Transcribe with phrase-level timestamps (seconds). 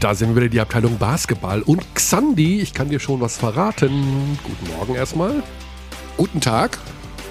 [0.00, 1.62] da sind wir wieder die Abteilung Basketball.
[1.62, 4.38] Und Xandi, ich kann dir schon was verraten.
[4.42, 5.42] Guten Morgen erstmal.
[6.16, 6.78] Guten Tag.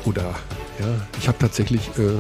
[0.06, 0.36] Oder,
[0.80, 0.88] ja,
[1.20, 2.12] ich habe tatsächlich, äh,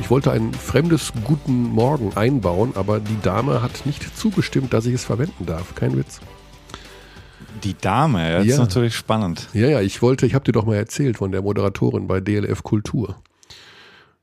[0.00, 4.94] ich wollte ein fremdes Guten Morgen einbauen, aber die Dame hat nicht zugestimmt, dass ich
[4.94, 5.74] es verwenden darf.
[5.74, 6.20] Kein Witz.
[7.64, 8.52] Die Dame, das Ja.
[8.54, 9.48] ist natürlich spannend.
[9.54, 12.62] Ja, ja, ich wollte, ich habe dir doch mal erzählt von der Moderatorin bei DLF
[12.62, 13.16] Kultur.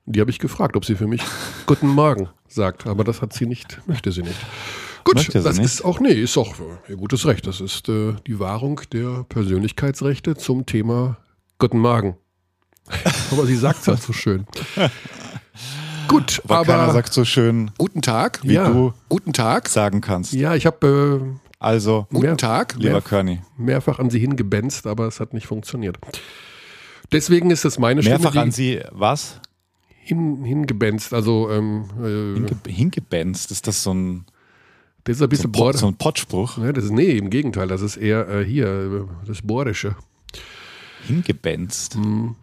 [0.05, 1.21] Die habe ich gefragt, ob sie für mich
[1.65, 4.37] Guten Morgen sagt, aber das hat sie nicht, möchte sie nicht.
[5.03, 5.65] Gut, das nicht?
[5.65, 7.45] ist auch, nee, ist auch äh, ihr gutes Recht.
[7.47, 11.17] Das ist äh, die Wahrung der Persönlichkeitsrechte zum Thema
[11.59, 12.15] Guten Morgen.
[13.31, 14.45] aber sie sagt es halt so schön.
[16.07, 18.39] Gut, Aber, aber, keiner sagt so schön, Guten Tag.
[18.43, 18.69] wie Ja.
[18.69, 19.69] du Guten Tag.
[19.69, 20.33] sagen kannst.
[20.33, 22.75] ja, ich habe Also, Guten Mehr- Tag.
[22.77, 25.97] lieber mehr- Körny, äh, mehrfach an sie hingebenzt, aber es hat nicht funktioniert.
[27.11, 29.39] Deswegen ist es meine mehrfach Stimme, an die sie was?
[29.87, 31.13] hin, hingebenzt.
[31.13, 33.51] Also ähm, äh, Hinge hingebenzt?
[33.51, 34.25] Ist das so ein,
[35.03, 35.77] das ist ein so bisschen ein, Pot, Bord.
[35.77, 36.57] so ein Pottspruch?
[36.57, 39.95] Ja, das ist, nee, im Gegenteil, das ist eher äh, hier, äh, das Bordische.
[41.07, 41.97] Hingebenzt.
[41.97, 42.35] Mhm.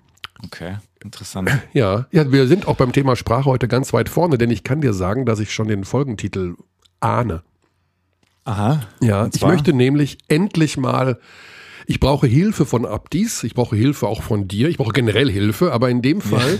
[0.45, 1.51] Okay, interessant.
[1.73, 4.81] Ja, ja, wir sind auch beim Thema Sprache heute ganz weit vorne, denn ich kann
[4.81, 6.57] dir sagen, dass ich schon den Folgentitel
[7.01, 7.43] ahne.
[8.45, 8.81] Aha.
[9.01, 11.19] Ja, ich möchte nämlich endlich mal,
[11.87, 15.73] ich brauche Hilfe von Abdis, ich brauche Hilfe auch von dir, ich brauche generell Hilfe,
[15.73, 16.59] aber in dem Fall,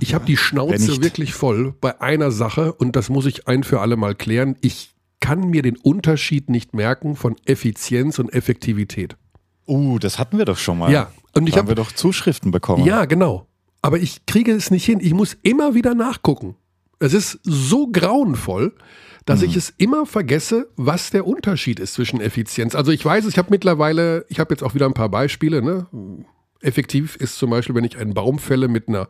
[0.00, 3.80] ich habe die Schnauze wirklich voll bei einer Sache und das muss ich ein für
[3.80, 4.56] alle Mal klären.
[4.60, 4.93] Ich
[5.24, 9.16] kann mir den Unterschied nicht merken von Effizienz und Effektivität.
[9.66, 10.92] Uh, das hatten wir doch schon mal.
[10.92, 12.84] Ja, und ich da habe wir doch Zuschriften bekommen.
[12.84, 13.46] Ja, genau.
[13.80, 14.98] Aber ich kriege es nicht hin.
[15.00, 16.56] Ich muss immer wieder nachgucken.
[16.98, 18.74] Es ist so grauenvoll,
[19.24, 19.46] dass Mhm.
[19.46, 22.74] ich es immer vergesse, was der Unterschied ist zwischen Effizienz.
[22.74, 25.62] Also ich weiß, ich habe mittlerweile, ich habe jetzt auch wieder ein paar Beispiele.
[25.62, 25.86] Ne?
[26.60, 29.08] Effektiv ist zum Beispiel, wenn ich einen Baum fälle mit einer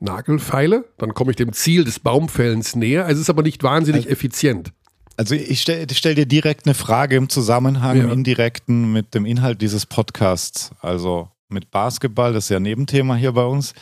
[0.00, 3.06] Nagelfeile, dann komme ich dem Ziel des Baumfällens näher.
[3.08, 4.72] Es ist aber nicht wahnsinnig effizient.
[5.16, 8.04] Also ich stelle stell dir direkt eine Frage im Zusammenhang, Ja.
[8.04, 13.32] im indirekten mit dem Inhalt dieses Podcasts, also mit Basketball, das ist ja Nebenthema hier
[13.32, 13.74] bei uns.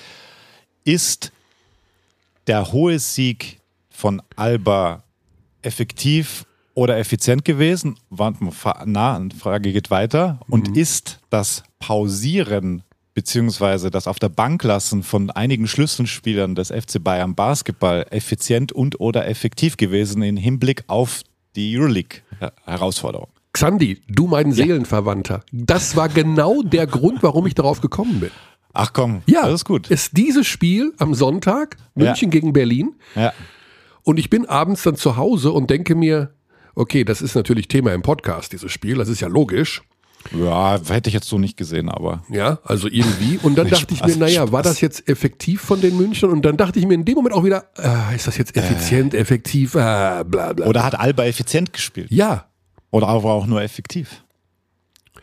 [0.84, 1.30] Ist
[2.46, 3.60] der hohe Sieg
[3.90, 5.04] von Alba
[5.62, 7.96] effektiv oder effizient gewesen?
[8.86, 10.40] Na, die Frage geht weiter.
[10.48, 12.82] Und ist das Pausieren
[13.24, 18.98] beziehungsweise das auf der Bank lassen von einigen Schlüsselspielern des FC Bayern Basketball effizient und
[18.98, 21.20] oder effektiv gewesen im Hinblick auf
[21.54, 23.28] die Euroleague-Herausforderung?
[23.52, 28.30] Xandi, du mein Seelenverwandter, das war genau der Grund, warum ich darauf gekommen bin.
[28.72, 29.90] Ach komm, Ja, das ist gut.
[29.90, 33.34] Ist dieses Spiel am Sonntag, München gegen Berlin, Ja.
[34.02, 36.32] und ich bin abends dann zu Hause und denke mir,
[36.74, 39.82] okay, das ist natürlich Thema im Podcast, dieses Spiel, das ist ja logisch.
[40.36, 43.38] Ja, hätte ich jetzt so nicht gesehen, aber Ja, also irgendwie.
[43.42, 44.72] Und dann dachte ich Spaß, mir, naja, war Spaß.
[44.72, 46.30] das jetzt effektiv von den München?
[46.30, 49.14] Und dann dachte ich mir in dem Moment auch wieder, äh, ist das jetzt effizient,
[49.14, 50.66] effektiv, äh, bla bla.
[50.66, 52.10] oder hat Alba effizient gespielt?
[52.10, 52.46] ja,
[52.92, 54.24] Oder aber auch nur effektiv?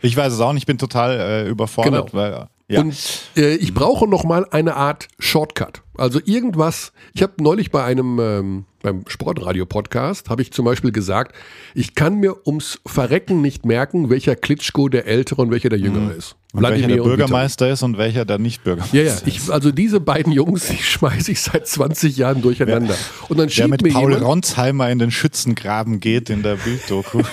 [0.01, 2.21] Ich weiß es auch nicht, ich bin total äh, überfordert, Genau.
[2.21, 2.81] weil ja.
[2.81, 2.95] Und
[3.37, 5.83] äh, ich brauche noch mal eine Art Shortcut.
[5.97, 6.91] Also irgendwas.
[7.13, 11.35] Ich habe neulich bei einem ähm, beim Sportradio-Podcast habe ich zum Beispiel gesagt,
[11.73, 16.13] ich kann mir ums Verrecken nicht merken, welcher Klitschko der Ältere und welcher der Jüngere
[16.13, 16.35] ist.
[16.53, 16.97] und welcher der.
[17.03, 19.15] Bürgermeister ist und welcher der nicht Bürgermeister Ja, ja.
[19.25, 22.95] Ich, also diese beiden Jungs, die schmeiße ich seit 20 Jahren durcheinander.
[23.29, 26.55] Und dann der schiebt mit mir Paul jemand, Ronsheimer in den Schützengraben geht in der
[26.55, 27.21] Bilddoku.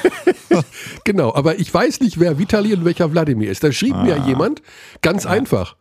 [1.03, 3.65] Genau, aber ich weiß nicht, wer Vitali und welcher Wladimir ist.
[3.65, 4.27] Da schrieb mir Ah.
[4.29, 4.63] jemand
[5.03, 5.75] ganz einfach.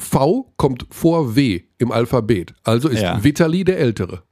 [0.00, 2.54] V kommt vor W im Alphabet.
[2.64, 3.22] Also ist Ja.
[3.22, 4.22] Vitali der Ältere.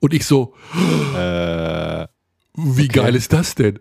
[0.00, 0.54] Und ich so,
[1.16, 2.06] äh,
[2.56, 3.78] wie geil ist das denn?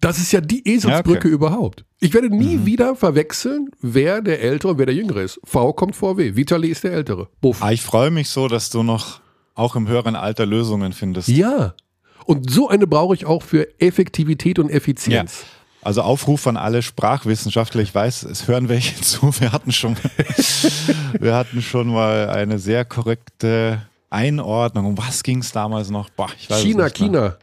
[0.00, 1.28] Das ist ja die Eselsbrücke Ja, okay.
[1.28, 1.34] Mhm.
[1.34, 1.84] überhaupt.
[2.00, 5.40] Ich werde nie wieder verwechseln, wer der Ältere und wer der Jüngere ist.
[5.44, 6.36] V kommt vor W.
[6.36, 7.28] Vitali ist der Ältere.
[7.40, 7.62] Buff.
[7.62, 9.20] ah, ich freue mich so, dass du noch
[9.54, 11.28] auch im höheren Alter Lösungen findest.
[11.28, 11.74] Ja.
[12.24, 15.44] Und so eine brauche ich auch für Effektivität und Effizienz.
[15.82, 17.82] Also Aufruf an alle Sprachwissenschaftler.
[17.82, 19.32] Ich weiß, es hören welche zu.
[19.40, 19.96] Wir hatten schon,
[21.18, 24.86] wir hatten schon mal eine sehr korrekte Einordnung.
[24.86, 26.08] Um was ging es damals noch?
[26.10, 26.88] Boah, China.
[26.88, 27.36] China.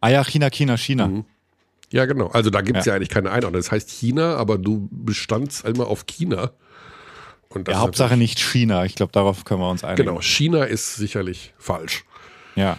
[0.00, 1.08] Ah ja, China, China, China.
[1.08, 1.24] Mhm.
[1.90, 2.28] Ja, genau.
[2.28, 2.92] Also da gibt es ja.
[2.92, 2.96] Ja.
[2.96, 3.60] eigentlich keine Einordnung.
[3.60, 6.52] Das heißt China, aber du bestandst immer auf China.
[7.50, 8.86] Und Ja, Hauptsache nicht China.
[8.86, 10.06] Ich glaube, darauf können wir uns einigen.
[10.06, 12.04] Genau, China ist sicherlich falsch.
[12.56, 12.78] Ja.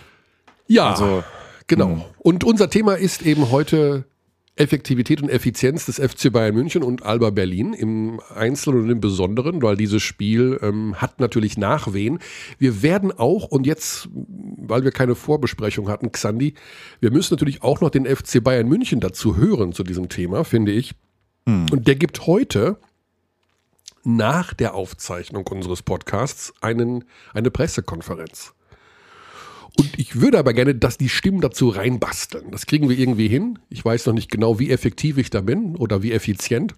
[0.68, 1.24] Ja, Also,
[1.68, 2.10] genau.
[2.18, 4.06] Und unser Thema ist eben heute
[4.56, 9.64] Effektivität und Effizienz des FC Bayern München und Alba Berlin im Einzelnen und im Besonderen,
[9.64, 12.20] weil dieses Spiel ähm, hat natürlich Nachwehen.
[12.60, 16.54] Wir werden auch, und jetzt, weil wir keine Vorbesprechung hatten, Xandi,
[17.00, 20.72] wir müssen natürlich auch noch den FC Bayern München dazu hören zu diesem Thema, finde
[20.72, 20.94] ich.
[21.72, 22.78] Und der gibt heute
[24.04, 28.53] nach der Aufzeichnung unseres Podcasts einen, eine Pressekonferenz.
[29.78, 32.52] Und ich würde aber gerne, dass die Stimmen dazu reinbasteln.
[32.52, 33.60] Das kriegen wir irgendwie hin.
[33.70, 36.76] Ich weiß noch nicht genau, wie effektiv ich da bin oder wie effizient.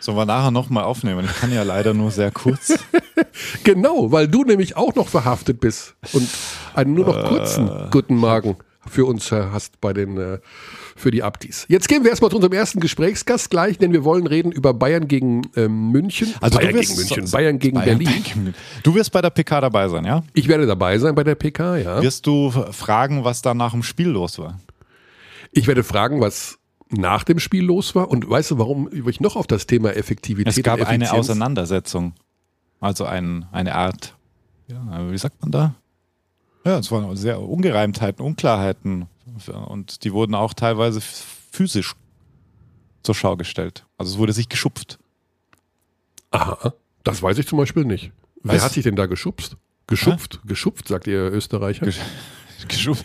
[0.00, 1.24] Sollen wir nachher nochmal aufnehmen?
[1.24, 2.78] Ich kann ja leider nur sehr kurz.
[3.64, 6.28] genau, weil du nämlich auch noch verhaftet bist und
[6.74, 8.56] einen nur noch kurzen äh, guten Magen
[8.88, 10.38] für uns äh, hast bei den äh,
[10.96, 11.66] für die Abdis.
[11.68, 15.08] Jetzt gehen wir erstmal zu unserem ersten Gesprächsgast gleich, denn wir wollen reden über Bayern
[15.08, 16.34] gegen ähm, München.
[16.40, 18.22] Also Bayern gegen München, Bayern gegen Bayern Berlin.
[18.22, 20.22] Gegen, du wirst bei der PK dabei sein, ja?
[20.32, 22.02] Ich werde dabei sein bei der PK, ja.
[22.02, 24.58] Wirst du fragen, was da nach dem Spiel los war?
[25.52, 26.58] Ich werde fragen, was
[26.90, 30.56] nach dem Spiel los war und weißt du, warum ich noch auf das Thema Effektivität
[30.56, 32.14] Es gab eine Auseinandersetzung,
[32.80, 34.14] also ein, eine Art,
[34.68, 35.74] ja, wie sagt man da?
[36.66, 39.06] Ja, es waren sehr Ungereimtheiten, Unklarheiten
[39.68, 41.94] und die wurden auch teilweise physisch
[43.02, 43.86] zur Schau gestellt.
[43.98, 44.98] Also es wurde sich geschupft.
[46.32, 46.74] Aha,
[47.04, 48.10] das weiß ich zum Beispiel nicht.
[48.42, 49.56] Wer Weiß- hat sich denn da geschubst?
[49.86, 51.86] Geschupft, geschupft, sagt ihr Österreicher.
[51.86, 52.00] Gesch-
[52.68, 53.04] Geschupft,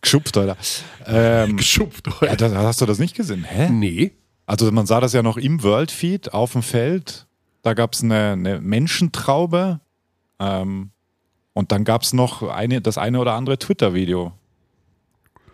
[0.00, 0.56] geschupft Alter.
[1.04, 3.44] Ähm, geschupft, ja, das, hast du das nicht gesehen?
[3.44, 3.68] Hä?
[3.68, 4.12] Nee.
[4.46, 7.26] Also man sah das ja noch im Worldfeed auf dem Feld.
[7.62, 9.80] Da gab es eine, eine Menschentraube.
[10.38, 10.90] Ähm,
[11.58, 14.30] und dann gab es noch eine, das eine oder andere Twitter-Video,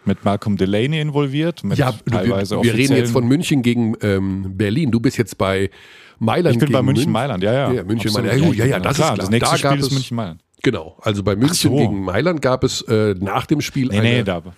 [0.05, 1.65] mit Malcolm Delaney involviert.
[1.65, 4.91] Mit ja, teilweise wir, wir reden jetzt von München gegen ähm, Berlin.
[4.91, 5.71] Du bist jetzt bei
[6.19, 6.56] Mailand.
[6.56, 7.73] Ich bin bei München Mailand, ja, ja.
[7.73, 8.39] ja München Mailand.
[8.39, 9.17] Ja, ja, ja, das klar, ist klar.
[9.17, 10.43] Das nächste da Spiel ist München Mailand.
[10.62, 11.75] Genau, also bei München so.
[11.79, 14.53] gegen Mailand gab es äh, nach dem Spiel nee, eine nee,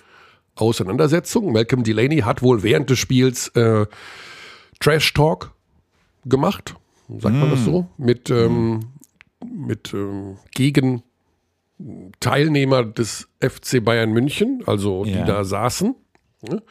[0.56, 1.52] Auseinandersetzung.
[1.52, 3.86] Malcolm Delaney hat wohl während des Spiels äh,
[4.80, 5.52] Trash Talk
[6.24, 6.74] gemacht,
[7.06, 7.38] sagt mm.
[7.38, 7.64] man das mm.
[7.64, 8.80] so, mit, ähm,
[9.44, 11.04] mit ähm, gegen
[12.20, 15.94] Teilnehmer des FC Bayern München, also die da saßen
[16.48, 16.62] ne,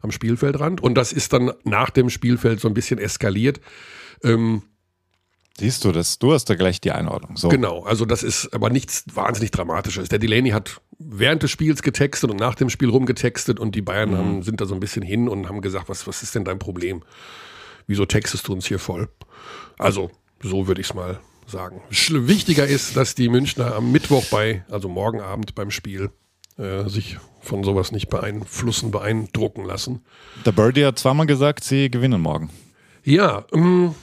[0.00, 0.82] am Spielfeldrand.
[0.82, 3.60] Und das ist dann nach dem Spielfeld so ein bisschen eskaliert.
[4.22, 4.62] Ähm,
[5.56, 6.18] Siehst du das?
[6.18, 7.36] Du hast da gleich die Einordnung.
[7.36, 7.48] So.
[7.48, 10.08] Genau, also das ist aber nichts wahnsinnig Dramatisches.
[10.08, 14.10] Der Delaney hat während des Spiels getextet und nach dem Spiel rumgetextet und die Bayern
[14.10, 14.16] mhm.
[14.16, 16.58] haben, sind da so ein bisschen hin und haben gesagt, was, was ist denn dein
[16.58, 17.04] Problem?
[17.86, 19.08] Wieso textest du uns hier voll?
[19.78, 20.10] Also,
[20.42, 21.80] so würde ich es mal sagen.
[21.90, 26.10] Wichtiger ist, dass die Münchner am Mittwoch bei, also morgen Abend beim Spiel,
[26.58, 30.04] äh, sich von sowas nicht beeinflussen, beeindrucken lassen.
[30.46, 32.50] Der Birdie hat zweimal gesagt, sie gewinnen morgen.
[33.04, 33.94] Ja, ähm,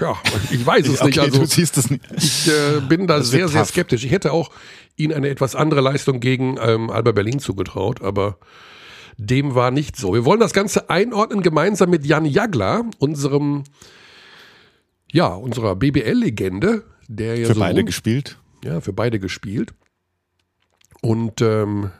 [0.00, 0.16] ja,
[0.50, 1.18] ich weiß es okay, nicht.
[1.18, 2.04] Also, du siehst es nicht.
[2.16, 4.04] Ich äh, bin da sehr, sehr skeptisch.
[4.04, 4.50] Ich hätte auch
[4.96, 8.38] ihnen eine etwas andere Leistung gegen ähm, Alba Berlin zugetraut, aber
[9.16, 10.14] dem war nicht so.
[10.14, 13.64] Wir wollen das Ganze einordnen gemeinsam mit Jan Jagler, unserem,
[15.14, 18.36] ja, unserer BBL-Legende, der ja für so beide gespielt.
[18.64, 19.72] Ja, für beide gespielt.
[21.02, 21.90] Und ähm,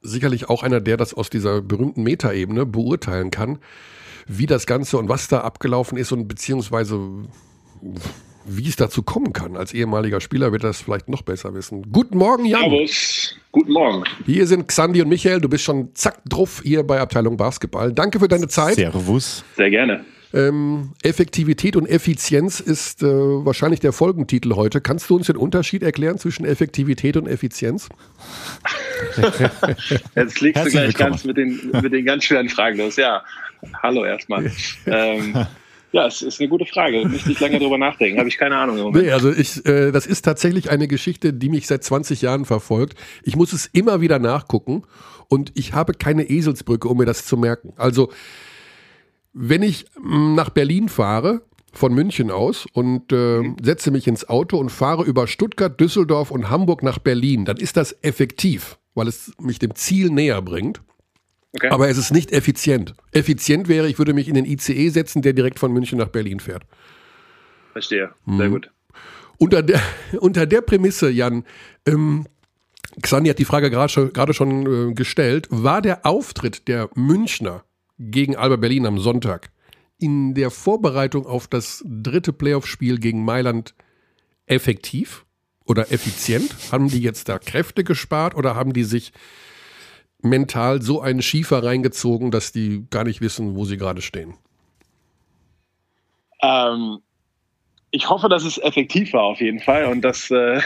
[0.00, 3.58] sicherlich auch einer, der das aus dieser berühmten Metaebene beurteilen kann
[4.26, 6.98] wie das Ganze und was da abgelaufen ist und beziehungsweise
[8.46, 9.56] wie es dazu kommen kann.
[9.56, 11.90] Als ehemaliger Spieler wird das vielleicht noch besser wissen.
[11.92, 12.60] Guten Morgen, Jan.
[12.60, 13.36] Servus.
[13.50, 14.04] Guten Morgen.
[14.24, 15.40] Hier sind Xandi und Michael.
[15.40, 17.92] Du bist schon zack drauf hier bei Abteilung Basketball.
[17.92, 18.76] Danke für deine Zeit.
[18.76, 19.44] Servus.
[19.56, 20.04] Sehr gerne.
[20.34, 24.80] Ähm, Effektivität und Effizienz ist äh, wahrscheinlich der Folgentitel heute.
[24.80, 27.88] Kannst du uns den Unterschied erklären zwischen Effektivität und Effizienz?
[30.16, 32.96] Jetzt legst du gleich ganz mit den, mit den ganz schweren Fragen los.
[32.96, 33.22] Ja,
[33.82, 34.50] hallo erstmal.
[34.86, 35.46] ähm,
[35.92, 37.06] ja, es ist eine gute Frage.
[37.06, 38.18] Müsste ich länger drüber nachdenken.
[38.18, 39.04] Habe ich keine Ahnung im Moment.
[39.04, 42.98] Nee, also ich, äh, das ist tatsächlich eine Geschichte, die mich seit 20 Jahren verfolgt.
[43.22, 44.84] Ich muss es immer wieder nachgucken
[45.28, 47.74] und ich habe keine Eselsbrücke, um mir das zu merken.
[47.76, 48.10] Also
[49.32, 53.56] wenn ich mm, nach Berlin fahre, von München aus und äh, mhm.
[53.62, 57.76] setze mich ins Auto und fahre über Stuttgart, Düsseldorf und Hamburg nach Berlin, dann ist
[57.76, 60.82] das effektiv, weil es mich dem Ziel näher bringt.
[61.54, 61.68] Okay.
[61.68, 62.94] Aber es ist nicht effizient.
[63.10, 66.40] Effizient wäre, ich würde mich in den ICE setzen, der direkt von München nach Berlin
[66.40, 66.64] fährt.
[67.72, 68.10] Verstehe.
[68.26, 68.52] Sehr mhm.
[68.52, 68.70] gut.
[69.38, 69.80] Unter der,
[70.20, 71.44] unter der Prämisse, Jan,
[71.86, 72.26] ähm,
[73.00, 77.64] Xani hat die Frage gerade schon, schon äh, gestellt, war der Auftritt der Münchner
[77.98, 79.50] gegen Alba Berlin am Sonntag
[79.98, 83.74] in der Vorbereitung auf das dritte Playoff-Spiel gegen Mailand
[84.46, 85.24] effektiv
[85.64, 86.54] oder effizient?
[86.72, 89.12] Haben die jetzt da Kräfte gespart oder haben die sich
[90.20, 94.34] mental so einen Schiefer reingezogen, dass die gar nicht wissen, wo sie gerade stehen?
[96.42, 96.98] Ähm,
[97.90, 100.60] ich hoffe, dass es effektiv war auf jeden Fall und dass, äh,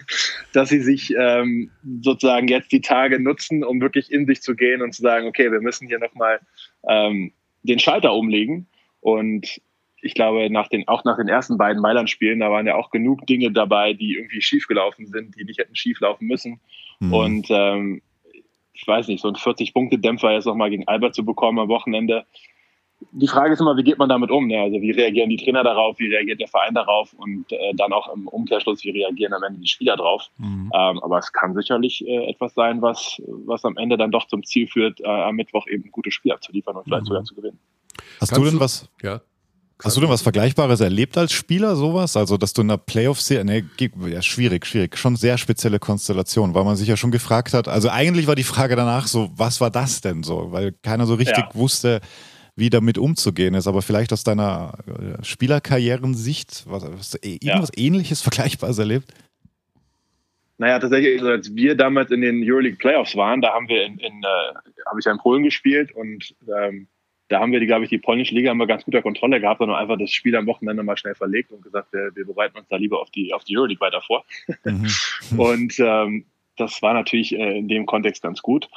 [0.52, 1.70] dass sie sich ähm,
[2.02, 5.50] sozusagen jetzt die Tage nutzen, um wirklich in sich zu gehen und zu sagen, okay,
[5.50, 6.40] wir müssen hier nochmal
[6.86, 7.32] ähm,
[7.62, 8.66] den Schalter umlegen.
[9.00, 9.60] Und
[10.00, 13.26] ich glaube, nach den, auch nach den ersten beiden Mailand-Spielen, da waren ja auch genug
[13.26, 16.60] Dinge dabei, die irgendwie schiefgelaufen sind, die nicht hätten schieflaufen müssen.
[17.00, 17.12] Mhm.
[17.12, 18.02] Und ähm,
[18.72, 22.24] ich weiß nicht, so ein 40-Punkte-Dämpfer jetzt nochmal gegen Albert zu bekommen am Wochenende,
[23.12, 24.46] die Frage ist immer, wie geht man damit um?
[24.46, 24.60] Ne?
[24.60, 28.12] Also wie reagieren die Trainer darauf, wie reagiert der Verein darauf und äh, dann auch
[28.12, 30.28] im Umkehrschluss, wie reagieren am Ende die Spieler drauf?
[30.38, 30.70] Mhm.
[30.74, 34.44] Ähm, aber es kann sicherlich äh, etwas sein, was, was am Ende dann doch zum
[34.44, 37.06] Ziel führt, äh, am Mittwoch eben gute Spiele abzuliefern und vielleicht mhm.
[37.06, 37.58] sogar zu gewinnen.
[38.20, 38.88] Hast Kannst du denn was?
[39.02, 39.20] Ja.
[39.84, 42.16] Hast du denn was Vergleichbares erlebt als Spieler, sowas?
[42.16, 43.70] Also, dass du in der Playoff-Serie, ne,
[44.08, 47.88] ja, schwierig, schwierig, schon sehr spezielle Konstellation, weil man sich ja schon gefragt hat, also
[47.88, 50.50] eigentlich war die Frage danach so, was war das denn so?
[50.50, 51.54] Weil keiner so richtig ja.
[51.54, 52.00] wusste,
[52.58, 53.66] wie damit umzugehen ist.
[53.66, 57.84] Aber vielleicht aus deiner äh, Spielerkarrierensicht, was, hast du irgendwas ja.
[57.84, 59.12] ähnliches, Vergleichbares erlebt?
[60.58, 63.98] Naja, tatsächlich, also als wir damals in den Euroleague Playoffs waren, da haben wir in,
[63.98, 64.54] in äh,
[64.86, 66.88] habe ich ja in Polen gespielt und ähm,
[67.28, 69.70] da haben wir die, glaube ich, die polnische Liga immer ganz guter Kontrolle gehabt und
[69.70, 72.76] einfach das Spiel am Wochenende mal schnell verlegt und gesagt, wir, wir bereiten uns da
[72.76, 74.24] lieber auf die, auf die Euroleague weiter vor.
[74.64, 74.88] Mhm.
[75.38, 76.24] und ähm,
[76.56, 78.68] das war natürlich äh, in dem Kontext ganz gut.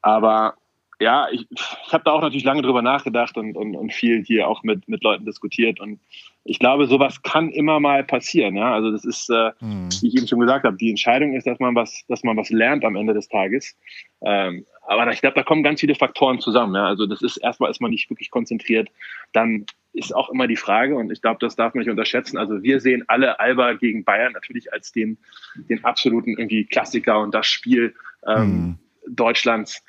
[0.00, 0.54] Aber
[0.98, 4.48] ja, ich, ich habe da auch natürlich lange drüber nachgedacht und, und, und viel hier
[4.48, 5.78] auch mit, mit Leuten diskutiert.
[5.78, 6.00] Und
[6.44, 8.56] ich glaube, sowas kann immer mal passieren.
[8.56, 8.72] Ja?
[8.72, 9.88] Also das ist, äh, mhm.
[10.00, 12.48] wie ich eben schon gesagt habe, die Entscheidung ist, dass man was, dass man was
[12.48, 13.76] lernt am Ende des Tages.
[14.22, 16.74] Ähm, aber ich glaube, da kommen ganz viele Faktoren zusammen.
[16.74, 16.86] Ja?
[16.86, 18.88] Also das ist erstmal ist man nicht wirklich konzentriert.
[19.34, 22.38] Dann ist auch immer die Frage, und ich glaube, das darf man nicht unterschätzen.
[22.38, 25.18] Also wir sehen alle Alba gegen Bayern natürlich als den,
[25.68, 27.94] den absoluten irgendwie Klassiker und das Spiel
[28.26, 28.78] ähm, mhm.
[29.08, 29.82] Deutschlands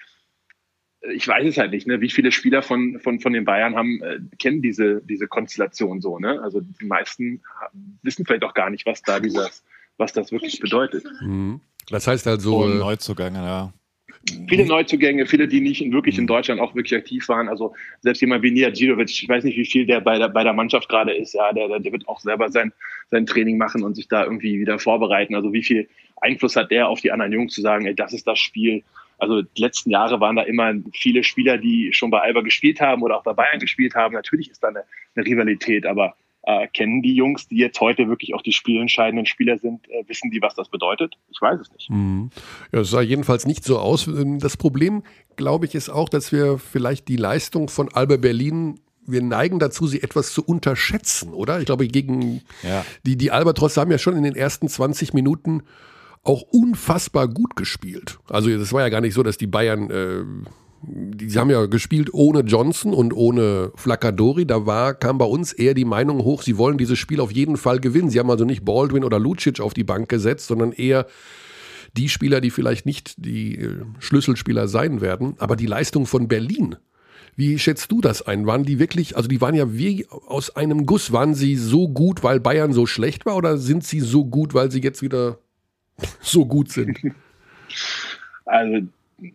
[1.14, 2.02] ich weiß es halt nicht, ne?
[2.02, 6.20] wie viele Spieler von, von, von den Bayern haben, äh, kennen diese, diese Konstellation so.
[6.20, 6.42] Ne?
[6.42, 7.42] Also die meisten
[8.04, 9.64] wissen vielleicht auch gar nicht, was da dieses,
[9.98, 11.06] was das wirklich bedeutet.
[11.22, 11.62] Mhm.
[11.90, 12.64] Das heißt also.
[12.64, 13.74] Oh, Neuzugänge, ja.
[14.50, 16.28] Viele Neuzugänge, viele, die nicht in, wirklich in mhm.
[16.28, 17.48] Deutschland auch wirklich aktiv waren.
[17.48, 20.44] Also selbst jemand wie Nia Dzirovic, ich weiß nicht, wie viel der bei der, bei
[20.44, 21.34] der Mannschaft gerade ist.
[21.34, 22.74] Ja, der, der wird auch selber sein,
[23.10, 25.36] sein Training machen und sich da irgendwie wieder vorbereiten.
[25.36, 25.88] Also wie viel
[26.20, 28.84] Einfluss hat der auf die anderen Jungs zu sagen, ey, das ist das Spiel,
[29.18, 33.02] also die letzten Jahre waren da immer viele Spieler, die schon bei Alba gespielt haben
[33.02, 34.14] oder auch bei Bayern gespielt haben.
[34.14, 34.84] Natürlich ist da eine,
[35.16, 39.58] eine Rivalität, aber äh, kennen die Jungs, die jetzt heute wirklich auch die spielentscheidenden Spieler
[39.58, 41.16] sind, äh, wissen die, was das bedeutet?
[41.30, 41.90] Ich weiß es nicht.
[41.90, 42.30] Mhm.
[42.72, 44.08] Ja, es sah jedenfalls nicht so aus.
[44.08, 45.04] Ähm, das Problem,
[45.36, 49.88] glaube ich, ist auch, dass wir vielleicht die Leistung von Alba Berlin wir neigen dazu,
[49.88, 51.60] sie etwas zu unterschätzen, oder?
[51.60, 52.86] Ich glaube, gegen ja.
[53.06, 55.64] die, die Albatross haben ja schon in den ersten 20 Minuten
[56.28, 58.20] auch unfassbar gut gespielt.
[58.28, 60.24] Also es war ja gar nicht so, dass die Bayern, äh,
[60.82, 64.46] die, die haben ja gespielt ohne Johnson und ohne Flaccadori.
[64.46, 67.58] Da war, kam bei uns eher die Meinung hoch, sie wollen dieses Spiel auf jeden
[67.58, 68.10] Fall gewinnen.
[68.10, 71.08] Sie haben also nicht Baldwin oder Lucic auf die Bank gesetzt, sondern eher
[71.96, 75.36] die Spieler, die vielleicht nicht die äh, Schlüsselspieler sein werden.
[75.40, 76.76] Aber die Leistung von Berlin,
[77.38, 78.46] wie schätzt du das ein?
[78.46, 82.24] Waren die wirklich, also die waren ja wie aus einem Guss, waren sie so gut,
[82.24, 85.40] weil Bayern so schlecht war oder sind sie so gut, weil sie jetzt wieder
[86.22, 87.00] so gut sind.
[88.46, 88.88] Also,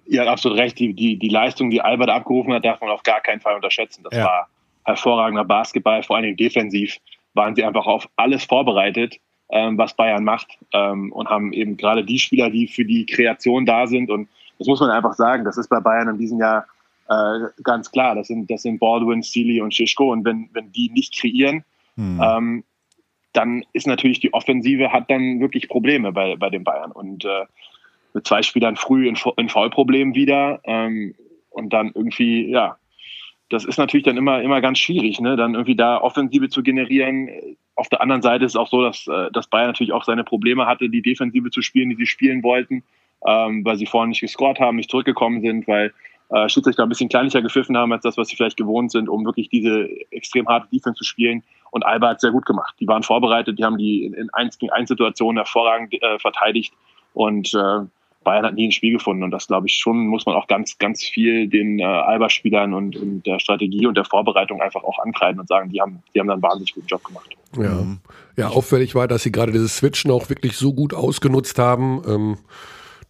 [0.06, 0.78] ihr habt absolut recht.
[0.78, 4.02] Die, die, die Leistung, die Albert abgerufen hat, darf man auf gar keinen Fall unterschätzen.
[4.04, 4.24] Das ja.
[4.24, 4.48] war
[4.84, 6.98] hervorragender Basketball, vor allem defensiv
[7.34, 9.18] waren sie einfach auf alles vorbereitet,
[9.50, 13.64] ähm, was Bayern macht ähm, und haben eben gerade die Spieler, die für die Kreation
[13.64, 14.28] da sind und
[14.58, 16.66] das muss man einfach sagen, das ist bei Bayern in diesem Jahr
[17.08, 18.14] äh, ganz klar.
[18.14, 21.64] Das sind, das sind Baldwin, Sealy und Schischko und wenn, wenn die nicht kreieren,
[21.96, 22.20] hm.
[22.22, 22.64] ähm,
[23.32, 26.92] dann ist natürlich die Offensive hat dann wirklich Probleme bei, bei den Bayern.
[26.92, 27.46] Und äh,
[28.14, 31.14] mit zwei Spielern früh in, in Foulproblemen wieder ähm,
[31.50, 32.76] und dann irgendwie, ja,
[33.48, 35.36] das ist natürlich dann immer, immer ganz schwierig, ne?
[35.36, 37.28] dann irgendwie da Offensive zu generieren.
[37.74, 40.24] Auf der anderen Seite ist es auch so, dass, äh, dass Bayern natürlich auch seine
[40.24, 42.82] Probleme hatte, die Defensive zu spielen, die sie spielen wollten,
[43.26, 45.92] ähm, weil sie vorhin nicht gescored haben, nicht zurückgekommen sind, weil
[46.30, 49.24] äh, Schiedsrichter ein bisschen kleinlicher gepfiffen haben als das, was sie vielleicht gewohnt sind, um
[49.24, 51.42] wirklich diese extrem harte Defense zu spielen.
[51.72, 52.74] Und Alba hat sehr gut gemacht.
[52.78, 56.72] Die waren vorbereitet, die haben die in 1 gegen 1 Situationen hervorragend äh, verteidigt
[57.14, 57.80] und äh,
[58.24, 59.24] Bayern hat nie ein Spiel gefunden.
[59.24, 62.94] Und das glaube ich schon, muss man auch ganz, ganz viel den äh, Alba-Spielern und,
[62.96, 66.28] und der Strategie und der Vorbereitung einfach auch ankreiden und sagen, die haben, die haben
[66.28, 67.30] dann einen wahnsinnig guten Job gemacht.
[67.56, 67.84] Ja,
[68.36, 72.02] ja auffällig war, dass sie gerade dieses Switchen auch wirklich so gut ausgenutzt haben.
[72.06, 72.38] Ähm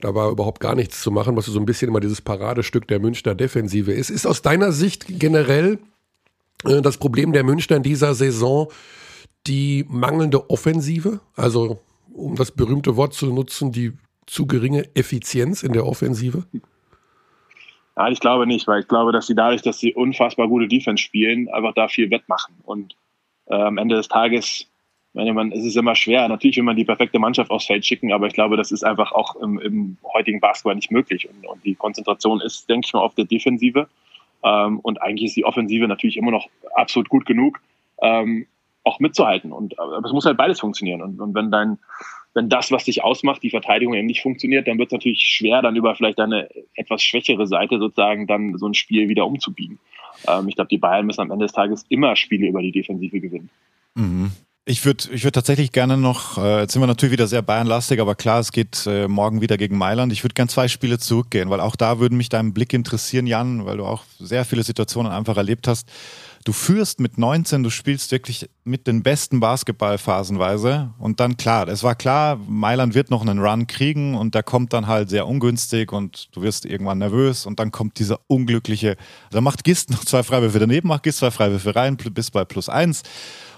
[0.01, 2.99] da war überhaupt gar nichts zu machen, was so ein bisschen immer dieses Paradestück der
[2.99, 4.11] Münchner Defensive ist.
[4.11, 5.79] Ist aus deiner Sicht generell
[6.65, 8.69] das Problem der Münchner in dieser Saison
[9.47, 11.21] die mangelnde Offensive?
[11.37, 11.81] Also,
[12.13, 13.93] um das berühmte Wort zu nutzen, die
[14.27, 16.45] zu geringe Effizienz in der Offensive?
[17.97, 21.03] Ja, ich glaube nicht, weil ich glaube, dass sie dadurch, dass sie unfassbar gute Defense
[21.03, 22.55] spielen, einfach da viel wettmachen.
[22.65, 22.97] Und
[23.47, 24.67] äh, am Ende des Tages
[25.15, 26.27] meine, man, es ist immer schwer.
[26.29, 29.13] Natürlich will man die perfekte Mannschaft aufs Feld schicken, aber ich glaube, das ist einfach
[29.13, 31.29] auch im, im heutigen Basketball nicht möglich.
[31.29, 33.89] Und, und, die Konzentration ist, denke ich mal, auf der Defensive.
[34.45, 37.61] Ähm, und eigentlich ist die Offensive natürlich immer noch absolut gut genug,
[38.01, 38.47] ähm,
[38.85, 39.53] auch mitzuhalten.
[39.53, 41.03] Und aber es muss halt beides funktionieren.
[41.03, 41.79] Und, und wenn dein,
[42.35, 45.63] wenn das, was dich ausmacht, die Verteidigung eben nicht funktioniert, dann wird es natürlich schwer,
[45.63, 49.79] dann über vielleicht eine etwas schwächere Seite sozusagen dann so ein Spiel wieder umzubiegen.
[50.29, 53.21] ähm, ich glaube, die Bayern müssen am Ende des Tages immer Spiele über die Defensive
[53.21, 53.51] gewinnen.
[53.95, 54.33] Mhm.
[54.65, 58.01] Ich würde ich würd tatsächlich gerne noch, äh, jetzt sind wir natürlich wieder sehr Bayernlastig,
[58.01, 60.13] aber klar, es geht äh, morgen wieder gegen Mailand.
[60.13, 63.67] Ich würde gerne zwei Spiele zurückgehen, weil auch da würden mich dein Blick interessieren, Jan,
[63.67, 65.89] weil du auch sehr viele Situationen einfach erlebt hast.
[66.45, 71.67] Du führst mit 19, du spielst wirklich mit den besten Basketball phasenweise und dann klar,
[71.67, 75.27] es war klar, Mailand wird noch einen Run kriegen und der kommt dann halt sehr
[75.27, 78.97] ungünstig und du wirst irgendwann nervös und dann kommt dieser unglückliche,
[79.33, 82.69] da macht Gist noch zwei Freiwürfe daneben, macht Gist zwei Freiwürfe rein, bis bei plus
[82.69, 83.03] eins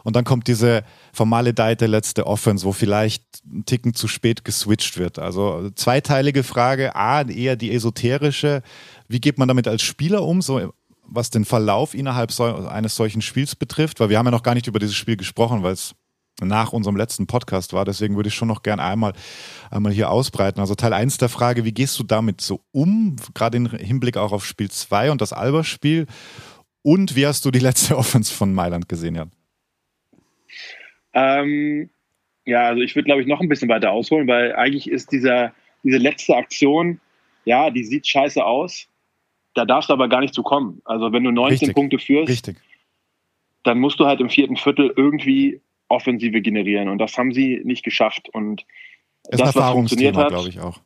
[0.05, 5.19] und dann kommt diese vermaledeite letzte Offense, wo vielleicht ein Ticken zu spät geswitcht wird.
[5.19, 6.95] Also zweiteilige Frage.
[6.95, 8.63] A, eher die esoterische.
[9.09, 10.73] Wie geht man damit als Spieler um, so
[11.07, 13.99] was den Verlauf innerhalb so, eines solchen Spiels betrifft?
[13.99, 15.95] Weil wir haben ja noch gar nicht über dieses Spiel gesprochen, weil es
[16.43, 17.87] nach unserem letzten Podcast war.
[17.87, 19.15] Deswegen würde ich schon noch gern einmal,
[19.71, 20.61] einmal hier ausbreiten.
[20.61, 24.33] Also Teil 1 der Frage, wie gehst du damit so um, gerade im Hinblick auch
[24.33, 26.07] auf Spiel 2 und das Alba-Spiel?
[26.83, 29.31] Und wie hast du die letzte Offense von Mailand gesehen, Jan?
[31.15, 31.91] Ähm,
[32.45, 35.53] ja, also ich würde, glaube ich, noch ein bisschen weiter ausholen, weil eigentlich ist dieser,
[35.83, 37.01] diese letzte Aktion,
[37.45, 38.87] ja, die sieht scheiße aus.
[39.55, 40.83] Da darfst du aber gar nicht zu kommen.
[40.85, 41.75] Also wenn du 19 Richtig.
[41.75, 42.57] Punkte führst, Richtig.
[43.63, 46.89] dann musst du halt im vierten Viertel irgendwie Offensive generieren.
[46.89, 48.29] Und das haben sie nicht geschafft.
[48.31, 48.67] Und
[49.29, 50.81] ist das, was funktioniert hat, glaube ich auch.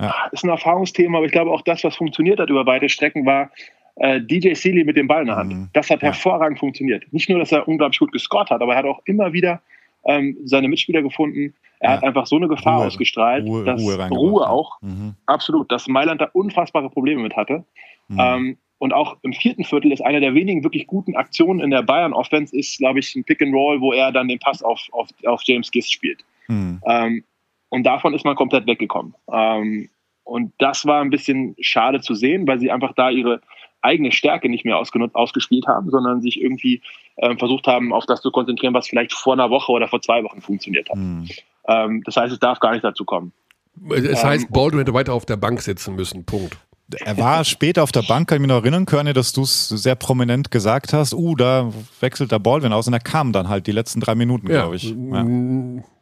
[0.00, 0.28] Ja.
[0.32, 3.50] Ist ein Erfahrungsthema, aber ich glaube auch das, was funktioniert hat über weite Strecken, war
[3.96, 5.52] äh, DJ Sealy mit dem Ball in der Hand.
[5.52, 5.68] Mhm.
[5.72, 6.06] Das hat ja.
[6.08, 7.04] hervorragend funktioniert.
[7.12, 9.60] Nicht nur, dass er unglaublich gut gescored hat, aber er hat auch immer wieder
[10.04, 11.54] ähm, seine Mitspieler gefunden.
[11.80, 11.96] Er ja.
[11.96, 15.14] hat einfach so eine Gefahr Ruhe, ausgestrahlt, Ruhe, dass Ruhe, Ruhe auch, mhm.
[15.26, 17.64] absolut, dass Mailand da unfassbare Probleme mit hatte.
[18.08, 18.18] Mhm.
[18.18, 21.82] Ähm, und auch im vierten Viertel ist eine der wenigen wirklich guten Aktionen in der
[21.82, 25.08] Bayern-Offense, ist, glaube ich, ein Pick and Roll, wo er dann den Pass auf, auf,
[25.24, 26.24] auf James Gist spielt.
[26.48, 26.82] Mhm.
[26.86, 27.24] Ähm,
[27.70, 29.14] und davon ist man komplett weggekommen.
[29.32, 29.88] Ähm,
[30.24, 33.40] und das war ein bisschen schade zu sehen, weil sie einfach da ihre,
[33.84, 36.82] eigene Stärke nicht mehr ausgenutzt, ausgespielt haben, sondern sich irgendwie
[37.16, 40.24] äh, versucht haben, auf das zu konzentrieren, was vielleicht vor einer Woche oder vor zwei
[40.24, 40.96] Wochen funktioniert hat.
[40.96, 41.28] Mhm.
[41.68, 43.32] Ähm, das heißt, es darf gar nicht dazu kommen.
[43.90, 46.24] Es heißt, ähm, Baldwin hätte weiter auf der Bank sitzen müssen.
[46.24, 46.56] Punkt.
[47.00, 49.68] Er war später auf der Bank, kann ich mich noch erinnern, Körne, dass du es
[49.68, 51.14] sehr prominent gesagt hast.
[51.14, 54.48] Uh, da wechselt der Baldwin aus und er kam dann halt die letzten drei Minuten,
[54.50, 54.60] ja.
[54.60, 54.90] glaube ich.
[54.90, 55.24] Ja.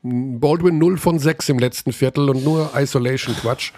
[0.03, 3.73] Baldwin 0 von 6 im letzten Viertel und nur Isolation-Quatsch.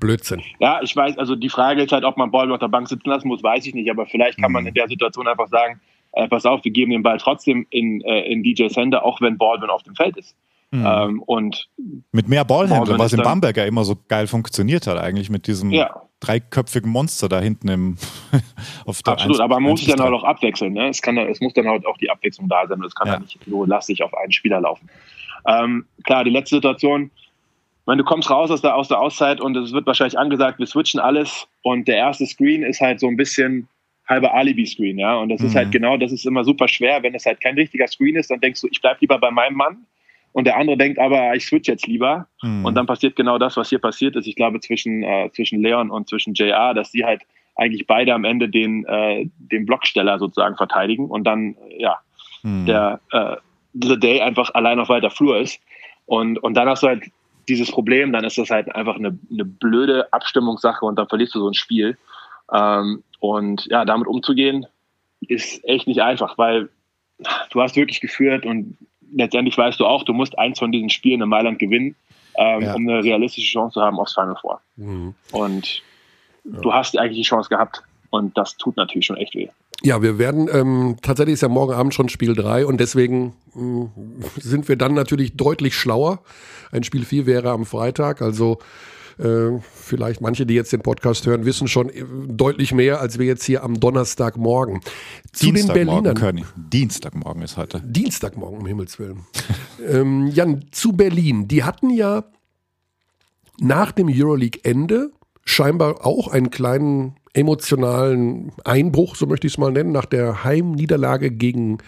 [0.00, 0.42] Blödsinn.
[0.60, 3.08] Ja, ich weiß, also die Frage ist halt, ob man Baldwin auf der Bank sitzen
[3.08, 4.68] lassen muss, weiß ich nicht, aber vielleicht kann man mhm.
[4.68, 5.80] in der Situation einfach sagen,
[6.12, 9.38] äh, pass auf, wir geben den Ball trotzdem in, äh, in DJs Hände, auch wenn
[9.38, 10.36] Baldwin auf dem Feld ist.
[10.70, 10.86] Mhm.
[10.86, 11.68] Ähm, und
[12.12, 15.70] mit mehr Ballhändlern, was in Bamberg ja immer so geil funktioniert hat, eigentlich mit diesem
[15.70, 16.02] ja.
[16.20, 17.96] dreiköpfigen Monster da hinten im
[18.86, 20.74] auf der Absolut, 1, aber man muss sich dann halt auch abwechseln.
[20.74, 20.88] Ne?
[20.88, 22.82] Es, kann, es muss dann halt auch die Abwechslung da sein.
[22.82, 23.18] Es kann ja.
[23.18, 24.90] nicht nur lastig auf einen Spieler laufen.
[25.46, 27.10] Ähm, klar, die letzte Situation,
[27.88, 30.66] meine, du kommst raus aus der, aus der Auszeit und es wird wahrscheinlich angesagt, wir
[30.66, 33.66] switchen alles und der erste Screen ist halt so ein bisschen
[34.06, 35.16] halber Alibi-Screen, ja.
[35.16, 35.46] Und das mhm.
[35.46, 35.72] ist halt mhm.
[35.72, 38.60] genau, das ist immer super schwer, wenn es halt kein richtiger Screen ist, dann denkst
[38.60, 39.86] du, ich bleib lieber bei meinem Mann.
[40.32, 42.26] Und der andere denkt aber, ich switch jetzt lieber.
[42.42, 42.66] Mhm.
[42.66, 44.26] Und dann passiert genau das, was hier passiert ist.
[44.26, 47.22] Ich glaube, zwischen, äh, zwischen Leon und zwischen JR, dass die halt
[47.56, 51.98] eigentlich beide am Ende den, äh, den Blocksteller sozusagen verteidigen und dann, äh, ja,
[52.42, 52.66] mhm.
[52.66, 53.36] der äh,
[53.72, 55.58] The Day einfach allein auf weiter Flur ist.
[56.04, 57.04] Und, und dann hast du halt
[57.48, 61.40] dieses Problem, dann ist das halt einfach eine, eine blöde Abstimmungssache und dann verlierst du
[61.40, 61.96] so ein Spiel.
[62.52, 64.66] Ähm, und ja, damit umzugehen,
[65.20, 66.68] ist echt nicht einfach, weil
[67.50, 68.76] du hast wirklich geführt und
[69.12, 71.96] letztendlich weißt du auch, du musst eins von diesen Spielen in Mailand gewinnen,
[72.36, 72.74] ähm, ja.
[72.74, 74.60] um eine realistische Chance zu haben aufs Final Four.
[74.76, 75.14] Mhm.
[75.32, 75.82] Und
[76.44, 76.60] ja.
[76.60, 79.48] du hast eigentlich die Chance gehabt und das tut natürlich schon echt weh.
[79.82, 83.90] Ja, wir werden, ähm, tatsächlich ist ja morgen Abend schon Spiel 3 und deswegen mh,
[84.40, 86.22] sind wir dann natürlich deutlich schlauer.
[86.72, 88.58] Ein Spiel 4 wäre am Freitag, also
[89.18, 93.26] äh, vielleicht manche, die jetzt den Podcast hören, wissen schon äh, deutlich mehr, als wir
[93.26, 94.80] jetzt hier am Donnerstagmorgen.
[95.32, 96.16] Zu den Berlinern.
[96.16, 96.44] Körny.
[96.56, 97.80] Dienstagmorgen ist heute.
[97.84, 99.26] Dienstagmorgen, um Himmels Willen.
[99.88, 101.48] ähm, Jan, zu Berlin.
[101.48, 102.24] Die hatten ja
[103.60, 105.10] nach dem Euroleague-Ende
[105.44, 111.30] scheinbar auch einen kleinen emotionalen Einbruch, so möchte ich es mal nennen, nach der Heimniederlage
[111.30, 111.78] gegen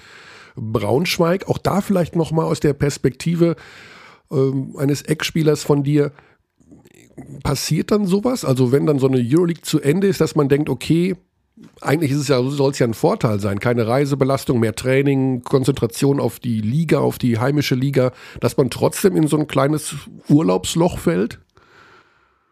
[0.57, 1.49] Braunschweig.
[1.49, 3.57] Auch da vielleicht nochmal aus der Perspektive
[4.31, 6.13] ähm, eines Eckspielers von dir.
[7.43, 8.45] Passiert dann sowas?
[8.45, 11.17] Also wenn dann so eine Euroleague zu Ende ist, dass man denkt, okay,
[11.81, 13.61] eigentlich ist es ja, soll es ja ein Vorteil sein.
[13.61, 19.17] Keine Reisebelastung, mehr Training, Konzentration auf die Liga, auf die heimische Liga, dass man trotzdem
[19.17, 19.95] in so ein kleines
[20.29, 21.41] Urlaubsloch fällt?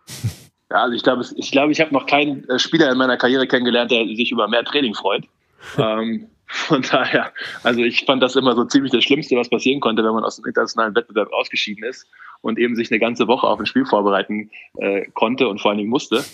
[0.71, 3.47] Ja, also ich glaube, ich, glaube, ich habe noch keinen äh, Spieler in meiner Karriere
[3.47, 5.25] kennengelernt, der sich über mehr Training freut.
[5.79, 10.03] ähm, Von daher, also ich fand das immer so ziemlich das Schlimmste, was passieren konnte,
[10.03, 12.07] wenn man aus dem internationalen Wettbewerb ausgeschieden ist
[12.41, 15.79] und eben sich eine ganze Woche auf ein Spiel vorbereiten äh, konnte und vor allen
[15.79, 16.25] Dingen musste.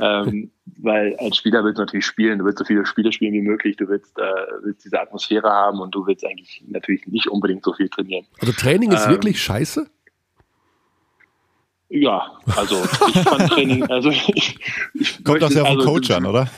[0.00, 3.40] Ähm, weil als Spieler willst du natürlich spielen, du willst so viele Spiele spielen wie
[3.40, 4.22] möglich, du willst, äh,
[4.64, 8.26] willst diese Atmosphäre haben und du willst eigentlich natürlich nicht unbedingt so viel trainieren.
[8.40, 9.86] Also Training ist ähm, wirklich scheiße?
[11.94, 14.58] Ja, also ich fand Training, also ich,
[14.94, 16.48] ich Kommt das ja auf den also, Coach an, oder?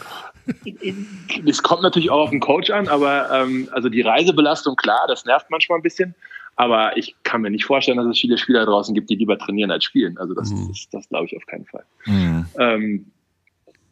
[1.44, 5.24] Es kommt natürlich auch auf den Coach an, aber ähm, also die Reisebelastung, klar, das
[5.24, 6.14] nervt manchmal ein bisschen.
[6.54, 9.72] Aber ich kann mir nicht vorstellen, dass es viele Spieler draußen gibt, die lieber trainieren
[9.72, 10.16] als spielen.
[10.18, 10.68] Also das, mhm.
[10.68, 11.84] das, das glaube ich auf keinen Fall.
[12.06, 12.46] Mhm.
[12.60, 13.06] Ähm,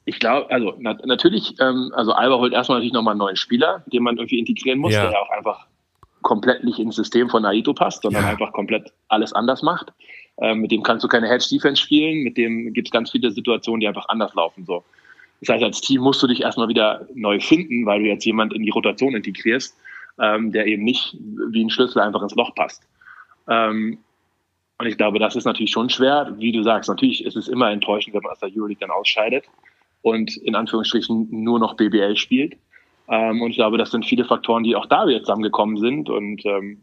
[0.05, 3.83] ich glaube, also na, natürlich, ähm, also Alba holt erstmal natürlich nochmal einen neuen Spieler,
[3.87, 5.09] den man irgendwie integrieren muss, ja.
[5.09, 5.66] der auch einfach
[6.20, 8.31] komplett nicht ins System von Naito passt, sondern ja.
[8.31, 9.92] einfach komplett alles anders macht.
[10.42, 13.81] Ähm, mit dem kannst du keine Hedge-Defense spielen, mit dem gibt es ganz viele Situationen,
[13.81, 14.64] die einfach anders laufen.
[14.66, 14.83] So.
[15.40, 18.52] Das heißt, als Team musst du dich erstmal wieder neu finden, weil du jetzt jemand
[18.52, 19.76] in die Rotation integrierst,
[20.20, 21.16] ähm, der eben nicht
[21.50, 22.83] wie ein Schlüssel einfach ins Loch passt.
[23.48, 23.98] Ähm,
[24.78, 26.35] und ich glaube, das ist natürlich schon schwer.
[26.38, 29.44] Wie du sagst, natürlich ist es immer enttäuschend, wenn man aus der Euroleague dann ausscheidet
[30.02, 32.57] und in Anführungsstrichen nur noch BBL spielt.
[33.09, 36.11] Ähm, und ich glaube, das sind viele Faktoren, die auch da wieder zusammengekommen sind.
[36.11, 36.83] Und ähm,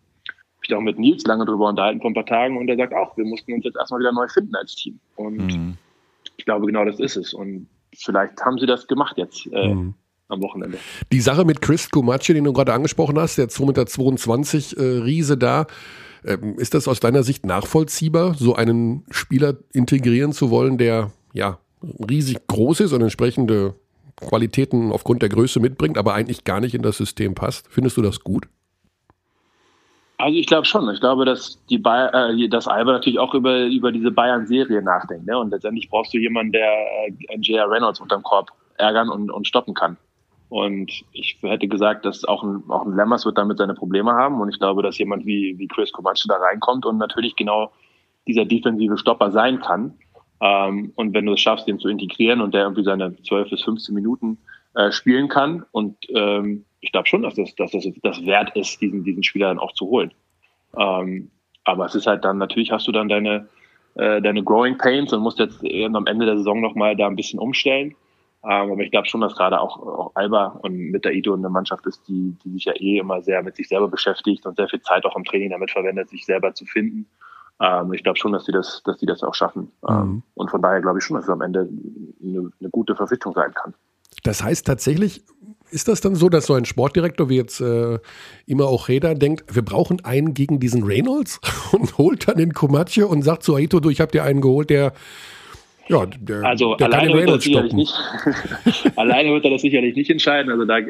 [0.68, 3.16] ich auch mit Nils lange drüber unterhalten vor ein paar Tagen und er sagt auch,
[3.18, 5.00] wir mussten uns jetzt erstmal wieder neu finden als Team.
[5.16, 5.78] Und mhm.
[6.38, 7.34] ich glaube, genau das ist es.
[7.34, 9.48] Und vielleicht haben sie das gemacht jetzt.
[9.52, 9.94] Äh, mhm
[10.30, 10.78] am Wochenende.
[11.12, 15.38] Die Sache mit Chris Kumacci, den du gerade angesprochen hast, der 2,22 Meter äh, Riese
[15.38, 15.68] da,
[16.24, 21.60] ähm, ist das aus deiner Sicht nachvollziehbar, so einen Spieler integrieren zu wollen, der ja
[22.10, 23.76] riesig groß ist und entsprechende
[24.18, 27.68] Qualitäten aufgrund der Größe mitbringt, aber eigentlich gar nicht in das System passt?
[27.70, 28.48] Findest du das gut?
[30.20, 30.88] Also ich glaube schon.
[30.94, 35.26] Ich glaube, dass die Bayer, äh, dass Alba natürlich auch über, über diese Bayern-Serie nachdenkt.
[35.26, 35.40] Ne?
[35.40, 36.70] Und letztendlich brauchst du jemanden, der
[37.08, 37.72] äh, J.R.
[37.72, 39.96] Reynolds unterm Korb ärgern und, und stoppen kann.
[40.50, 44.42] Und ich hätte gesagt, dass auch ein, auch ein Lammers wird damit seine Probleme haben.
[44.42, 47.72] Und ich glaube, dass jemand wie, wie Chris Comanche da reinkommt und natürlich genau
[48.28, 49.94] dieser defensive Stopper sein kann.
[50.42, 53.64] Ähm, und wenn du es schaffst, den zu integrieren und der irgendwie seine 12 bis
[53.64, 54.38] 15 Minuten
[54.76, 55.64] äh, spielen kann.
[55.72, 59.48] Und ähm, ich glaube schon, dass das, dass das das wert ist, diesen, diesen Spieler
[59.48, 60.12] dann auch zu holen.
[60.78, 61.32] Ähm,
[61.64, 63.48] aber es ist halt dann, natürlich hast du dann deine,
[63.96, 67.40] äh, deine Growing Pains und musst jetzt am Ende der Saison nochmal da ein bisschen
[67.40, 67.96] umstellen.
[68.44, 71.50] Ähm, aber ich glaube schon, dass gerade auch, auch Alba und mit der Ido eine
[71.50, 74.70] Mannschaft ist, die, die sich ja eh immer sehr mit sich selber beschäftigt und sehr
[74.70, 77.06] viel Zeit auch im Training damit verwendet, sich selber zu finden.
[77.60, 79.72] Ähm, ich glaube schon, dass sie das, dass die das auch schaffen.
[79.88, 80.24] Ähm, mhm.
[80.36, 81.68] und von daher glaube ich schon, dass es am Ende
[82.24, 83.74] eine, eine, gute Verpflichtung sein kann.
[84.24, 85.26] Das heißt tatsächlich,
[85.72, 88.00] ist das dann so, dass so ein Sportdirektor wie jetzt äh,
[88.46, 91.40] immer auch Reda denkt, wir brauchen einen gegen diesen Reynolds
[91.72, 94.70] und holt dann den Komatje und sagt zu Aito, du, ich habe dir einen geholt,
[94.70, 94.94] der
[95.88, 97.94] ja, der, also der alleine wird, das sicherlich nicht,
[98.96, 100.52] alleine wird er das sicherlich nicht entscheiden.
[100.52, 100.84] Also da äh,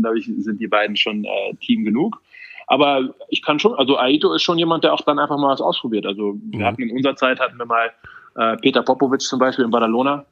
[0.00, 2.20] glaube ich, sind die beiden schon äh, Team genug.
[2.66, 5.60] Aber ich kann schon, also Aito ist schon jemand, der auch dann einfach mal was
[5.60, 6.06] ausprobiert.
[6.06, 6.64] Also wir mhm.
[6.64, 7.92] hatten in unserer Zeit hatten wir mal
[8.34, 10.24] äh, Peter Popovic zum Beispiel in Badalona.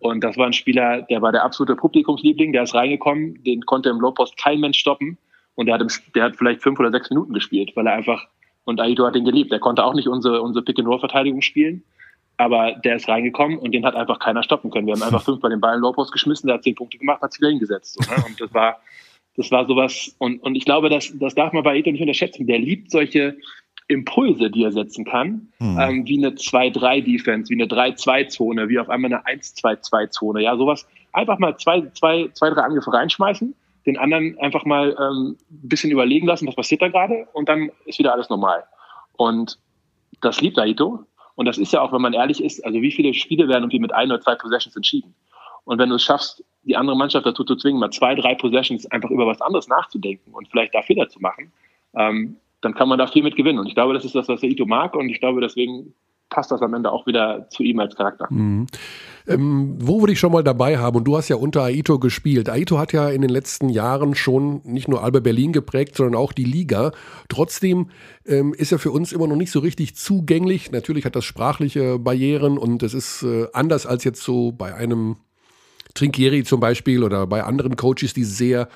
[0.00, 3.88] Und das war ein Spieler, der war der absolute Publikumsliebling, der ist reingekommen, den konnte
[3.88, 5.18] im Lowpost kein Mensch stoppen.
[5.54, 8.28] Und der hat, im, der hat vielleicht fünf oder sechs Minuten gespielt, weil er einfach,
[8.64, 9.50] und Aito hat den geliebt.
[9.50, 11.82] Der konnte auch nicht unsere, unsere Pick-and-Roll-Verteidigung spielen.
[12.36, 14.86] Aber der ist reingekommen und den hat einfach keiner stoppen können.
[14.86, 17.32] Wir haben einfach fünfmal den Ball in Lowpost geschmissen, der hat zehn Punkte gemacht, hat
[17.32, 17.94] sich wieder hingesetzt.
[17.94, 18.24] So, ne?
[18.24, 18.76] Und das war,
[19.36, 22.46] das war sowas, und, und ich glaube, das, das darf man bei Eto nicht unterschätzen.
[22.46, 23.36] Der liebt solche
[23.88, 25.78] Impulse, die er setzen kann, hm.
[25.80, 30.86] ähm, wie eine 2-3-Defense, wie eine 3-2-Zone, wie auf einmal eine 1-2-2-Zone, ja, sowas.
[31.12, 33.54] Einfach mal zwei, zwei, zwei, drei Angriffe reinschmeißen,
[33.86, 37.70] den anderen einfach mal ähm, ein bisschen überlegen lassen, was passiert da gerade, und dann
[37.86, 38.64] ist wieder alles normal.
[39.16, 39.58] Und
[40.20, 41.04] das liebt Aito.
[41.34, 43.78] Und das ist ja auch, wenn man ehrlich ist, also wie viele Spiele werden irgendwie
[43.78, 45.14] mit ein oder zwei Possessions entschieden?
[45.64, 48.90] Und wenn du es schaffst, die andere Mannschaft dazu zu zwingen, mal zwei, drei Possessions
[48.90, 51.52] einfach über was anderes nachzudenken und vielleicht da Fehler zu machen,
[51.94, 53.58] ähm, dann kann man da viel mit gewinnen.
[53.58, 54.94] Und ich glaube, das ist das, was der Ito mag.
[54.94, 55.94] Und ich glaube, deswegen
[56.30, 58.26] passt das am Ende auch wieder zu ihm als Charakter.
[58.30, 58.66] Mhm.
[59.26, 60.96] Ähm, wo würde ich schon mal dabei haben?
[60.96, 62.48] Und du hast ja unter Aito gespielt.
[62.48, 66.32] Aito hat ja in den letzten Jahren schon nicht nur Alba Berlin geprägt, sondern auch
[66.32, 66.92] die Liga.
[67.28, 67.90] Trotzdem
[68.26, 70.70] ähm, ist er für uns immer noch nicht so richtig zugänglich.
[70.70, 75.16] Natürlich hat das sprachliche Barrieren und es ist äh, anders als jetzt so bei einem
[75.94, 78.68] Trinkieri zum Beispiel oder bei anderen Coaches, die sehr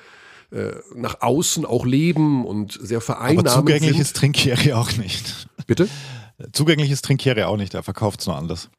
[0.53, 4.01] äh, nach außen auch leben und sehr vereinnahmend Aber zugänglich sind.
[4.01, 5.47] ist Trinkieri auch nicht.
[5.67, 5.87] Bitte?
[6.51, 8.69] Zugänglich ist Trinkieri auch nicht, er verkauft es nur anders.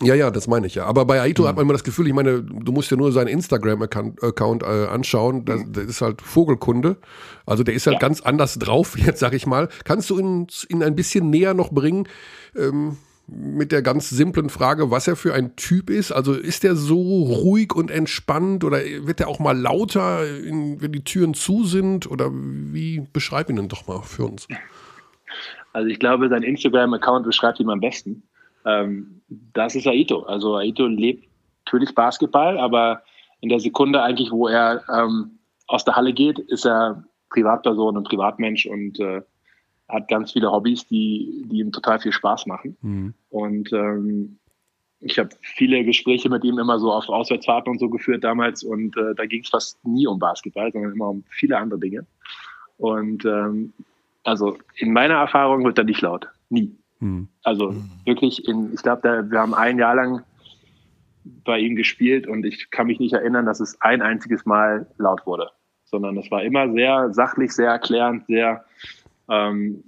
[0.00, 0.86] Ja, ja, das meine ich ja.
[0.86, 1.48] Aber bei Aito mhm.
[1.48, 5.44] hat man immer das Gefühl, ich meine, du musst ja nur seinen Instagram-Account äh, anschauen.
[5.44, 6.96] Das, das, ist halt Vogelkunde.
[7.44, 8.00] Also der ist halt ja.
[8.00, 9.68] ganz anders drauf, jetzt sag ich mal.
[9.84, 12.08] Kannst du ihn, ihn ein bisschen näher noch bringen?
[12.56, 12.96] Ähm,
[13.34, 16.12] mit der ganz simplen Frage, was er für ein Typ ist.
[16.12, 21.04] Also ist er so ruhig und entspannt oder wird er auch mal lauter, wenn die
[21.04, 22.10] Türen zu sind?
[22.10, 24.46] Oder wie beschreib ihn denn doch mal für uns?
[25.72, 28.22] Also ich glaube, sein Instagram-Account beschreibt ihn am besten.
[28.66, 30.22] Ähm, das ist Aito.
[30.24, 31.26] Also Aito lebt
[31.64, 33.02] natürlich Basketball, aber
[33.40, 38.06] in der Sekunde eigentlich, wo er ähm, aus der Halle geht, ist er Privatperson und
[38.06, 39.22] Privatmensch und äh,
[39.88, 42.76] hat ganz viele Hobbys, die, die ihm total viel Spaß machen.
[42.80, 43.14] Mhm.
[43.30, 44.38] Und ähm,
[45.00, 48.96] ich habe viele Gespräche mit ihm immer so auf Auswärtsfahrten und so geführt damals und
[48.96, 52.06] äh, da ging es fast nie um Basketball, sondern immer um viele andere Dinge.
[52.78, 53.72] Und ähm,
[54.24, 56.28] also in meiner Erfahrung wird er nicht laut.
[56.48, 56.76] Nie.
[57.00, 57.28] Mhm.
[57.42, 57.90] Also mhm.
[58.04, 60.22] wirklich in, ich glaube, wir haben ein Jahr lang
[61.44, 65.26] bei ihm gespielt und ich kann mich nicht erinnern, dass es ein einziges Mal laut
[65.26, 65.50] wurde,
[65.84, 68.64] sondern es war immer sehr sachlich, sehr erklärend, sehr
[69.32, 69.84] ähm,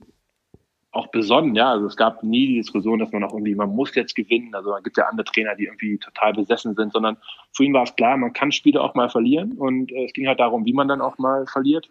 [0.94, 1.70] auch besonnen, ja.
[1.72, 4.54] Also es gab nie die Diskussion, dass man auch irgendwie, man muss jetzt gewinnen.
[4.54, 7.16] Also da gibt ja andere Trainer, die irgendwie total besessen sind, sondern
[7.52, 10.26] für ihn war es klar, man kann Spiele auch mal verlieren und äh, es ging
[10.28, 11.88] halt darum, wie man dann auch mal verliert.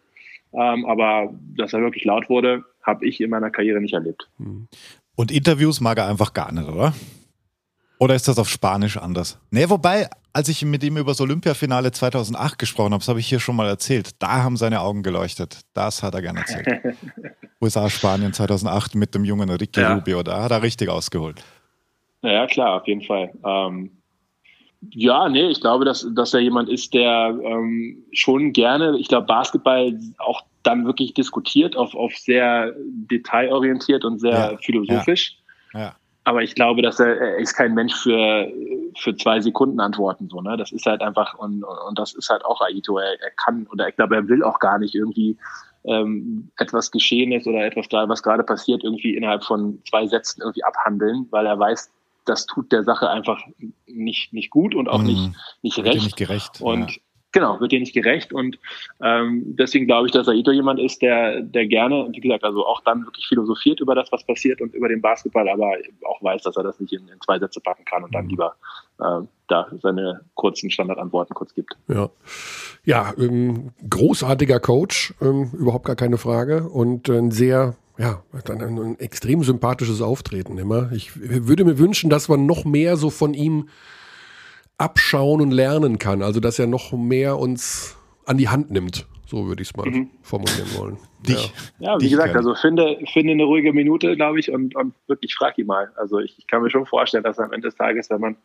[0.54, 4.30] Ähm, aber dass er wirklich laut wurde, habe ich in meiner Karriere nicht erlebt.
[5.16, 6.94] Und Interviews mag er einfach gar nicht, oder?
[8.00, 9.40] Oder ist das auf Spanisch anders?
[9.50, 13.28] Nee, wobei, als ich mit ihm über das Olympiafinale 2008 gesprochen habe, das habe ich
[13.28, 15.62] hier schon mal erzählt, da haben seine Augen geleuchtet.
[15.74, 16.98] Das hat er gerne erzählt.
[17.64, 19.96] USA, Spanien 2008 mit dem jungen Ricky ja.
[19.96, 21.44] Rubio, da hat er richtig ausgeholt.
[22.22, 23.32] Ja, klar, auf jeden Fall.
[23.46, 23.92] Ähm,
[24.92, 29.28] ja, nee, ich glaube, dass, dass er jemand ist, der ähm, schon gerne, ich glaube,
[29.28, 32.74] Basketball auch dann wirklich diskutiert, auf, auf sehr
[33.10, 35.38] detailorientiert und sehr ja, philosophisch.
[35.74, 35.96] Ja, ja.
[36.26, 38.48] Aber ich glaube, dass er, er ist kein Mensch für,
[38.98, 40.30] für zwei Sekunden antworten.
[40.30, 40.56] So, ne?
[40.56, 42.98] Das ist halt einfach, und, und das ist halt auch Aito.
[42.98, 45.38] Er, er kann, oder ich glaube, er will auch gar nicht irgendwie
[45.86, 50.64] ähm, etwas geschehen ist oder etwas, was gerade passiert, irgendwie innerhalb von zwei Sätzen irgendwie
[50.64, 51.92] abhandeln, weil er weiß,
[52.26, 53.42] das tut der Sache einfach
[53.86, 55.08] nicht, nicht gut und auch mhm.
[55.08, 56.04] nicht, nicht recht.
[56.04, 56.62] Nicht gerecht.
[56.62, 56.98] Und ja.
[57.34, 58.60] Genau, wird dir nicht gerecht und
[59.02, 62.82] ähm, deswegen glaube ich, dass Aito jemand ist, der, der gerne, wie gesagt, also auch
[62.82, 65.74] dann wirklich philosophiert über das, was passiert und über den Basketball, aber
[66.08, 68.30] auch weiß, dass er das nicht in, in zwei Sätze packen kann und dann mhm.
[68.30, 68.56] lieber
[69.00, 71.76] äh, da seine kurzen Standardantworten kurz gibt.
[71.88, 72.12] Ja,
[72.86, 78.80] ja ähm, großartiger Coach, ähm, überhaupt gar keine Frage und ein sehr ja, dann ein,
[78.80, 80.92] ein extrem sympathisches Auftreten immer.
[80.92, 83.70] Ich würde mir wünschen, dass man noch mehr so von ihm
[84.78, 86.22] abschauen und lernen kann.
[86.22, 89.08] Also dass er noch mehr uns an die Hand nimmt.
[89.26, 90.10] So würde ich es mal mhm.
[90.22, 90.98] formulieren wollen.
[91.22, 91.94] Dich, ja.
[91.94, 95.58] ja, wie gesagt, also finde, finde eine ruhige Minute, glaube ich, und, und wirklich frag
[95.58, 95.92] ihn mal.
[95.96, 98.36] Also ich, ich, kann mir schon vorstellen, dass am Ende des Tages, wenn man,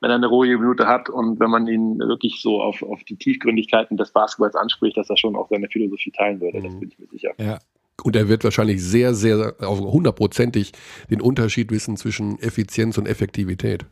[0.00, 3.16] wenn er eine ruhige Minute hat und wenn man ihn wirklich so auf, auf die
[3.16, 6.58] Tiefgründigkeiten des Basketballs anspricht, dass er schon auch seine Philosophie teilen würde.
[6.58, 6.64] Mhm.
[6.64, 7.30] Das bin ich mir sicher.
[7.38, 7.58] Ja,
[8.02, 10.72] und er wird wahrscheinlich sehr, sehr, hundertprozentig
[11.10, 13.84] den Unterschied wissen zwischen Effizienz und Effektivität.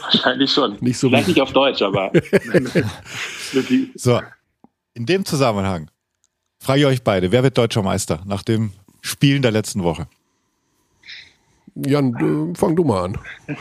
[0.00, 0.76] Wahrscheinlich schon.
[0.80, 2.10] Nicht so Vielleicht nicht auf Deutsch, aber.
[3.94, 4.20] so,
[4.94, 5.90] in dem Zusammenhang
[6.58, 10.08] frage ich euch beide, wer wird deutscher Meister nach dem Spielen der letzten Woche?
[11.74, 12.14] Jan,
[12.52, 13.18] äh, fang du mal an.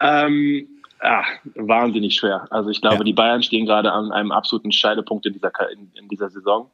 [0.00, 1.22] ähm, ah,
[1.54, 2.48] wahnsinnig schwer.
[2.50, 3.04] Also ich glaube, ja.
[3.04, 6.68] die Bayern stehen gerade an einem absoluten Scheidepunkt in dieser, in, in dieser Saison.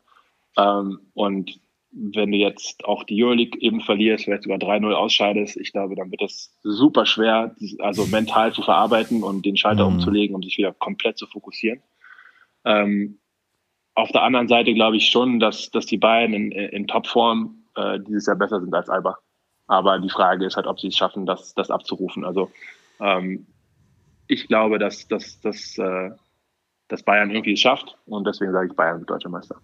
[0.57, 1.61] Ähm, und
[1.93, 6.11] wenn du jetzt auch die Euroleague eben verlierst, vielleicht sogar 3-0 ausscheidest, ich glaube, dann
[6.11, 9.97] wird es super schwer, also mental zu verarbeiten und den Schalter mhm.
[9.97, 11.81] umzulegen, um sich wieder komplett zu fokussieren.
[12.65, 13.19] Ähm,
[13.95, 17.99] auf der anderen Seite glaube ich schon, dass, dass die beiden in, in Topform äh,
[18.01, 19.19] dieses Jahr besser sind als Alba.
[19.67, 22.25] Aber die Frage ist halt, ob sie es schaffen, das, das abzurufen.
[22.25, 22.51] Also
[23.01, 23.47] ähm,
[24.29, 26.11] ich glaube, dass, dass, dass, äh,
[26.89, 29.61] dass Bayern irgendwie es schafft und deswegen sage ich Bayern wird deutscher Meister.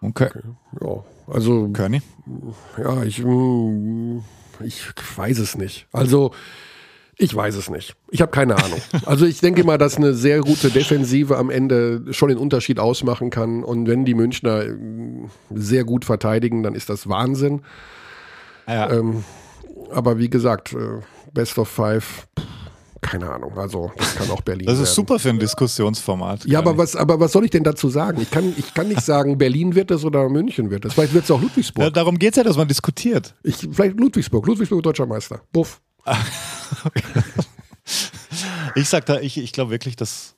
[0.00, 0.26] Okay.
[0.26, 0.40] okay.
[0.80, 1.68] Ja, also.
[1.68, 2.02] Körny?
[2.78, 4.22] Ja, ich, hm,
[4.62, 4.82] ich
[5.16, 5.86] weiß es nicht.
[5.92, 6.32] Also,
[7.16, 7.94] ich weiß es nicht.
[8.10, 8.80] Ich habe keine Ahnung.
[9.06, 13.30] Also ich denke mal, dass eine sehr gute Defensive am Ende schon den Unterschied ausmachen
[13.30, 13.62] kann.
[13.62, 17.62] Und wenn die Münchner hm, sehr gut verteidigen, dann ist das Wahnsinn.
[18.66, 18.90] Ja.
[18.90, 19.24] Ähm,
[19.90, 21.00] aber wie gesagt, äh,
[21.32, 22.26] Best of Five.
[22.38, 22.53] Pff,
[23.04, 23.56] keine Ahnung.
[23.56, 24.94] Also, das kann auch Berlin Das ist werden.
[24.94, 26.44] super für ein Diskussionsformat.
[26.46, 28.20] Ja, aber was, aber was soll ich denn dazu sagen?
[28.20, 30.94] Ich kann, ich kann nicht sagen, Berlin wird es oder München wird es.
[30.94, 31.84] Vielleicht wird es auch Ludwigsburg.
[31.84, 33.34] Ja, darum geht es ja, dass man diskutiert.
[33.42, 34.46] Ich, vielleicht Ludwigsburg.
[34.46, 35.40] Ludwigsburg deutscher Meister.
[35.52, 35.80] Buff.
[38.74, 40.34] ich sag da, ich, ich glaube wirklich, dass.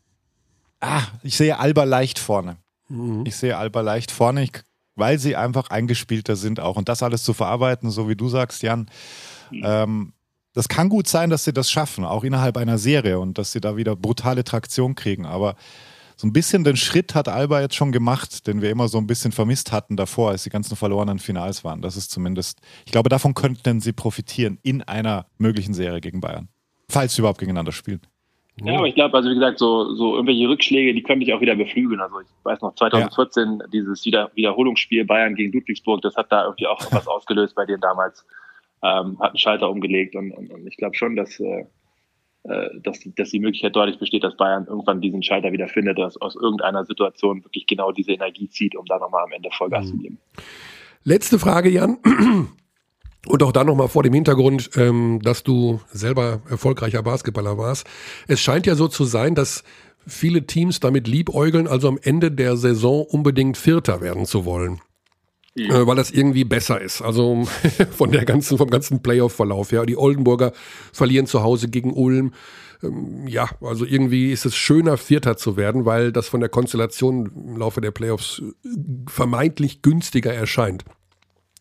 [0.80, 2.58] Ah, ich sehe Alba leicht vorne.
[2.88, 3.24] Mhm.
[3.26, 4.52] Ich sehe Alba leicht vorne, ich,
[4.94, 6.76] weil sie einfach eingespielter sind auch.
[6.76, 8.90] Und das alles zu verarbeiten, so wie du sagst, Jan,
[9.50, 9.62] mhm.
[9.64, 10.12] ähm,
[10.56, 13.60] das kann gut sein, dass sie das schaffen, auch innerhalb einer Serie und dass sie
[13.60, 15.26] da wieder brutale Traktion kriegen.
[15.26, 15.54] Aber
[16.16, 19.06] so ein bisschen den Schritt hat Alba jetzt schon gemacht, den wir immer so ein
[19.06, 21.82] bisschen vermisst hatten davor, als die ganzen verlorenen Finals waren.
[21.82, 26.48] Das ist zumindest, ich glaube, davon könnten sie profitieren in einer möglichen Serie gegen Bayern.
[26.88, 28.00] Falls sie überhaupt gegeneinander spielen.
[28.64, 31.42] Ja, aber ich glaube, also wie gesagt, so, so irgendwelche Rückschläge, die können dich auch
[31.42, 32.00] wieder beflügeln.
[32.00, 33.66] Also ich weiß noch, 2014, ja.
[33.66, 37.82] dieses wieder Wiederholungsspiel Bayern gegen Ludwigsburg, das hat da irgendwie auch was ausgelöst bei denen
[37.82, 38.24] damals.
[38.82, 41.64] Ähm, hat einen Schalter umgelegt und, und, und ich glaube schon, dass, äh,
[42.44, 46.20] äh, dass, dass die Möglichkeit deutlich besteht, dass Bayern irgendwann diesen Schalter wieder findet, dass
[46.20, 49.90] aus irgendeiner Situation wirklich genau diese Energie zieht, um da nochmal am Ende Vollgas mhm.
[49.90, 50.18] zu geben.
[51.04, 51.98] Letzte Frage, Jan.
[53.26, 57.88] Und auch da nochmal vor dem Hintergrund, ähm, dass du selber erfolgreicher Basketballer warst.
[58.28, 59.64] Es scheint ja so zu sein, dass
[60.06, 64.80] viele Teams damit liebäugeln, also am Ende der Saison unbedingt Vierter werden zu wollen.
[65.56, 65.74] Ja.
[65.74, 67.00] Äh, weil das irgendwie besser ist.
[67.00, 67.44] Also
[67.90, 69.86] von der ganzen, vom ganzen Playoff-Verlauf her.
[69.86, 70.52] Die Oldenburger
[70.92, 72.32] verlieren zu Hause gegen Ulm.
[72.82, 77.32] Ähm, ja, also irgendwie ist es schöner, Vierter zu werden, weil das von der Konstellation
[77.34, 78.68] im Laufe der Playoffs äh,
[79.08, 80.84] vermeintlich günstiger erscheint.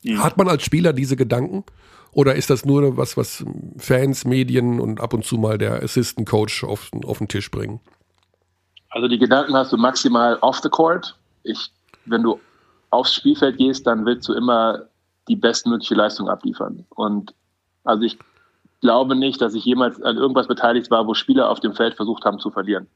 [0.02, 0.24] Ja.
[0.24, 1.64] Hat man als Spieler diese Gedanken?
[2.12, 3.46] Oder ist das nur was, was
[3.78, 7.80] Fans, Medien und ab und zu mal der Assistant Coach auf, auf den Tisch bringen?
[8.90, 11.18] Also die Gedanken hast du maximal off the court.
[11.44, 11.72] Ich,
[12.06, 12.40] wenn du
[12.90, 14.84] aufs Spielfeld gehst, dann willst du immer
[15.28, 16.86] die bestmögliche Leistung abliefern.
[16.90, 17.34] Und
[17.84, 18.18] also ich
[18.82, 22.26] glaube nicht, dass ich jemals an irgendwas beteiligt war, wo Spieler auf dem Feld versucht
[22.26, 22.88] haben zu verlieren.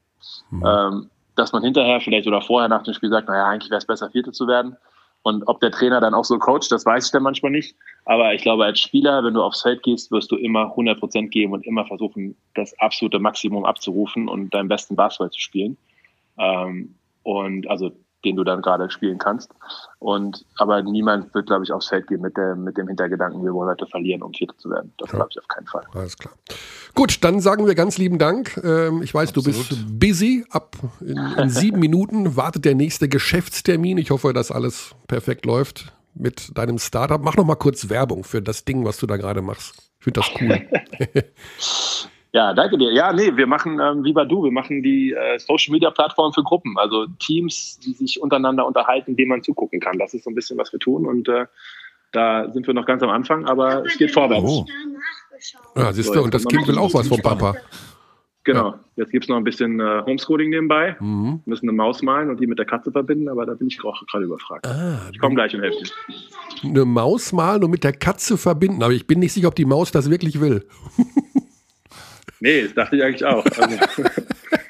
[0.51, 0.63] Mhm.
[0.65, 3.85] Ähm, dass man hinterher vielleicht oder vorher nach dem Spiel sagt, naja, eigentlich wäre es
[3.85, 4.75] besser, Vierte zu werden.
[5.21, 7.75] Und ob der Trainer dann auch so coacht, das weiß ich dann manchmal nicht.
[8.05, 11.31] Aber ich glaube, als Spieler, wenn du aufs Feld gehst, wirst du immer 100 Prozent
[11.31, 15.77] geben und immer versuchen, das absolute Maximum abzurufen und deinen besten Basketball zu spielen.
[16.37, 17.91] Ähm, und also
[18.25, 19.51] den du dann gerade spielen kannst.
[19.99, 23.53] Und aber niemand wird, glaube ich, aufs Feld gehen mit, der, mit dem Hintergedanken, wir
[23.53, 24.93] wollen heute verlieren, um Vierter zu werden.
[24.97, 25.17] Das ja.
[25.17, 25.83] glaube ich auf keinen Fall.
[25.93, 26.33] Alles klar.
[26.95, 28.59] Gut, dann sagen wir ganz lieben Dank.
[28.63, 29.47] Ähm, ich weiß, Absolut.
[29.47, 30.45] du bist busy.
[30.49, 33.97] Ab in, in sieben Minuten wartet der nächste Geschäftstermin.
[33.97, 37.21] Ich hoffe, dass alles perfekt läuft mit deinem Startup.
[37.23, 39.91] Mach noch mal kurz Werbung für das Ding, was du da gerade machst.
[39.99, 41.23] Ich finde das cool.
[42.31, 42.91] Ja, danke dir.
[42.91, 46.31] Ja, nee, wir machen, ähm, wie bei du, wir machen die äh, Social Media Plattform
[46.31, 49.97] für Gruppen, also Teams, die sich untereinander unterhalten, denen man zugucken kann.
[49.97, 51.45] Das ist so ein bisschen, was wir tun und äh,
[52.11, 54.45] da sind wir noch ganz am Anfang, aber es geht vorwärts.
[54.47, 54.65] Oh.
[55.75, 57.55] Ja, siehst du, und das Kind will auch was vom Papa.
[58.43, 58.79] Genau, ja.
[58.95, 60.95] jetzt gibt es noch ein bisschen äh, Homeschooling nebenbei.
[60.99, 61.41] Mhm.
[61.45, 63.83] Wir müssen eine Maus malen und die mit der Katze verbinden, aber da bin ich
[63.83, 64.65] auch gerade überfragt.
[64.65, 65.91] Ah, ich komme gleich und helfe dir.
[66.63, 69.65] Eine Maus malen und mit der Katze verbinden, aber ich bin nicht sicher, ob die
[69.65, 70.65] Maus das wirklich will.
[72.39, 73.45] Nee, das dachte ich eigentlich auch.
[73.45, 73.77] Also,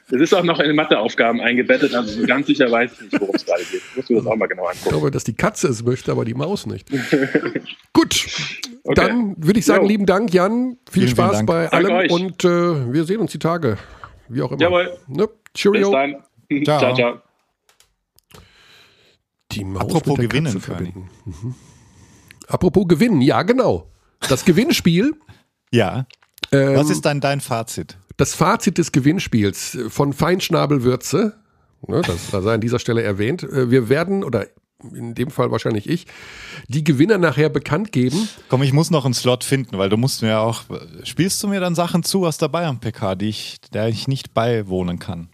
[0.09, 3.35] das ist auch noch in Matheaufgaben eingebettet, also so ganz sicher weiß ich nicht, worum
[3.35, 3.81] es gerade geht.
[3.95, 4.79] Musst du das auch mal genau angucken.
[4.83, 6.89] Ich glaube, dass die Katze es möchte, aber die Maus nicht.
[7.93, 8.27] Gut,
[8.83, 8.93] okay.
[8.95, 9.89] dann würde ich sagen, jo.
[9.89, 10.77] lieben Dank, Jan.
[10.89, 13.77] Viel vielen, Spaß vielen bei allem und äh, wir sehen uns die Tage.
[14.27, 14.61] Wie auch immer.
[14.61, 14.97] Jawohl.
[15.07, 15.29] Ne?
[15.53, 15.89] Cheerio.
[15.89, 16.15] Bis dann.
[16.65, 16.79] Ciao.
[16.79, 17.21] ciao, ciao.
[19.51, 21.09] Die Maus Apropos Gewinnen verbinden.
[21.25, 21.55] Mhm.
[22.47, 23.91] Apropos Gewinnen, ja, genau.
[24.27, 25.13] Das Gewinnspiel.
[25.71, 26.05] ja.
[26.51, 27.97] Ähm, Was ist dann dein Fazit?
[28.17, 31.37] Das Fazit des Gewinnspiels von Feinschnabelwürze,
[31.87, 34.47] ne, das sei an dieser Stelle erwähnt, äh, wir werden, oder
[34.93, 36.07] in dem Fall wahrscheinlich ich,
[36.67, 38.29] die Gewinner nachher bekannt geben.
[38.47, 40.63] Komm, ich muss noch einen Slot finden, weil du musst mir auch,
[41.03, 44.99] spielst du mir dann Sachen zu aus der Bayern-PK, die ich, der ich nicht beiwohnen
[44.99, 45.29] kann?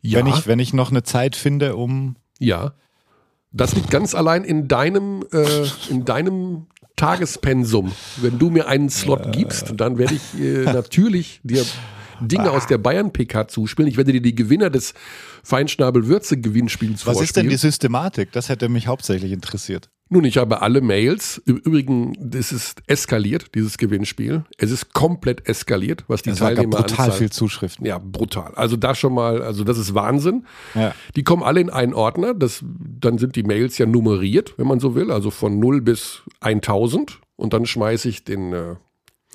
[0.00, 0.18] Ja.
[0.18, 2.16] Wenn ich, wenn ich noch eine Zeit finde, um.
[2.38, 2.74] Ja.
[3.52, 6.66] Das liegt ganz allein in deinem, äh, in deinem
[7.02, 7.90] Tagespensum.
[8.18, 11.64] Wenn du mir einen Slot gibst, dann werde ich äh, natürlich dir
[12.20, 13.88] Dinge aus der Bayern-PK zuspielen.
[13.88, 14.94] Ich werde dir die Gewinner des
[15.42, 17.16] Feinschnabel-Würze-Gewinnspiels vorstellen.
[17.16, 18.30] Was ist denn die Systematik?
[18.30, 19.90] Das hätte mich hauptsächlich interessiert.
[20.12, 21.40] Nun, ich habe alle Mails.
[21.46, 24.44] Im Übrigen, das ist eskaliert, dieses Gewinnspiel.
[24.58, 26.86] Es ist komplett eskaliert, was die es Teilnehmer anzahlen.
[26.86, 27.86] brutal viel Zuschriften.
[27.86, 28.52] Ja, brutal.
[28.54, 30.44] Also da schon mal, also das ist Wahnsinn.
[30.74, 30.94] Ja.
[31.16, 32.34] Die kommen alle in einen Ordner.
[32.34, 35.10] Das, dann sind die Mails ja nummeriert, wenn man so will.
[35.10, 37.18] Also von 0 bis 1000.
[37.36, 38.74] Und dann schmeiße ich den äh,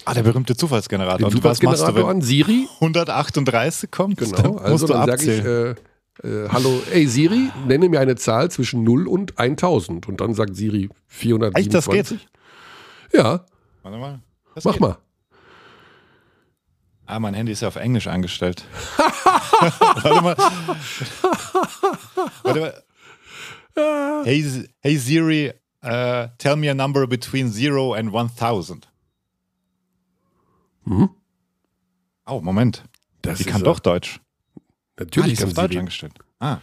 [0.06, 1.28] Ah, der berühmte Zufallsgenerator.
[1.28, 2.68] Den Zufallsgenerator du, an Siri.
[2.82, 4.18] 138 kommt.
[4.18, 5.76] Genau, also dann sage ich, äh,
[6.24, 10.08] äh, hallo, ey Siri, nenne mir eine Zahl zwischen 0 und 1000.
[10.08, 11.66] Und dann sagt Siri 427.
[11.66, 12.28] Echt, das geht?
[13.14, 13.46] Ja.
[13.84, 14.20] Warte mal.
[14.56, 14.82] Das Mach geht.
[14.82, 14.98] mal.
[17.06, 18.66] Ah, mein Handy ist ja auf Englisch eingestellt.
[18.98, 20.36] Warte mal.
[22.44, 22.84] Warte mal.
[24.26, 24.44] Hey,
[24.82, 25.54] hey Siri,
[25.84, 28.88] uh, tell me a number between 0 and 1000.
[30.86, 31.10] Hm?
[32.26, 32.84] Oh, Moment.
[33.22, 34.20] Das Die kann doch Deutsch.
[35.00, 35.80] Natürlich ah, die auf Deutsch reden.
[35.80, 36.14] angestellt.
[36.40, 36.58] Ah.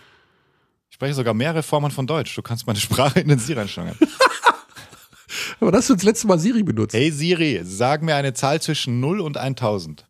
[0.91, 2.35] Ich spreche sogar mehrere Formen von Deutsch.
[2.35, 3.97] Du kannst meine Sprache in den Siri einstellen.
[5.61, 6.95] Aber das hast du das letzte Mal Siri benutzt.
[6.95, 10.07] Hey Siri, sag mir eine Zahl zwischen 0 und 1000.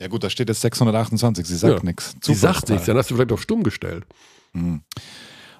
[0.00, 1.84] Ja gut, da steht jetzt 628, sie sagt Ja.
[1.84, 2.16] nichts.
[2.20, 4.04] Sie sagt nichts, dann hast du vielleicht auf stumm gestellt.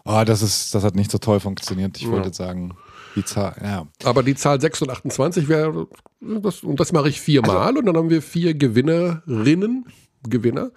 [0.04, 1.96] Oh, das, ist, das hat nicht so toll funktioniert.
[1.96, 2.10] Ich Ja.
[2.10, 2.76] wollte jetzt sagen,
[3.16, 3.86] die Zahl, ja.
[4.04, 5.86] Aber die Zahl 628 wäre,
[6.20, 9.86] das, und das mache ich viermal Also und dann haben wir vier Gewinnerinnen,
[10.28, 10.70] Gewinner.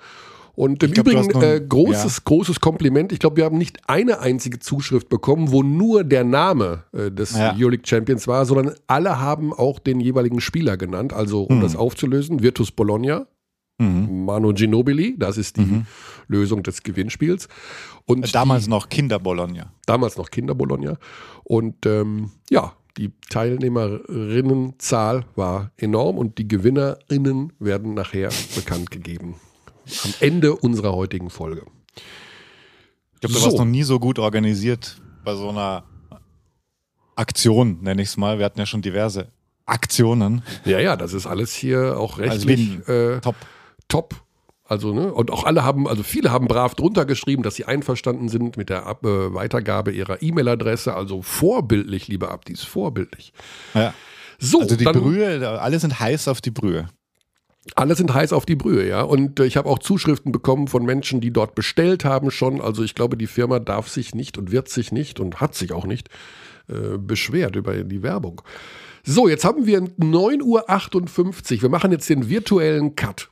[0.55, 3.11] Und im glaub, Übrigen noch ein- äh, großes, großes Kompliment.
[3.11, 7.37] Ich glaube, wir haben nicht eine einzige Zuschrift bekommen, wo nur der Name äh, des
[7.37, 7.53] Ja.
[7.55, 11.13] Euroleague Champions war, sondern alle haben auch den jeweiligen Spieler genannt.
[11.13, 11.61] Also, um Hm.
[11.61, 13.27] das aufzulösen, Virtus Bologna,
[13.79, 14.25] Mhm.
[14.25, 15.83] Manu Ginobili, das ist die
[16.27, 17.47] Lösung des Gewinnspiels.
[18.05, 19.71] Und Äh, Damals noch Kinder Bologna.
[19.85, 20.97] damals noch Kinder Bologna.
[21.43, 29.35] Und ähm, ja, die Teilnehmerinnenzahl war enorm und die Gewinnerinnen werden nachher bekannt gegeben.
[30.03, 31.63] Am Ende unserer heutigen Folge.
[33.15, 33.45] Ich glaube, du So.
[33.45, 35.83] warst noch nie so gut organisiert bei so einer
[37.15, 38.37] Aktion, nenne ich es mal.
[38.39, 39.27] Wir hatten ja schon diverse
[39.65, 40.41] Aktionen.
[40.65, 43.35] Ja, ja, das ist alles hier auch Also rechtlich wie äh, Top.
[43.87, 44.15] Top.
[44.69, 48.27] Also, ne, und auch alle haben, also viele haben brav drunter geschrieben, dass sie einverstanden
[48.27, 50.93] sind mit der Ab äh, Weitergabe ihrer E-Mail-Adresse.
[50.93, 53.31] Also vorbildlich, liebe Abdis, vorbildlich.
[53.73, 53.93] Ja.
[54.39, 56.89] So, Also die dann, Brühe, alle sind heiß auf die Brühe.
[57.75, 59.01] Alle sind heiß auf die Brühe, ja.
[59.01, 62.59] Und äh, ich habe auch Zuschriften bekommen von Menschen, die dort bestellt haben schon.
[62.59, 65.71] Also ich glaube, die Firma darf sich nicht und wird sich nicht und hat sich
[65.71, 66.09] auch nicht
[66.67, 68.41] äh, beschwert über die Werbung.
[69.03, 70.43] So, jetzt haben wir 9.58
[71.55, 71.61] Uhr.
[71.61, 73.29] Wir machen jetzt den virtuellen Cut.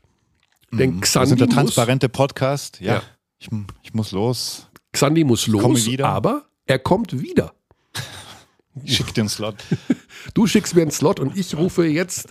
[0.71, 2.79] Denn Xandi sind der muss, transparente Podcast.
[2.81, 2.95] Ja.
[2.95, 3.03] Ja.
[3.37, 3.49] Ich,
[3.83, 4.67] ich muss los.
[4.93, 6.07] Xandi muss los, wieder.
[6.07, 7.53] aber er kommt wieder.
[8.85, 9.55] Schick den Slot.
[10.33, 12.29] Du schickst mir einen Slot und ich rufe jetzt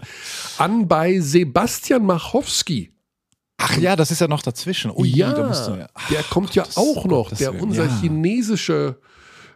[0.59, 2.91] an bei Sebastian Machowski.
[3.57, 4.91] Ach ja, das ist ja noch dazwischen.
[4.91, 8.01] Ui, ja, du, ach, der kommt ja auch noch, der unser ja.
[8.01, 8.99] chinesische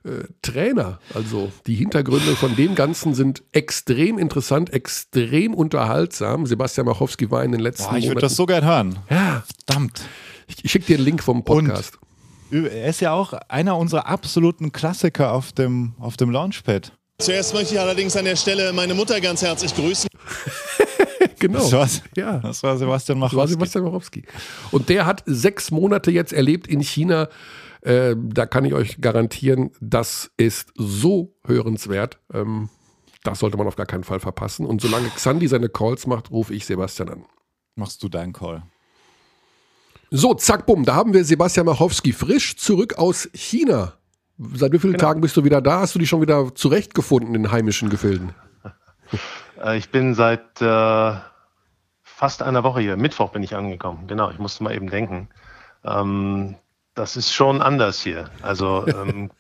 [0.09, 0.99] äh, Trainer.
[1.15, 6.47] Also die Hintergründe von dem Ganzen sind extrem interessant, extrem unterhaltsam.
[6.47, 8.21] Sebastian Machowski war in den letzten Boah, ich würde Monaten.
[8.27, 8.99] das so gern hören.
[9.11, 10.03] ja, Verdammt.
[10.47, 11.99] ich, ich schicke dir den Link vom Podcast.
[12.51, 16.93] Er ist ja auch einer unserer absoluten Klassiker auf dem, auf dem Launchpad.
[17.21, 20.09] Zuerst möchte ich allerdings an der Stelle meine Mutter ganz herzlich grüßen.
[21.39, 21.59] genau.
[21.59, 22.03] Das war's.
[22.17, 22.39] Ja.
[22.39, 23.53] Das war Sebastian Das war Machowski.
[23.55, 24.23] Sebastian Machowski.
[24.71, 27.29] Und der hat sechs Monate jetzt erlebt in China.
[27.83, 32.19] Äh, da kann ich euch garantieren, das ist so hörenswert.
[32.33, 32.69] Ähm,
[33.25, 34.67] das sollte man auf gar keinen Fall verpassen.
[34.67, 37.25] Und solange Xandi seine Calls macht, rufe ich Sebastian an.
[37.75, 38.63] Machst du deinen Call?
[40.11, 43.93] So, zack, bumm, da haben wir Sebastian Machowski frisch zurück aus China.
[44.55, 45.81] Seit wie vielen Tagen bist du wieder da?
[45.81, 48.35] Hast du dich schon wieder zurechtgefunden in heimischen Gefilden?
[49.61, 51.15] Äh, Ich bin seit äh,
[52.05, 52.97] fast einer Woche hier.
[52.97, 54.07] Mittwoch bin ich angekommen.
[54.07, 55.29] Genau, ich musste mal eben denken.
[55.83, 56.55] Ähm,
[56.99, 58.29] das ist schon anders hier.
[58.43, 59.31] Also ähm,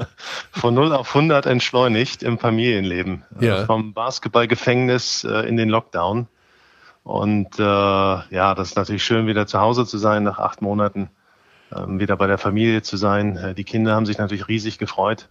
[0.50, 3.24] von 0 auf 100 entschleunigt im Familienleben.
[3.38, 3.62] Ja.
[3.62, 6.26] Äh, vom Basketballgefängnis äh, in den Lockdown.
[7.04, 11.10] Und äh, ja, das ist natürlich schön, wieder zu Hause zu sein nach acht Monaten,
[11.74, 13.36] ähm, wieder bei der Familie zu sein.
[13.36, 15.28] Äh, die Kinder haben sich natürlich riesig gefreut.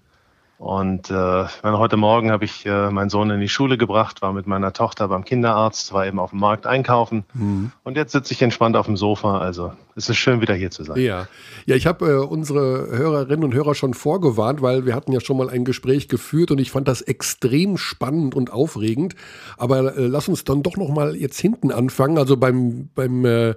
[0.62, 4.46] Und äh, heute Morgen habe ich äh, meinen Sohn in die Schule gebracht, war mit
[4.46, 7.24] meiner Tochter beim Kinderarzt, war eben auf dem Markt einkaufen.
[7.84, 9.40] Und jetzt sitze ich entspannt auf dem Sofa.
[9.40, 11.02] Also es ist schön, wieder hier zu sein.
[11.02, 11.28] Ja,
[11.66, 15.38] ja ich habe äh, unsere Hörerinnen und Hörer schon vorgewarnt, weil wir hatten ja schon
[15.38, 19.16] mal ein Gespräch geführt und ich fand das extrem spannend und aufregend.
[19.58, 22.20] Aber äh, lass uns dann doch noch mal jetzt hinten anfangen.
[22.20, 23.56] Also beim, beim äh,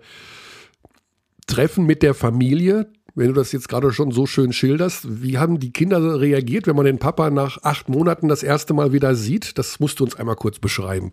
[1.47, 5.61] Treffen mit der Familie, wenn du das jetzt gerade schon so schön schilderst, wie haben
[5.61, 9.57] die Kinder reagiert, wenn man den Papa nach acht Monaten das erste Mal wieder sieht?
[9.59, 11.13] Das musst du uns einmal kurz beschreiben.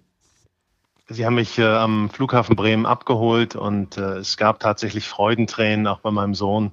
[1.10, 6.00] Sie haben mich äh, am Flughafen Bremen abgeholt und äh, es gab tatsächlich Freudentränen auch
[6.00, 6.72] bei meinem Sohn.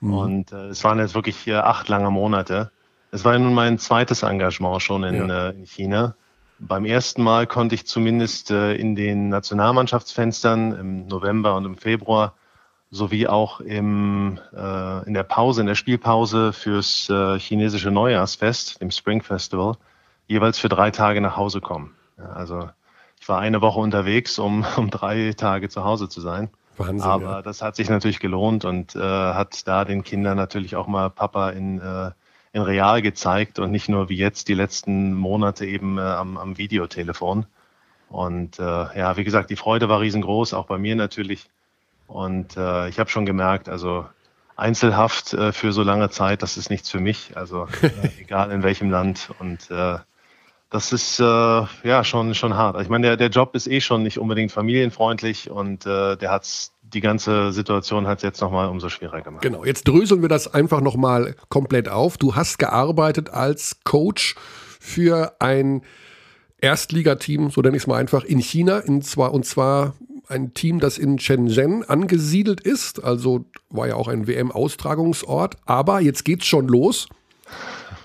[0.00, 2.70] Und äh, es waren jetzt wirklich äh, acht lange Monate.
[3.10, 5.48] Es war ja nun mein zweites Engagement schon in, Ja.
[5.48, 6.14] äh, in China.
[6.58, 12.34] Beim ersten Mal konnte ich zumindest äh, in den Nationalmannschaftsfenstern im November und im Februar
[12.94, 18.92] sowie auch im, äh, in der Pause, in der Spielpause fürs äh, chinesische Neujahrsfest, dem
[18.92, 19.76] Spring Festival,
[20.28, 21.96] jeweils für drei Tage nach Hause kommen.
[22.16, 22.68] Ja, also
[23.20, 26.50] ich war eine Woche unterwegs, um, um drei Tage zu Hause zu sein.
[26.76, 27.08] Wahnsinn.
[27.08, 27.42] Aber ja.
[27.42, 31.50] das hat sich natürlich gelohnt und äh, hat da den Kindern natürlich auch mal Papa
[31.50, 32.12] in, äh,
[32.52, 36.58] in real gezeigt und nicht nur wie jetzt die letzten Monate eben äh, am, am
[36.58, 37.46] Videotelefon.
[38.08, 41.48] Und äh, ja, wie gesagt, die Freude war riesengroß, auch bei mir natürlich.
[42.14, 44.06] Und äh, ich habe schon gemerkt, also
[44.54, 47.36] Einzelhaft äh, für so lange Zeit, das ist nichts für mich.
[47.36, 47.66] Also
[48.20, 49.30] egal in welchem Land.
[49.40, 49.96] Und äh,
[50.70, 52.80] das ist äh, ja schon schon hart.
[52.80, 56.72] Ich meine, der, der Job ist eh schon nicht unbedingt familienfreundlich und äh, der hat's
[56.82, 59.42] die ganze Situation hat jetzt nochmal umso schwerer gemacht.
[59.42, 62.16] Genau, jetzt dröseln wir das einfach nochmal komplett auf.
[62.16, 64.36] Du hast gearbeitet als Coach
[64.78, 65.82] für ein
[66.58, 69.94] Erstligateam, so nenne ich es mal einfach, in China, in zwar, und zwar
[70.28, 73.02] ein Team, das in Shenzhen angesiedelt ist.
[73.02, 75.56] Also war ja auch ein WM-Austragungsort.
[75.66, 77.08] Aber jetzt geht's schon los.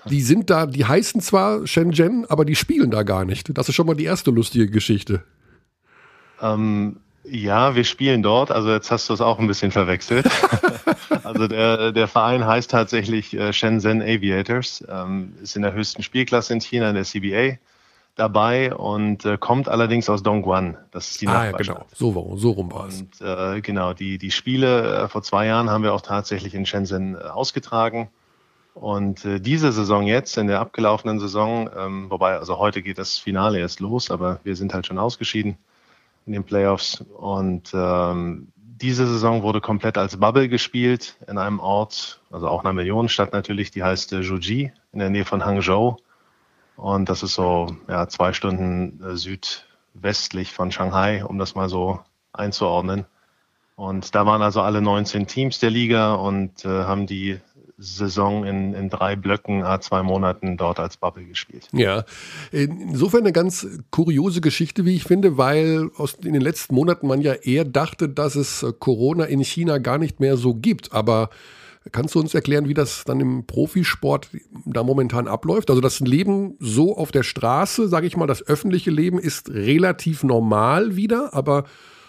[0.05, 3.55] Die sind da, die heißen zwar Shenzhen, aber die spielen da gar nicht.
[3.57, 5.23] Das ist schon mal die erste lustige Geschichte.
[6.41, 8.51] Ähm, ja, wir spielen dort.
[8.51, 10.27] Also jetzt hast du es auch ein bisschen verwechselt.
[11.23, 16.53] also der, der Verein heißt tatsächlich äh, Shenzhen Aviators, ähm, ist in der höchsten Spielklasse
[16.53, 17.59] in China, in der CBA
[18.19, 20.77] dabei und äh, kommt allerdings aus Dongguan.
[20.91, 21.85] Das ist die ah, ja, genau.
[21.93, 23.01] So, so rum war es.
[23.01, 26.65] Und äh, genau, die, die Spiele äh, vor zwei Jahren haben wir auch tatsächlich in
[26.65, 28.09] Shenzhen äh, ausgetragen.
[28.73, 33.17] Und äh, diese Saison jetzt, in der abgelaufenen Saison, ähm, wobei, also heute geht das
[33.17, 35.57] Finale erst los, aber wir sind halt schon ausgeschieden
[36.25, 37.03] in den Playoffs.
[37.17, 42.73] Und ähm, diese Saison wurde komplett als Bubble gespielt in einem Ort, also auch einer
[42.73, 45.97] Millionenstadt natürlich, die heißt äh, Zhuji in der Nähe von Hangzhou.
[46.79, 51.99] Und das ist so ja, zwei Stunden äh, südwestlich von Shanghai, um das mal so
[52.31, 53.05] einzuordnen.
[53.75, 57.39] Und da waren also alle 19 Teams der Liga und äh, haben die
[57.77, 61.67] Saison in, in drei Blöcken, a zwei Monaten dort als Bubble gespielt.
[61.73, 62.05] Ja,
[62.51, 67.21] insofern eine ganz kuriose Geschichte, wie ich finde, weil aus, in den letzten Monaten man
[67.21, 70.93] ja eher dachte, dass es äh, Corona in China gar nicht mehr so gibt.
[70.93, 71.29] Aber
[71.91, 74.29] kannst du uns erklären, wie das dann im Profisport
[74.65, 75.69] da momentan abläuft?
[75.69, 80.23] Also das Leben so auf der Straße, sage ich mal, das öffentliche Leben ist relativ
[80.23, 81.65] normal wieder, aber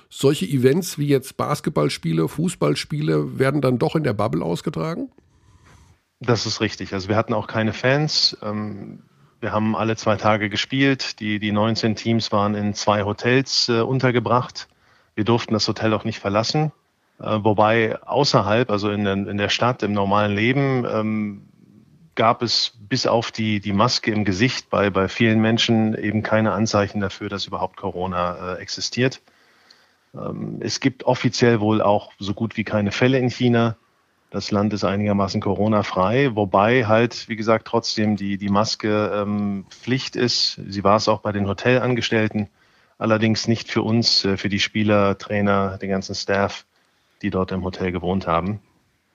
[0.08, 5.10] solche Events wie jetzt Basketballspiele, Fußballspiele werden dann doch in der Bubble ausgetragen?
[6.20, 6.92] Das ist richtig.
[6.92, 8.36] Also wir hatten auch keine Fans.
[8.42, 9.02] Ähm,
[9.40, 11.20] wir haben alle zwei Tage gespielt.
[11.20, 14.68] Die, die 19 Teams waren in zwei Hotels äh, untergebracht.
[15.14, 16.72] Wir durften das Hotel auch nicht verlassen.
[17.20, 21.42] Äh, wobei außerhalb, also in der, in der Stadt, im normalen Leben, ähm,
[22.14, 26.52] gab es bis auf die, die Maske im Gesicht bei, bei vielen Menschen eben keine
[26.52, 29.20] Anzeichen dafür, dass überhaupt Corona äh, existiert.
[30.14, 33.76] Ähm, es gibt offiziell wohl auch so gut wie keine Fälle in China.
[34.30, 40.14] Das Land ist einigermaßen Corona-frei, wobei halt, wie gesagt, trotzdem die, die Maske ähm, Pflicht
[40.14, 40.60] ist.
[40.68, 42.48] Sie war es auch bei den Hotelangestellten,
[42.96, 46.64] allerdings nicht für uns, äh, für die Spieler, Trainer, den ganzen Staff,
[47.22, 48.60] die dort im Hotel gewohnt haben.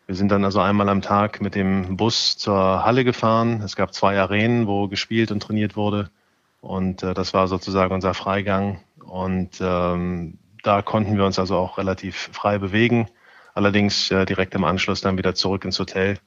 [0.08, 3.62] Wir sind dann also einmal am Tag mit dem Bus zur Halle gefahren.
[3.62, 6.10] Es gab zwei Arenen, wo gespielt und trainiert wurde.
[6.62, 8.82] Und äh, das war sozusagen unser Freigang.
[9.04, 13.08] Und ähm, da konnten wir uns also auch relativ frei bewegen
[13.56, 16.20] allerdings äh, direkt im Anschluss dann wieder zurück ins Hotel.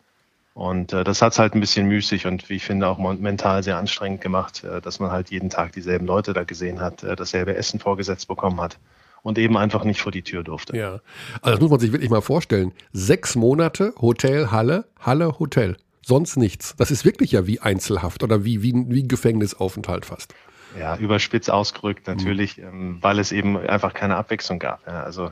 [0.54, 3.62] Und äh, das hat es halt ein bisschen müßig und wie ich finde auch mental
[3.62, 7.14] sehr anstrengend gemacht, äh, dass man halt jeden Tag dieselben Leute da gesehen hat, äh,
[7.14, 8.78] dasselbe Essen vorgesetzt bekommen hat
[9.28, 10.74] und eben einfach nicht vor die Tür durfte.
[10.74, 11.00] Ja,
[11.42, 12.72] also das muss man sich wirklich mal vorstellen.
[12.92, 15.76] Sechs Monate Hotel, Halle, Halle, Hotel.
[16.00, 16.74] Sonst nichts.
[16.78, 20.34] Das ist wirklich ja wie Einzelhaft oder wie, wie, wie Gefängnisaufenthalt fast.
[20.80, 22.64] Ja, überspitzt ausgerückt natürlich, mhm.
[22.64, 24.86] ähm, weil es eben einfach keine Abwechslung gab.
[24.86, 25.30] Ja, also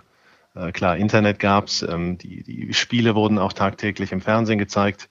[0.55, 5.09] äh, klar, Internet gab's, ähm, die, die Spiele wurden auch tagtäglich im Fernsehen gezeigt.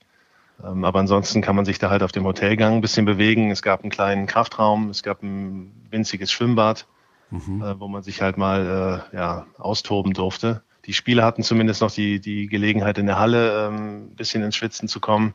[0.64, 3.50] Ähm, aber ansonsten kann man sich da halt auf dem Hotelgang ein bisschen bewegen.
[3.50, 6.86] Es gab einen kleinen Kraftraum, es gab ein winziges Schwimmbad,
[7.30, 7.62] mhm.
[7.62, 10.62] äh, wo man sich halt mal äh, ja, austoben durfte.
[10.84, 14.56] Die Spieler hatten zumindest noch die, die Gelegenheit in der Halle ähm, ein bisschen ins
[14.56, 15.34] Schwitzen zu kommen.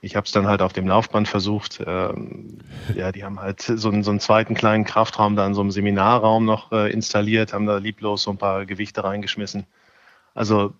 [0.00, 1.82] Ich habe es dann halt auf dem Laufband versucht.
[1.84, 2.58] Ähm,
[2.94, 5.70] ja, die haben halt so einen, so einen zweiten kleinen Kraftraum da in so einem
[5.70, 9.66] Seminarraum noch äh, installiert, haben da lieblos so ein paar Gewichte reingeschmissen.
[10.34, 10.74] Also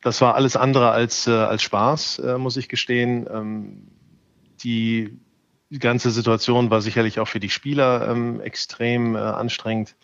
[0.00, 3.26] das war alles andere als, äh, als Spaß, äh, muss ich gestehen.
[3.30, 3.88] Ähm,
[4.62, 5.18] die
[5.70, 9.96] ganze Situation war sicherlich auch für die Spieler ähm, extrem äh, anstrengend.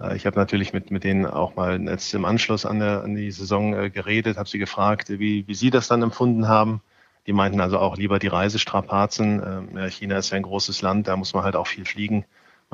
[0.00, 3.14] Äh, ich habe natürlich mit, mit denen auch mal jetzt im Anschluss an, der, an
[3.14, 6.80] die Saison äh, geredet, habe sie gefragt, wie, wie sie das dann empfunden haben.
[7.26, 9.42] Die meinten also auch lieber die Reisestrapazen.
[9.74, 12.24] Ähm, China ist ja ein großes Land, da muss man halt auch viel fliegen.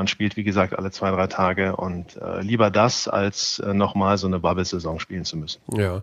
[0.00, 4.16] Man spielt, wie gesagt, alle zwei, drei Tage und äh, lieber das, als äh, nochmal
[4.16, 5.60] so eine Bubble-Saison spielen zu müssen.
[5.76, 6.02] Ja.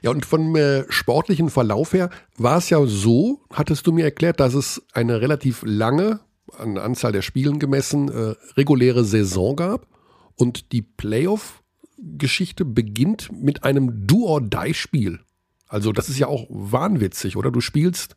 [0.00, 2.08] Ja, und vom äh, sportlichen Verlauf her
[2.38, 6.20] war es ja so, hattest du mir erklärt, dass es eine relativ lange,
[6.56, 9.86] an Anzahl der Spielen gemessen, äh, reguläre Saison gab
[10.36, 15.20] und die Playoff-Geschichte beginnt mit einem Do-or-Die-Spiel.
[15.68, 17.50] Also das ist ja auch wahnwitzig, oder?
[17.50, 18.16] Du spielst,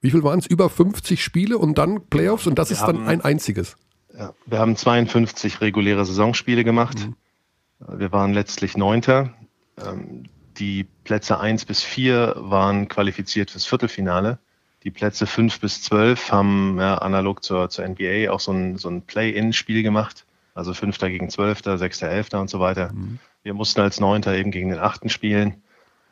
[0.00, 0.46] wie viel waren es?
[0.46, 3.76] Über 50 Spiele und dann Playoffs und das wir ist dann ein einziges.
[4.18, 6.98] Ja, wir haben 52 reguläre Saisonspiele gemacht.
[7.06, 7.98] Mhm.
[8.00, 9.32] Wir waren letztlich Neunter.
[9.80, 10.24] Ähm,
[10.58, 14.38] die Plätze 1 bis 4 waren qualifiziert fürs Viertelfinale.
[14.82, 18.88] Die Plätze 5 bis 12 haben ja, analog zur, zur NBA auch so ein, so
[18.88, 20.24] ein Play-In-Spiel gemacht.
[20.54, 22.92] Also Fünfter gegen Zwölfter, Sechster, Elfter und so weiter.
[22.92, 23.20] Mhm.
[23.44, 25.62] Wir mussten als Neunter eben gegen den Achten spielen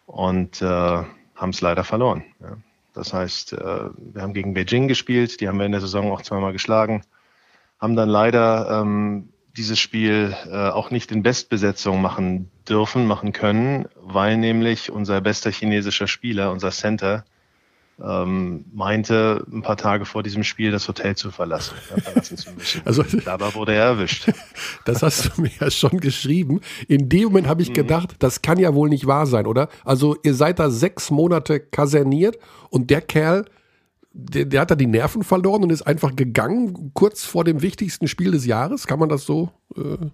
[0.07, 2.25] und äh, haben es leider verloren.
[2.41, 2.57] Ja.
[2.95, 3.57] Das heißt, äh,
[3.97, 7.03] wir haben gegen Beijing gespielt, die haben wir in der Saison auch zweimal geschlagen,
[7.79, 13.87] haben dann leider ähm, dieses Spiel äh, auch nicht in Bestbesetzung machen dürfen, machen können,
[13.97, 17.25] weil nämlich unser bester chinesischer Spieler, unser Center,
[18.03, 22.83] ähm, meinte, ein paar Tage vor diesem Spiel das Hotel zu verlassen, verlassen zu müssen.
[22.85, 24.31] Also, Dabei wurde er erwischt.
[24.85, 26.61] Das hast du mir ja schon geschrieben.
[26.89, 27.75] In dem Moment habe ich mhm.
[27.75, 29.69] gedacht, das kann ja wohl nicht wahr sein, oder?
[29.85, 33.47] Also ihr seid da sechs Monate kaserniert und der Kerl
[34.19, 38.09] der, der, hat da die Nerven verloren und ist einfach gegangen, kurz vor dem wichtigsten
[38.09, 38.87] Spiel des Jahres.
[38.87, 40.07] Kann man das so äh,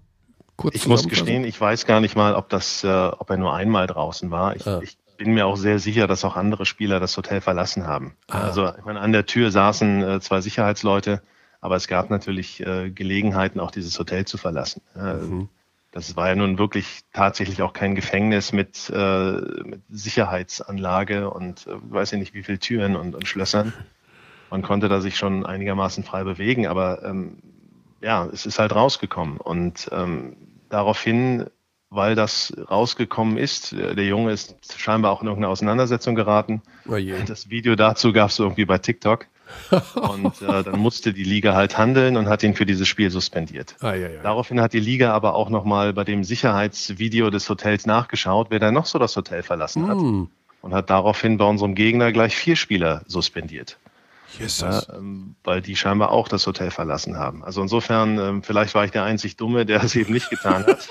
[0.56, 3.54] kurz Ich muss gestehen, ich weiß gar nicht mal, ob, das, äh, ob er nur
[3.54, 4.56] einmal draußen war.
[4.56, 4.80] Ich, ah.
[4.82, 8.16] ich, bin mir auch sehr sicher, dass auch andere Spieler das Hotel verlassen haben.
[8.26, 8.40] Ah.
[8.40, 11.22] Also ich meine, an der Tür saßen äh, zwei Sicherheitsleute,
[11.60, 14.82] aber es gab natürlich äh, Gelegenheiten, auch dieses Hotel zu verlassen.
[14.96, 15.48] Mhm.
[15.92, 21.74] Das war ja nun wirklich tatsächlich auch kein Gefängnis mit, äh, mit Sicherheitsanlage und äh,
[21.82, 23.74] weiß ich nicht wie viele Türen und, und Schlössern.
[24.50, 27.38] Man konnte da sich schon einigermaßen frei bewegen, aber ähm,
[28.00, 29.36] ja, es ist halt rausgekommen.
[29.36, 30.36] Und ähm,
[30.70, 31.46] daraufhin,
[31.90, 36.62] weil das rausgekommen ist, der Junge ist scheinbar auch in irgendeine Auseinandersetzung geraten.
[36.86, 39.26] Oh das Video dazu gab es irgendwie bei TikTok.
[39.94, 43.76] Und äh, dann musste die Liga halt handeln und hat ihn für dieses Spiel suspendiert.
[43.80, 44.22] Ah, ja, ja.
[44.22, 48.70] Daraufhin hat die Liga aber auch nochmal bei dem Sicherheitsvideo des Hotels nachgeschaut, wer da
[48.70, 49.98] noch so das Hotel verlassen hat.
[49.98, 50.24] Mm.
[50.62, 53.78] Und hat daraufhin bei unserem Gegner gleich vier Spieler suspendiert.
[54.38, 54.86] Jesus.
[54.88, 57.44] Ja, ähm, weil die scheinbar auch das Hotel verlassen haben.
[57.44, 60.88] Also insofern, ähm, vielleicht war ich der einzig Dumme, der es eben nicht getan hat.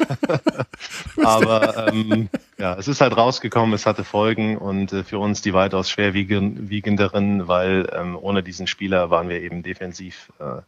[1.23, 5.53] Aber ähm, ja, es ist halt rausgekommen, es hatte Folgen und äh, für uns die
[5.53, 10.61] weitaus schwerwiegenderen, weil ähm, ohne diesen Spieler waren wir eben defensiv äh,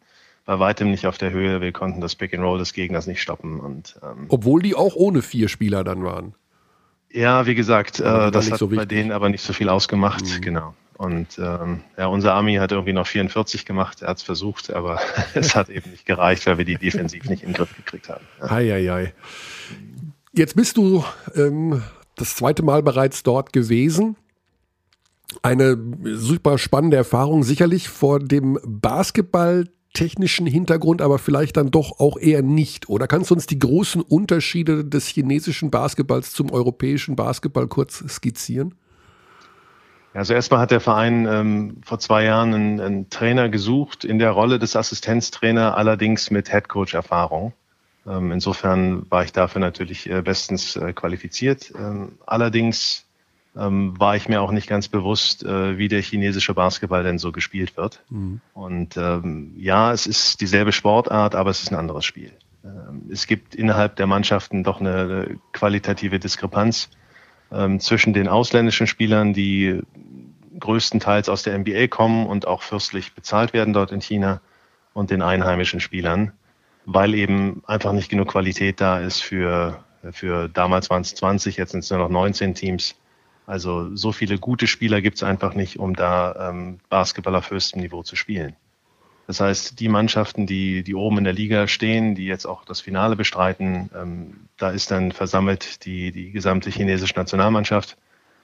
[0.46, 1.62] bei weitem nicht auf der Höhe.
[1.62, 3.60] Wir konnten das Pick and Roll des Gegners nicht stoppen.
[3.60, 6.36] Und, ähm, Obwohl die auch ohne vier Spieler dann waren.
[7.12, 10.42] Ja, wie gesagt, äh, das hat so bei denen aber nicht so viel ausgemacht, mhm.
[10.42, 10.74] genau.
[10.98, 15.00] Und ähm, ja, unser Army hat irgendwie noch 44 gemacht, er hat es versucht, aber
[15.34, 18.24] es hat eben nicht gereicht, weil wir die defensiv nicht in den Griff gekriegt haben.
[18.40, 18.52] Ja.
[18.52, 19.14] Ei, ei, ei.
[20.34, 21.04] Jetzt bist du
[21.36, 21.82] ähm,
[22.16, 24.16] das zweite Mal bereits dort gewesen.
[25.42, 32.44] Eine super spannende Erfahrung, sicherlich vor dem Basketball-technischen Hintergrund, aber vielleicht dann doch auch eher
[32.44, 32.88] nicht.
[32.88, 38.76] Oder kannst du uns die großen Unterschiede des chinesischen Basketballs zum europäischen Basketball kurz skizzieren?
[40.14, 44.32] Also erstmal hat der Verein ähm, vor zwei Jahren einen, einen, Trainer gesucht in der
[44.32, 47.54] Rolle des Assistenztrainer, allerdings mit Headcoach-Erfahrung.
[48.06, 51.74] Ähm, insofern war ich dafür natürlich äh, bestens äh, qualifiziert.
[51.78, 53.06] Ähm, allerdings
[53.56, 57.32] ähm, war ich mir auch nicht ganz bewusst, äh, wie der chinesische Basketball denn so
[57.32, 58.04] gespielt wird.
[58.10, 58.42] Mhm.
[58.54, 62.32] Und ähm, ja, es ist dieselbe Sportart, aber es ist ein anderes Spiel.
[62.64, 66.90] Ähm, es gibt innerhalb der Mannschaften doch eine, eine qualitative Diskrepanz
[67.54, 69.82] ähm, zwischen den ausländischen Spielern, die
[70.60, 74.42] größtenteils aus der NBA kommen und auch fürstlich bezahlt werden dort in China,
[74.94, 76.32] und den einheimischen Spielern,
[76.86, 81.72] weil eben einfach nicht genug Qualität da ist für, für damals waren es 20, jetzt
[81.72, 82.96] sind es nur noch 19 Teams.
[83.46, 87.82] Also so viele gute Spieler gibt es einfach nicht, um da ähm, Basketball auf höchstem
[87.82, 88.56] Niveau zu spielen.
[89.28, 92.82] Das heißt, die Mannschaften, die, die oben in der Liga stehen, die jetzt auch das
[92.82, 97.98] Finale bestreiten, ähm, da ist dann versammelt die, die gesamte chinesische Nationalmannschaft.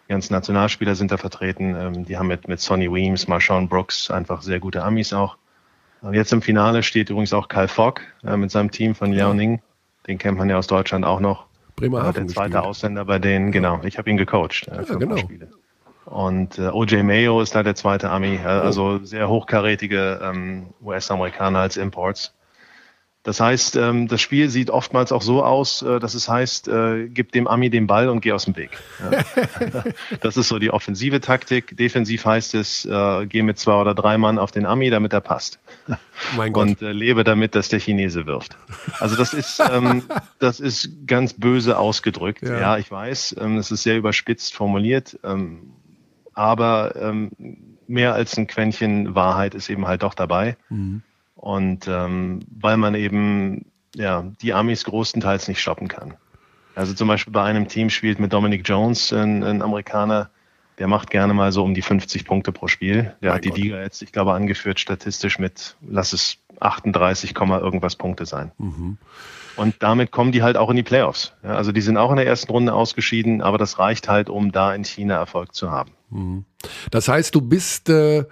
[0.07, 1.75] Die ganzen Nationalspieler sind da vertreten.
[1.75, 5.37] Ähm, die haben mit, mit Sonny Weems, Marshawn Brooks einfach sehr gute Amis auch.
[6.01, 9.61] Und jetzt im Finale steht übrigens auch Kyle Fogg äh, mit seinem Team von Liaoning.
[10.07, 11.45] Den kennt man ja aus Deutschland auch noch.
[11.75, 12.27] Bremerhaven.
[12.27, 12.65] Der zweite gespielt.
[12.65, 13.81] Ausländer bei denen, genau.
[13.83, 14.67] Ich habe ihn gecoacht.
[14.67, 15.17] Äh, ja, genau.
[15.17, 15.49] Spiele.
[16.09, 21.59] Und äh, OJ Mayo ist da der zweite Ami, äh, also sehr hochkarätige ähm, US-Amerikaner
[21.59, 22.33] als Imports.
[23.21, 27.09] Das heißt, ähm, das Spiel sieht oftmals auch so aus, äh, dass es heißt, äh,
[27.09, 28.71] gib dem Ami den Ball und geh aus dem Weg.
[28.99, 29.83] Ja.
[30.21, 31.77] das ist so die offensive Taktik.
[31.77, 35.21] Defensiv heißt es, äh, geh mit zwei oder drei Mann auf den Ami, damit er
[35.21, 35.59] passt.
[36.37, 36.69] Mein Gott.
[36.69, 38.57] Und äh, lebe damit, dass der Chinese wirft.
[38.99, 40.03] Also das ist, ähm,
[40.39, 42.41] das ist ganz böse ausgedrückt.
[42.41, 43.35] Ja, ja ich weiß.
[43.39, 45.19] Ähm, das ist sehr überspitzt formuliert.
[45.23, 45.73] Ähm,
[46.39, 47.31] aber ähm,
[47.87, 50.55] mehr als ein Quäntchen Wahrheit ist eben halt doch dabei.
[50.69, 51.01] Mhm.
[51.35, 56.13] Und ähm, weil man eben ja, die Amis großenteils nicht stoppen kann.
[56.75, 60.29] Also zum Beispiel bei einem Team spielt mit Dominic Jones ein, ein Amerikaner,
[60.79, 63.13] der macht gerne mal so um die 50 Punkte pro Spiel.
[63.21, 63.57] Der mein hat die Gott.
[63.57, 68.51] Liga jetzt, ich glaube, angeführt statistisch mit, lass es 38, irgendwas Punkte sein.
[68.57, 68.97] Mhm.
[69.57, 71.33] Und damit kommen die halt auch in die Playoffs.
[71.43, 74.53] Ja, also die sind auch in der ersten Runde ausgeschieden, aber das reicht halt, um
[74.53, 75.91] da in China Erfolg zu haben.
[76.09, 76.45] Mhm.
[76.91, 78.23] Das heißt, du bist äh,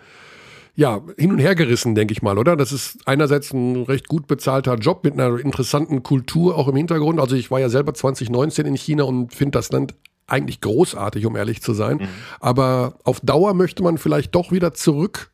[0.75, 2.55] ja hin und her gerissen, denke ich mal, oder?
[2.55, 7.19] Das ist einerseits ein recht gut bezahlter Job mit einer interessanten Kultur auch im Hintergrund.
[7.19, 9.95] Also ich war ja selber 2019 in China und finde das Land
[10.27, 11.97] eigentlich großartig, um ehrlich zu sein.
[11.97, 12.07] Mhm.
[12.39, 15.31] Aber auf Dauer möchte man vielleicht doch wieder zurück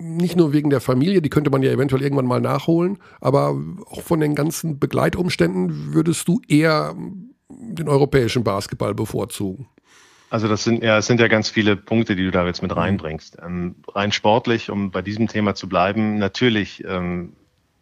[0.00, 3.56] nicht nur wegen der Familie, die könnte man ja eventuell irgendwann mal nachholen, aber
[3.90, 6.94] auch von den ganzen Begleitumständen würdest du eher
[7.48, 9.68] den europäischen Basketball bevorzugen?
[10.30, 12.70] Also das sind ja, es sind ja ganz viele Punkte, die du da jetzt mit
[12.70, 12.78] mhm.
[12.78, 13.38] reinbringst.
[13.42, 17.32] Ähm, rein sportlich, um bei diesem Thema zu bleiben, natürlich ähm,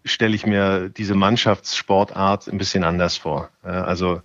[0.04, 3.50] stelle ich mir diese Mannschaftssportart ein bisschen anders vor.
[3.64, 4.22] Äh, also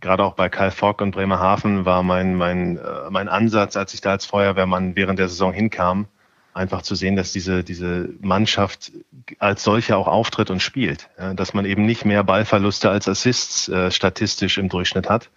[0.00, 4.00] gerade auch bei Karl Fock und Bremerhaven war mein, mein, äh, mein Ansatz, als ich
[4.00, 6.06] da als Feuerwehrmann während der Saison hinkam,
[6.54, 8.92] einfach zu sehen, dass diese, diese Mannschaft
[9.38, 11.08] als solche auch auftritt und spielt.
[11.18, 15.30] Ja, dass man eben nicht mehr Ballverluste als Assists äh, statistisch im Durchschnitt hat,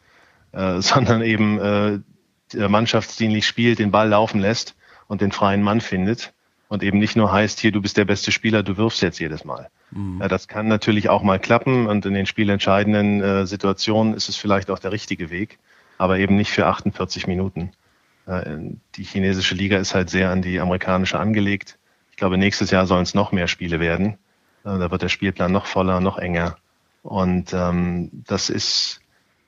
[0.52, 2.00] äh, sondern eben äh,
[2.68, 4.76] mannschaftsdienlich spielt, den Ball laufen lässt
[5.08, 6.34] und den freien Mann findet
[6.68, 9.46] und eben nicht nur heißt, hier, du bist der beste Spieler, du wirfst jetzt jedes
[9.46, 9.70] Mal.
[9.92, 10.24] Mhm.
[10.28, 14.70] Das kann natürlich auch mal klappen und in den spielentscheidenden äh, Situationen ist es vielleicht
[14.70, 15.60] auch der richtige Weg,
[15.98, 17.72] aber eben nicht für 48 Minuten.
[18.26, 18.58] Äh,
[18.96, 21.78] die chinesische Liga ist halt sehr an die amerikanische angelegt.
[22.12, 24.18] Ich glaube, nächstes Jahr sollen es noch mehr Spiele werden.
[24.64, 26.58] Äh, da wird der Spielplan noch voller, noch enger.
[27.04, 29.02] Und ähm, das ist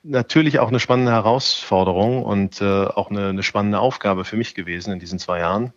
[0.03, 4.91] natürlich auch eine spannende Herausforderung und äh, auch eine, eine spannende Aufgabe für mich gewesen
[4.91, 5.73] in diesen zwei Jahren.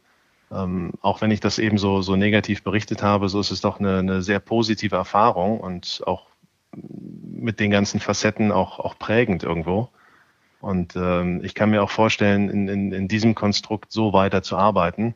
[0.50, 3.80] Ähm, auch wenn ich das eben so, so negativ berichtet habe, so ist es doch
[3.80, 6.26] eine, eine sehr positive Erfahrung und auch
[6.72, 9.88] mit den ganzen Facetten auch, auch prägend irgendwo.
[10.60, 14.56] Und ähm, ich kann mir auch vorstellen, in, in, in diesem Konstrukt so weiter zu
[14.56, 15.14] arbeiten,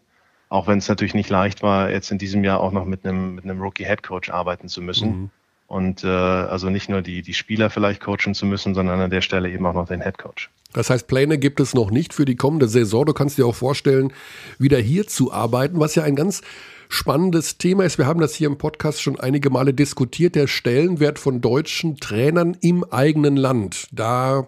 [0.49, 3.37] auch wenn es natürlich nicht leicht war, jetzt in diesem Jahr auch noch mit einem,
[3.37, 5.09] mit einem Rookie-Head-Coach arbeiten zu müssen.
[5.09, 5.31] Mhm.
[5.66, 9.20] Und äh, also nicht nur die, die Spieler vielleicht coachen zu müssen, sondern an der
[9.20, 10.51] Stelle eben auch noch den Head-Coach.
[10.73, 13.07] Das heißt, Pläne gibt es noch nicht für die kommende Saison.
[13.07, 14.12] Du kannst dir auch vorstellen,
[14.59, 16.43] wieder hier zu arbeiten, was ja ein ganz
[16.89, 17.99] spannendes Thema ist.
[17.99, 22.57] Wir haben das hier im Podcast schon einige Male diskutiert, der Stellenwert von deutschen Trainern
[22.61, 23.87] im eigenen Land.
[23.93, 24.47] Da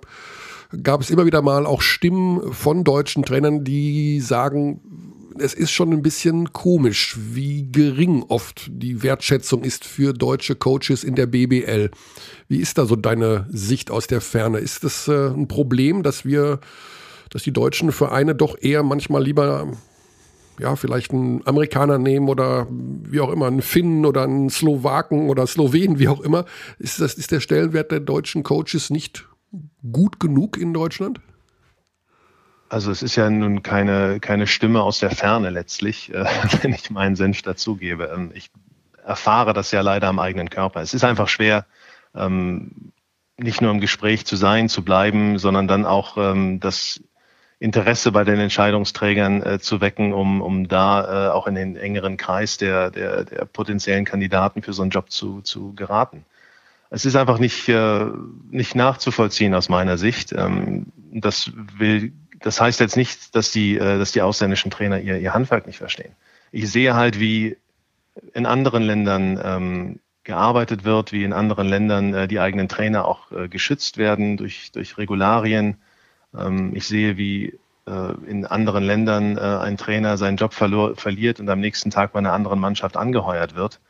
[0.83, 4.81] gab es immer wieder mal auch Stimmen von deutschen Trainern, die sagen,
[5.39, 11.05] es ist schon ein bisschen komisch, wie gering oft die Wertschätzung ist für deutsche Coaches
[11.05, 11.91] in der BBL.
[12.49, 14.59] Wie ist da so deine Sicht aus der Ferne?
[14.59, 16.61] Ist das äh, ein Problem, dass wir,
[17.31, 19.69] dass die deutschen Vereine doch eher manchmal lieber
[20.61, 25.47] ja, vielleicht einen Amerikaner nehmen oder wie auch immer, einen Finnen oder einen Slowaken oder
[25.47, 26.45] Slowenen, wie auch immer.
[26.79, 29.27] Ist, das, ist der Stellenwert der deutschen Coaches nicht
[29.91, 31.21] gut genug in Deutschland?
[32.73, 36.25] Also es ist ja nun keine, keine Stimme aus der Ferne letztlich, äh,
[36.63, 38.11] wenn ich meinen Senf dazugebe.
[38.15, 38.51] Ähm, ich
[39.05, 40.81] erfahre das ja leider am eigenen Körper.
[40.81, 41.67] Es ist einfach schwer,
[42.15, 42.93] ähm,
[43.37, 47.03] nicht nur im Gespräch zu sein, zu bleiben, sondern dann auch ähm, das
[47.59, 52.17] Interesse bei den Entscheidungsträgern äh, zu wecken, um, um da äh, auch in den engeren
[52.17, 56.25] Kreis der, der, der potenziellen Kandidaten für so einen Job zu, zu geraten
[56.95, 58.05] es ist einfach nicht, äh,
[58.51, 60.33] nicht nachzuvollziehen aus meiner Sicht.
[60.33, 62.13] Ähm, das will,
[62.43, 65.79] das heißt jetzt nicht, dass die, äh, dass die ausländischen Trainer ihr, ihr Handwerk nicht
[65.79, 66.13] verstehen.
[66.51, 67.57] Ich sehe halt, wie
[68.35, 73.33] in anderen Ländern ähm, gearbeitet wird, wie in anderen Ländern äh, die eigenen Trainer auch
[73.33, 75.79] äh, geschützt werden durch, durch Regularien.
[76.37, 81.41] Ähm, ich sehe, wie äh, in anderen Ländern äh, ein Trainer seinen Job verlor, verliert
[81.41, 83.81] und am nächsten Tag bei einer anderen Mannschaft angeheuert wird.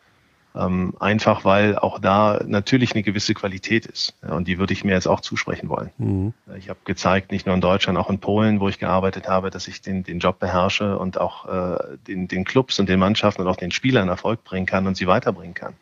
[0.54, 4.14] Ähm, einfach weil auch da natürlich eine gewisse Qualität ist.
[4.22, 5.90] Ja, und die würde ich mir jetzt auch zusprechen wollen.
[5.96, 6.34] Mhm.
[6.58, 9.66] Ich habe gezeigt, nicht nur in Deutschland, auch in Polen, wo ich gearbeitet habe, dass
[9.66, 13.48] ich den, den Job beherrsche und auch äh, den, den Clubs und den Mannschaften und
[13.48, 15.72] auch den Spielern Erfolg bringen kann und sie weiterbringen kann.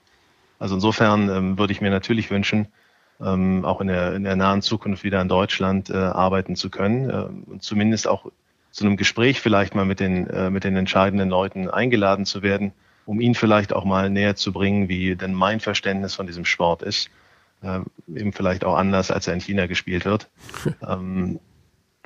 [0.61, 2.69] Also insofern ähm, würde ich mir natürlich wünschen,
[3.21, 7.11] ähm, auch in der, in der nahen Zukunft wieder in Deutschland äh, arbeiten zu können
[7.11, 8.27] äh, und zumindest auch
[8.71, 12.73] zu einem Gespräch vielleicht mal mit den, äh, mit den entscheidenden Leuten eingeladen zu werden
[13.11, 16.83] um ihn vielleicht auch mal näher zu bringen, wie denn mein Verständnis von diesem Sport
[16.83, 17.11] ist.
[17.61, 20.31] Äh, eben vielleicht auch anders, als er in China gespielt wird.
[20.89, 21.41] ähm,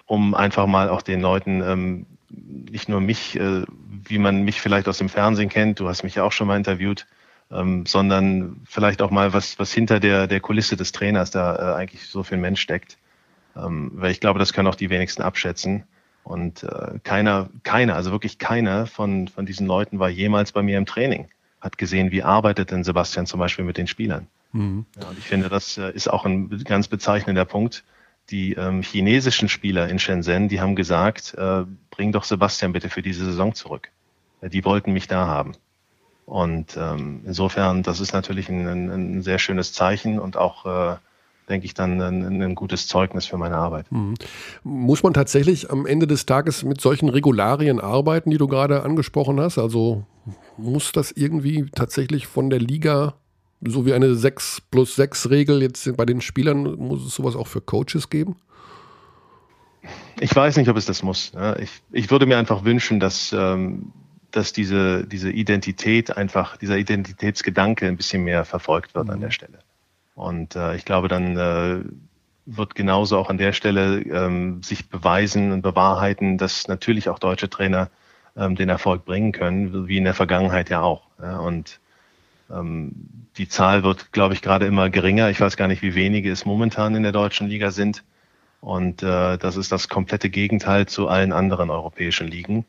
[0.07, 3.65] um einfach mal auch den Leuten ähm, nicht nur mich, äh,
[4.09, 6.57] wie man mich vielleicht aus dem Fernsehen kennt, du hast mich ja auch schon mal
[6.57, 7.07] interviewt,
[7.53, 11.75] ähm, sondern vielleicht auch mal, was, was hinter der, der Kulisse des Trainers da äh,
[11.75, 12.97] eigentlich so viel Mensch steckt.
[13.55, 15.85] Ähm, weil ich glaube, das können auch die wenigsten abschätzen.
[16.25, 20.79] Und äh, keiner, keiner, also wirklich keiner von, von diesen Leuten war jemals bei mir
[20.79, 21.29] im Training,
[21.61, 24.27] hat gesehen, wie arbeitet denn Sebastian zum Beispiel mit den Spielern.
[24.53, 24.87] Mhm.
[25.01, 27.85] Ja, und ich finde, das äh, ist auch ein ganz bezeichnender Punkt.
[28.31, 33.03] Die ähm, chinesischen Spieler in Shenzhen, die haben gesagt, äh, bring doch Sebastian bitte für
[33.03, 33.91] diese Saison zurück.
[34.41, 35.53] Ja, die wollten mich da haben.
[36.25, 40.97] Und ähm, insofern, das ist natürlich ein, ein, ein sehr schönes Zeichen und auch äh,
[41.49, 43.91] denke ich, dann ein, ein, gutes Zeugnis für meine Arbeit.
[43.91, 44.15] Mhm.
[44.63, 49.41] Muss man tatsächlich am Ende des Tages mit solchen Regularien arbeiten, die du gerade angesprochen
[49.41, 49.59] hast?
[49.59, 50.05] Also
[50.57, 53.15] muss das irgendwie tatsächlich von der Liga,
[53.61, 57.47] so wie eine 6 plus 6 Regel jetzt bei den Spielern, muss es sowas auch
[57.47, 58.37] für Coaches geben?
[60.21, 61.33] Ich weiß nicht, ob es das muss.
[61.59, 63.93] Ich, ich würde mir einfach wünschen, dass, ähm,
[64.31, 69.13] dass diese, diese Identität einfach, dieser Identitätsgedanke ein bisschen mehr verfolgt wird mhm.
[69.13, 69.59] an der Stelle.
[70.15, 71.85] Und äh, ich glaube, dann äh,
[72.47, 77.49] wird genauso auch an der Stelle ähm, sich beweisen und bewahrheiten, dass natürlich auch deutsche
[77.51, 77.91] Trainer
[78.37, 81.09] ähm, den Erfolg bringen können, wie in der Vergangenheit ja auch.
[81.21, 81.81] Ja, und
[82.51, 82.93] ähm,
[83.37, 85.31] die Zahl wird, glaube ich, gerade immer geringer.
[85.31, 88.05] Ich weiß gar nicht, wie wenige es momentan in der deutschen Liga sind.
[88.61, 92.65] Und äh, das ist das komplette Gegenteil zu allen anderen europäischen Ligen,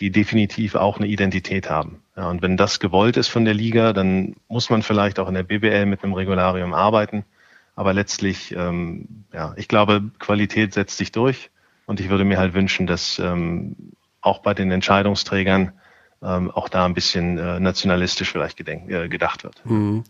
[0.00, 2.02] die definitiv auch eine Identität haben.
[2.16, 5.34] Ja, und wenn das gewollt ist von der Liga, dann muss man vielleicht auch in
[5.34, 7.24] der BBL mit einem Regularium arbeiten.
[7.76, 11.50] Aber letztlich, ähm, ja, ich glaube, Qualität setzt sich durch.
[11.86, 13.76] Und ich würde mir halt wünschen, dass ähm,
[14.20, 15.72] auch bei den Entscheidungsträgern
[16.22, 19.64] ähm, auch da ein bisschen äh, nationalistisch vielleicht gedenk, äh, gedacht wird.
[19.64, 20.04] Mhm.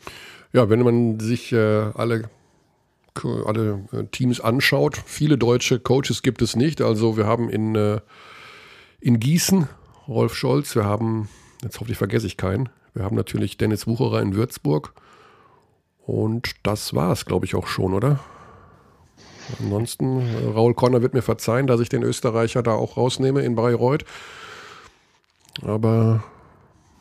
[0.53, 2.29] Ja, wenn man sich äh, alle
[3.45, 4.97] alle äh, Teams anschaut.
[5.05, 6.81] Viele deutsche Coaches gibt es nicht.
[6.81, 8.01] Also wir haben in, äh,
[9.01, 9.69] in Gießen
[10.11, 11.29] Rolf Scholz, wir haben,
[11.63, 14.93] jetzt hoffentlich vergesse ich keinen, wir haben natürlich Dennis Wucherer in Würzburg.
[16.05, 18.19] Und das war es, glaube ich, auch schon, oder?
[19.61, 23.55] Ansonsten, äh, Raul Conner wird mir verzeihen, dass ich den Österreicher da auch rausnehme in
[23.55, 24.05] Bayreuth.
[25.63, 26.25] Aber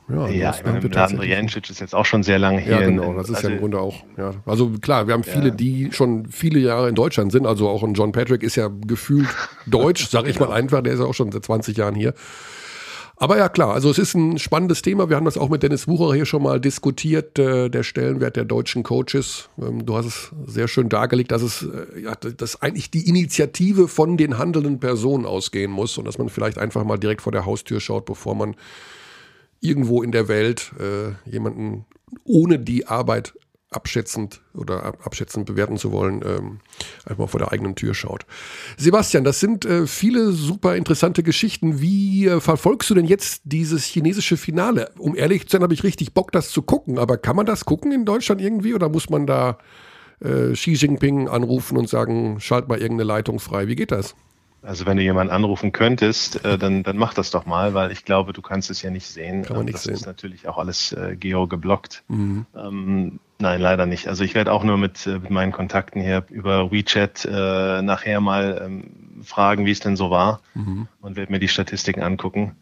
[0.10, 2.74] ja, ja ich meine, André Jenčić ist jetzt auch schon sehr lange hier.
[2.74, 4.04] Ja, genau, das ist also, ja im Grunde auch.
[4.18, 4.34] Ja.
[4.46, 5.56] Also klar, wir haben viele, ja.
[5.56, 7.48] die schon viele Jahre in Deutschland sind.
[7.48, 9.30] Also auch ein John Patrick ist ja gefühlt
[9.66, 10.50] deutsch, sag ich genau.
[10.50, 10.82] mal einfach.
[10.82, 12.14] Der ist ja auch schon seit 20 Jahren hier.
[13.22, 15.10] Aber ja, klar, also es ist ein spannendes Thema.
[15.10, 18.46] Wir haben das auch mit Dennis Wucherer hier schon mal diskutiert, äh, der Stellenwert der
[18.46, 19.50] deutschen Coaches.
[19.62, 23.90] Ähm, du hast es sehr schön dargelegt, dass es, äh, ja, dass eigentlich die Initiative
[23.90, 27.46] von den handelnden Personen ausgehen muss und dass man vielleicht einfach mal direkt vor der
[27.46, 28.56] Haustür schaut, bevor man
[29.60, 31.86] irgendwo in der Welt äh, jemanden
[32.24, 33.34] ohne die Arbeit
[33.72, 36.60] abschätzend oder abschätzend bewerten zu wollen, ähm,
[37.06, 38.26] einfach mal vor der eigenen Tür schaut.
[38.78, 41.80] Sebastian, das sind äh, viele super interessante Geschichten.
[41.80, 44.92] Wie äh, verfolgst du denn jetzt dieses chinesische Finale?
[44.98, 46.98] Um ehrlich zu sein, habe ich richtig Bock, das zu gucken.
[46.98, 49.60] Aber kann man das gucken in Deutschland irgendwie oder muss man da
[50.20, 53.68] äh, Xi Jinping anrufen und sagen, schalt mal irgendeine Leitung frei?
[53.68, 54.16] Wie geht das?
[54.62, 58.04] Also wenn du jemanden anrufen könntest, äh, dann, dann mach das doch mal, weil ich
[58.04, 59.44] glaube, du kannst es ja nicht sehen.
[59.44, 59.94] Kann man nicht das sehen.
[59.94, 62.04] ist natürlich auch alles äh, geo geblockt.
[62.10, 62.46] Mhm.
[62.56, 64.08] Ähm, nein, leider nicht.
[64.08, 68.22] Also ich werde auch nur mit, äh, mit meinen Kontakten hier über WeChat äh, nachher
[68.22, 70.88] mal ähm, fragen, wie es denn so war mhm.
[71.02, 72.56] und werde mir die Statistiken angucken.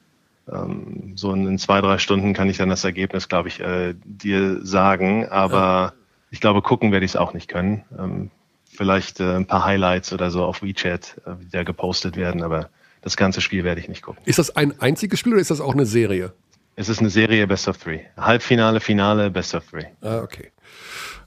[0.51, 3.95] Ähm, so in, in, zwei, drei Stunden kann ich dann das Ergebnis, glaube ich, äh,
[4.05, 5.28] dir sagen.
[5.28, 5.93] Aber ja.
[6.32, 7.84] ich glaube, gucken werde ich es auch nicht können.
[7.97, 8.32] Ähm,
[8.65, 12.69] vielleicht äh, ein paar Highlights oder so auf WeChat, äh, die da gepostet werden, aber
[13.01, 14.21] das ganze Spiel werde ich nicht gucken.
[14.25, 16.34] Ist das ein einziges Spiel oder ist das auch eine Serie?
[16.75, 18.01] Es ist eine Serie Best of Three.
[18.17, 19.86] Halbfinale, Finale, Best of Three.
[20.01, 20.51] Ah, okay.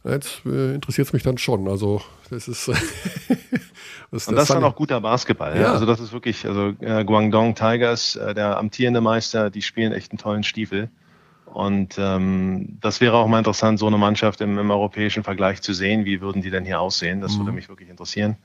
[0.05, 1.69] Jetzt äh, interessiert es mich dann schon.
[1.69, 2.69] Also, das ist.
[4.11, 5.55] das, Und das ist dann auch guter Basketball.
[5.55, 5.63] Ja.
[5.63, 5.73] ja.
[5.73, 10.13] Also, das ist wirklich, also äh, Guangdong Tigers, äh, der amtierende Meister, die spielen echt
[10.13, 10.89] einen tollen Stiefel.
[11.53, 15.75] Und ähm, das wäre auch mal interessant, so eine Mannschaft im, im, europäischen Vergleich zu
[15.75, 16.05] sehen.
[16.05, 17.21] Wie würden die denn hier aussehen?
[17.21, 17.41] Das mhm.
[17.41, 18.37] würde mich wirklich interessieren.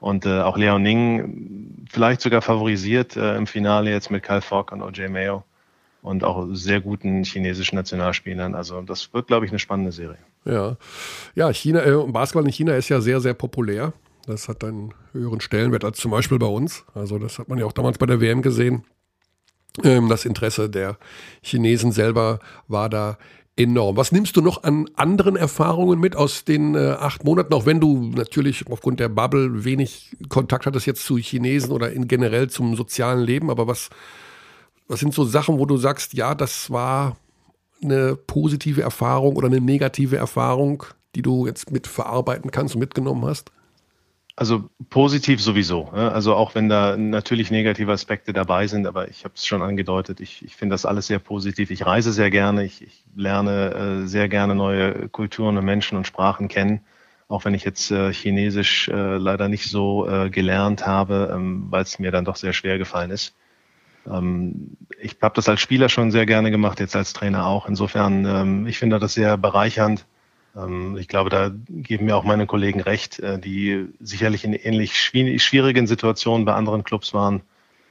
[0.00, 4.72] Und äh, auch Leon Ning vielleicht sogar favorisiert äh, im Finale jetzt mit Kyle Fogg
[4.72, 5.44] und OJ Mayo
[6.02, 8.54] und auch sehr guten chinesischen Nationalspielern.
[8.54, 10.18] Also das wird, glaube ich, eine spannende Serie.
[10.44, 10.76] Ja,
[11.34, 13.92] ja China, äh, Basketball in China ist ja sehr, sehr populär.
[14.26, 16.84] Das hat einen höheren Stellenwert als zum Beispiel bei uns.
[16.94, 18.84] Also das hat man ja auch damals bei der WM gesehen.
[19.82, 20.98] Ähm, das Interesse der
[21.40, 23.16] Chinesen selber war da
[23.56, 23.96] enorm.
[23.96, 27.80] Was nimmst du noch an anderen Erfahrungen mit aus den äh, acht Monaten, auch wenn
[27.80, 32.76] du natürlich aufgrund der Bubble wenig Kontakt hattest jetzt zu Chinesen oder in generell zum
[32.76, 33.90] sozialen Leben, aber was,
[34.88, 37.16] was sind so Sachen, wo du sagst, ja, das war
[37.82, 43.24] eine positive Erfahrung oder eine negative Erfahrung, die du jetzt mit verarbeiten kannst und mitgenommen
[43.24, 43.50] hast?
[44.34, 45.88] Also positiv sowieso.
[45.90, 50.20] Also auch wenn da natürlich negative Aspekte dabei sind, aber ich habe es schon angedeutet,
[50.20, 51.70] ich, ich finde das alles sehr positiv.
[51.70, 53.74] Ich reise sehr gerne, ich, ich lerne
[54.04, 56.80] äh, sehr gerne neue Kulturen und Menschen und Sprachen kennen,
[57.28, 61.98] auch wenn ich jetzt äh, Chinesisch äh, leider nicht so gelernt habe, ähm, weil es
[61.98, 63.34] mir dann doch sehr schwer gefallen ist.
[64.10, 67.68] Ähm, ich habe das als Spieler schon sehr gerne gemacht, jetzt als Trainer auch.
[67.68, 70.06] Insofern, ähm, ich finde das sehr bereichernd
[70.56, 74.98] ähm, ich glaube, da geben mir auch meine Kollegen recht, äh, die sicherlich in ähnlich
[74.98, 77.42] schwierigen Situationen bei anderen Clubs waren.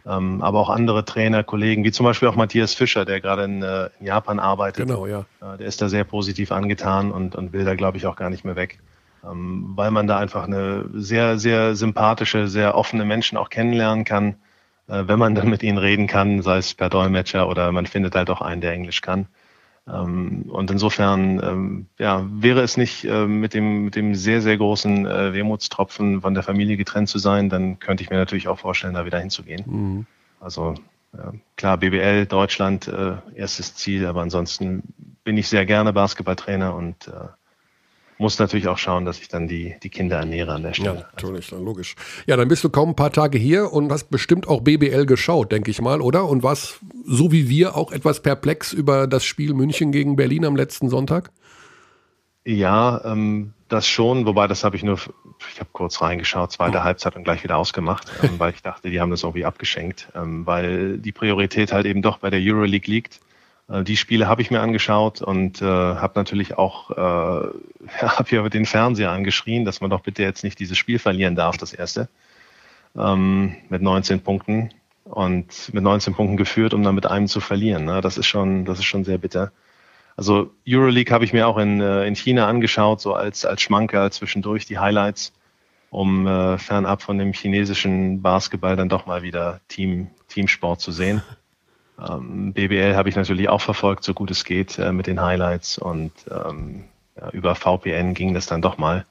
[0.04, 3.62] Ähm, aber auch andere Trainer, Kollegen, wie zum Beispiel auch Matthias Fischer, der gerade in,
[3.62, 4.88] äh, in Japan arbeitet.
[4.88, 5.26] Genau, ja.
[5.42, 8.32] Äh, der ist da sehr positiv angetan und, und will da, glaube ich, auch gar
[8.32, 8.80] nicht mehr weg.
[9.24, 14.36] Ähm, weil man da einfach eine sehr, sehr sympathische, sehr offene Menschen auch kennenlernen kann,
[15.08, 18.30] wenn man dann mit ihnen reden kann, sei es per Dolmetscher oder man findet halt
[18.30, 19.28] auch einen, der Englisch kann.
[19.88, 24.58] Ähm, und insofern ähm, ja, wäre es nicht äh, mit, dem, mit dem sehr, sehr
[24.58, 28.60] großen äh, Wehmutstropfen von der Familie getrennt zu sein, dann könnte ich mir natürlich auch
[28.60, 29.64] vorstellen, da wieder hinzugehen.
[29.66, 30.06] Mhm.
[30.40, 30.76] Also
[31.14, 34.84] äh, klar, BBL, Deutschland, äh, erstes Ziel, aber ansonsten
[35.24, 37.28] bin ich sehr gerne Basketballtrainer und äh,
[38.22, 41.00] muss natürlich auch schauen, dass ich dann die, die Kinder ernähre an der Stelle.
[41.00, 41.96] Ja, natürlich, dann logisch.
[42.28, 45.52] Ja, dann bist du kaum ein paar Tage hier und hast bestimmt auch BBL geschaut,
[45.52, 46.26] denke ich mal, oder?
[46.26, 50.56] Und warst so wie wir auch etwas perplex über das Spiel München gegen Berlin am
[50.56, 51.32] letzten Sonntag?
[52.46, 55.00] Ja, ähm, das schon, wobei das habe ich nur,
[55.54, 56.84] ich habe kurz reingeschaut, zweite oh.
[56.84, 60.46] Halbzeit und gleich wieder ausgemacht, ähm, weil ich dachte, die haben das irgendwie abgeschenkt, ähm,
[60.46, 63.20] weil die Priorität halt eben doch bei der Euroleague liegt.
[63.72, 66.94] Äh, die Spiele habe ich mir angeschaut und äh, habe natürlich auch, äh,
[68.02, 71.58] habe hier den Fernseher angeschrien, dass man doch bitte jetzt nicht dieses Spiel verlieren darf,
[71.58, 72.10] das erste,
[72.96, 74.72] ähm, mit 19 Punkten
[75.06, 77.86] und mit 19 Punkten geführt, um dann mit einem zu verlieren.
[77.86, 78.02] Ne?
[78.02, 79.52] Das ist schon, das ist schon sehr bitter.
[80.18, 84.12] Also Euroleague habe ich mir auch in, äh, in China angeschaut, so als, als Schmanker
[84.12, 85.34] zwischendurch die Highlights,
[85.90, 91.24] um äh, fernab von dem chinesischen Basketball dann doch mal wieder Team, Teamsport zu sehen.
[92.10, 95.78] Ähm, BBL habe ich natürlich auch verfolgt, so gut es geht, äh, mit den Highlights
[95.78, 96.86] und ähm,
[97.20, 99.06] ja, über VPN ging das dann doch mal.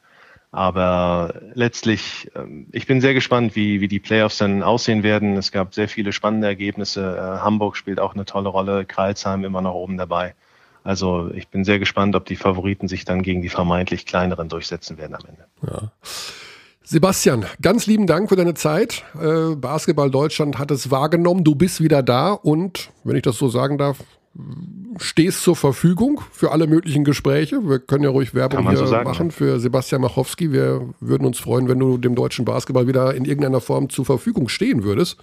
[0.53, 5.36] Aber letztlich, ähm, ich bin sehr gespannt, wie, wie die Playoffs dann aussehen werden.
[5.36, 7.16] Es gab sehr viele spannende Ergebnisse.
[7.16, 10.34] Äh, Hamburg spielt auch eine tolle Rolle, Kreilsheim immer noch oben dabei.
[10.82, 14.99] Also ich bin sehr gespannt, ob die Favoriten sich dann gegen die vermeintlich kleineren durchsetzen
[14.99, 15.45] werden am Ende.
[15.62, 15.93] Ja.
[16.91, 19.05] Sebastian, ganz lieben Dank für deine Zeit.
[19.14, 21.45] Äh, Basketball Deutschland hat es wahrgenommen.
[21.45, 23.99] Du bist wieder da und, wenn ich das so sagen darf,
[24.97, 27.61] stehst zur Verfügung für alle möglichen Gespräche.
[27.62, 29.32] Wir können ja ruhig Werbung hier so sagen, machen ja.
[29.32, 30.51] für Sebastian Machowski.
[30.51, 34.49] Wir würden uns freuen, wenn du dem deutschen Basketball wieder in irgendeiner Form zur Verfügung
[34.49, 35.16] stehen würdest.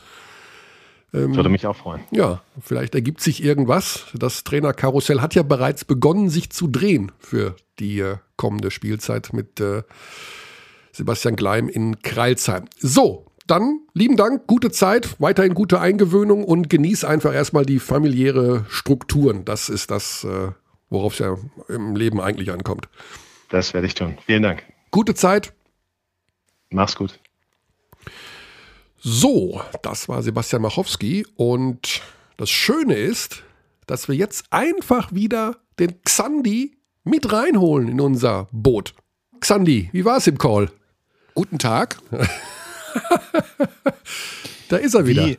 [1.13, 1.99] Ähm, Würde mich auch freuen.
[2.11, 4.05] Ja, vielleicht ergibt sich irgendwas.
[4.13, 9.59] Das Trainerkarussell hat ja bereits begonnen, sich zu drehen für die äh, kommende Spielzeit mit
[9.59, 9.84] äh,
[10.97, 12.65] Sebastian Gleim in Kreilsheim.
[12.79, 18.65] So, dann lieben Dank, gute Zeit, weiterhin gute Eingewöhnung und genieß einfach erstmal die familiäre
[18.67, 19.45] Strukturen.
[19.45, 20.51] Das ist das, äh,
[20.89, 21.37] worauf es ja
[21.69, 22.89] im Leben eigentlich ankommt.
[23.49, 24.17] Das werde ich tun.
[24.25, 24.63] Vielen Dank.
[24.89, 25.53] Gute Zeit.
[26.71, 27.19] Mach's gut.
[28.97, 32.01] So, das war Sebastian Machowski und
[32.37, 33.43] das Schöne ist,
[33.85, 38.95] dass wir jetzt einfach wieder den Xandi mit reinholen in unser Boot.
[39.39, 40.71] Xandi, wie war es im Call?
[41.38, 41.99] Guten Tag.
[44.69, 45.27] da ist er wieder.
[45.27, 45.38] Wie,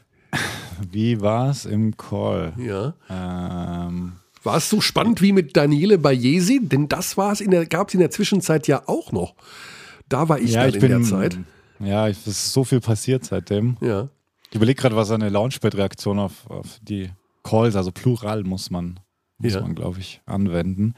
[0.92, 2.52] wie war es im Call?
[2.56, 2.94] Ja.
[3.10, 4.12] Ähm,
[4.44, 6.60] war es so spannend wie mit Daniele Bayesi?
[6.62, 9.34] Denn das war es in der, gab es in der Zwischenzeit ja auch noch.
[10.08, 11.36] Da war ich ja, dann ich in bin, der Zeit.
[11.80, 13.76] Ja, es ist so viel passiert seitdem.
[13.80, 14.08] Ja.
[14.50, 17.10] Ich überlege gerade, was eine Launchpad-Reaktion auf, auf die
[17.42, 19.00] Calls, also plural muss man,
[19.38, 19.62] muss ja.
[19.62, 20.94] man, glaube ich, anwenden.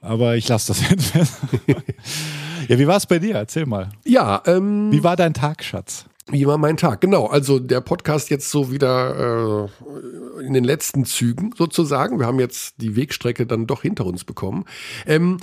[0.00, 1.12] Aber ich lasse das jetzt.
[2.68, 3.34] ja, wie war es bei dir?
[3.34, 3.88] Erzähl mal.
[4.04, 6.06] Ja, ähm, Wie war dein Tag, Schatz?
[6.30, 7.00] Wie war mein Tag?
[7.00, 9.68] Genau, also der Podcast jetzt so wieder
[10.38, 12.18] äh, in den letzten Zügen sozusagen.
[12.18, 14.66] Wir haben jetzt die Wegstrecke dann doch hinter uns bekommen.
[15.06, 15.38] Ähm,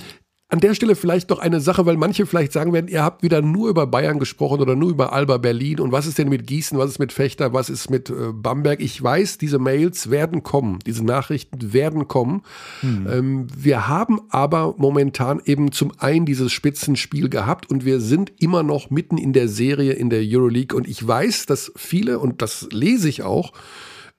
[0.48, 3.42] an der Stelle vielleicht noch eine Sache, weil manche vielleicht sagen werden, ihr habt wieder
[3.42, 6.78] nur über Bayern gesprochen oder nur über Alba Berlin und was ist denn mit Gießen,
[6.78, 8.80] was ist mit Fechter, was ist mit äh, Bamberg.
[8.80, 12.42] Ich weiß, diese Mails werden kommen, diese Nachrichten werden kommen.
[12.80, 13.08] Mhm.
[13.10, 18.62] Ähm, wir haben aber momentan eben zum einen dieses Spitzenspiel gehabt und wir sind immer
[18.62, 22.68] noch mitten in der Serie in der Euroleague und ich weiß, dass viele, und das
[22.70, 23.52] lese ich auch,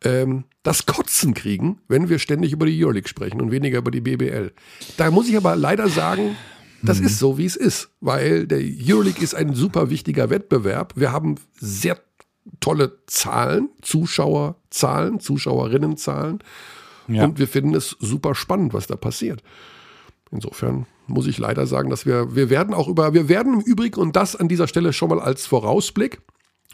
[0.03, 4.01] ähm, das Kotzen kriegen, wenn wir ständig über die Euroleague sprechen und weniger über die
[4.01, 4.51] BBL.
[4.97, 6.35] Da muss ich aber leider sagen,
[6.83, 10.91] das ist so, wie es ist, weil der Euroleague ist ein super wichtiger Wettbewerb.
[10.97, 11.97] Wir haben sehr
[12.59, 16.39] tolle Zahlen, Zuschauerzahlen, Zuschauerinnenzahlen.
[17.07, 17.23] Ja.
[17.23, 19.43] Und wir finden es super spannend, was da passiert.
[20.31, 24.01] Insofern muss ich leider sagen, dass wir, wir werden auch über, wir werden im Übrigen,
[24.01, 26.19] und das an dieser Stelle schon mal als Vorausblick,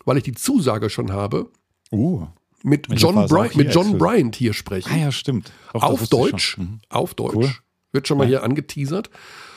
[0.04, 1.52] weil ich die Zusage schon habe,
[1.92, 2.26] uh
[2.64, 4.90] mit John, Bry mit John Bryant hier sprechen.
[4.92, 5.52] Ah ja, stimmt.
[5.74, 6.58] Auch auf Deutsch.
[6.58, 6.80] Mhm.
[6.90, 7.36] Auf Deutsch.
[7.36, 7.52] Cool.
[7.92, 8.30] Wird schon mal ja.
[8.30, 9.10] hier angeteasert.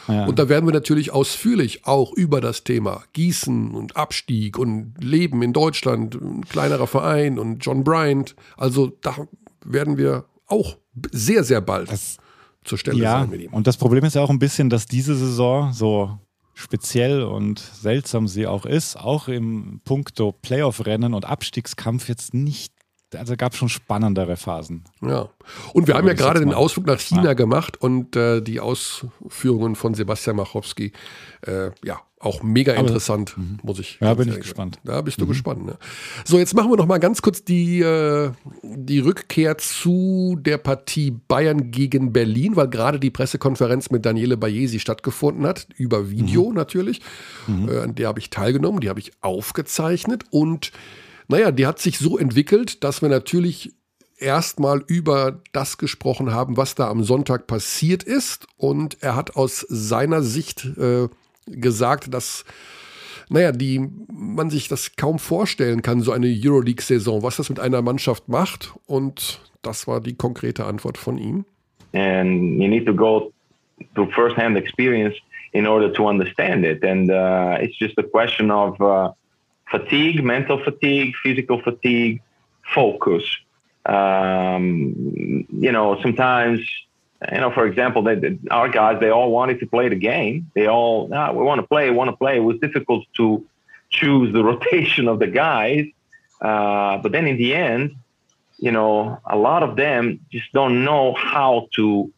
[0.08, 0.26] Ja.
[0.26, 5.42] Und da werden wir natürlich ausführlich auch über das Thema Gießen und Abstieg und Leben
[5.42, 8.36] in Deutschland, ein kleinerer Verein und John Bryant.
[8.56, 9.16] Also da
[9.64, 10.76] werden wir auch
[11.10, 12.18] sehr, sehr bald das,
[12.64, 13.52] zur Stelle ja, sein mit ihm.
[13.52, 16.18] Und das Problem ist ja auch ein bisschen, dass diese Saison so
[16.54, 22.75] speziell und seltsam sie auch ist, auch im Punkto Playoff-Rennen und Abstiegskampf jetzt nicht
[23.16, 24.84] also gab es schon spannendere Phasen.
[25.02, 25.28] Ja.
[25.72, 27.32] Und wir haben ja gerade den Ausflug nach China ja.
[27.34, 30.92] gemacht und äh, die Ausführungen von Sebastian Machowski,
[31.42, 33.58] äh, ja, auch mega Aber, interessant, mhm.
[33.62, 33.98] muss ich.
[34.00, 34.78] Ja, bin ich gespannt.
[34.84, 35.28] Da bist du mhm.
[35.28, 35.66] gespannt.
[35.66, 35.76] Ne?
[36.24, 41.10] So, jetzt machen wir noch mal ganz kurz die, äh, die Rückkehr zu der Partie
[41.10, 46.56] Bayern gegen Berlin, weil gerade die Pressekonferenz mit Daniele Bayesi stattgefunden hat, über Video mhm.
[46.56, 47.02] natürlich.
[47.46, 47.68] Mhm.
[47.68, 50.72] Äh, an der habe ich teilgenommen, die habe ich aufgezeichnet und
[51.28, 53.72] naja, die hat sich so entwickelt, dass wir natürlich
[54.18, 58.46] erstmal über das gesprochen haben, was da am Sonntag passiert ist.
[58.56, 61.08] Und er hat aus seiner Sicht äh,
[61.46, 62.44] gesagt, dass
[63.28, 63.80] naja, die
[64.12, 68.72] man sich das kaum vorstellen kann, so eine Euroleague-Saison, was das mit einer Mannschaft macht.
[68.86, 71.44] Und das war die konkrete Antwort von ihm.
[71.92, 73.32] And you need to go
[73.94, 75.16] through first-hand experience
[75.52, 76.84] in order to understand it.
[76.84, 79.10] And uh, it's just a question of uh,
[79.70, 82.22] fatigue, mental fatigue, physical fatigue,
[82.74, 83.24] focus.
[83.84, 86.60] Um, you know, sometimes
[87.32, 90.50] you know, for example, they, our guys, they all wanted to play the game.
[90.54, 92.36] They all, ah, we want to play, want to play.
[92.36, 93.46] It was difficult to
[93.90, 95.86] choose the rotation of the guys.
[96.40, 97.96] Uh, but then in the end,
[98.58, 102.12] you know, a lot of them just don't know how to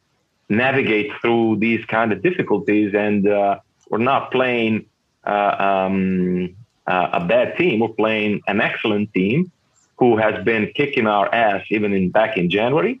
[0.49, 2.93] navigate through these kind of difficulties.
[2.93, 4.85] And uh, we're not playing
[5.25, 6.55] uh, um,
[6.89, 7.79] uh, a bad team.
[7.79, 9.51] We're playing an excellent team
[9.97, 12.99] who has been kicking our ass even in back in January.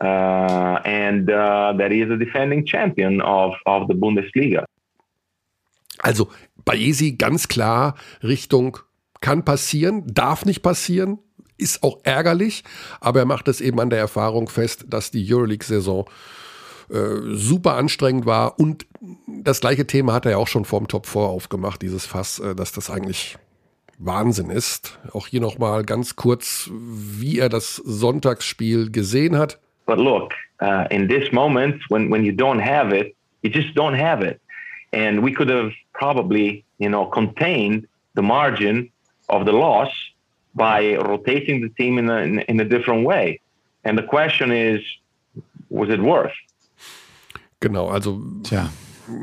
[0.00, 4.64] Uh, and uh, that is a defending champion of, of the Bundesliga.
[6.02, 6.30] Also
[6.64, 8.78] Baesi ganz klar Richtung
[9.20, 11.18] kann passieren, darf nicht passieren,
[11.58, 12.64] ist auch ärgerlich,
[13.02, 16.08] aber er macht es eben an der Erfahrung fest, dass die Euroleague-Saison
[16.90, 18.86] äh, super anstrengend war und
[19.26, 22.54] das gleiche Thema hat er ja auch schon vorm Top 4 aufgemacht, dieses Fass, äh,
[22.54, 23.38] dass das eigentlich
[23.98, 24.98] Wahnsinn ist.
[25.12, 29.58] Auch hier nochmal ganz kurz, wie er das Sonntagsspiel gesehen hat.
[29.86, 30.32] But look,
[30.62, 34.40] uh, in this moment, when, when you don't have it, you just don't have it.
[34.92, 38.90] And we could have probably, you know, contained the margin
[39.28, 39.90] of the loss
[40.54, 43.40] by rotating the team in a, in, in a different way.
[43.84, 44.80] And the question is,
[45.68, 46.34] was it worth?
[47.60, 48.22] Genau, also.
[48.42, 48.70] Tja.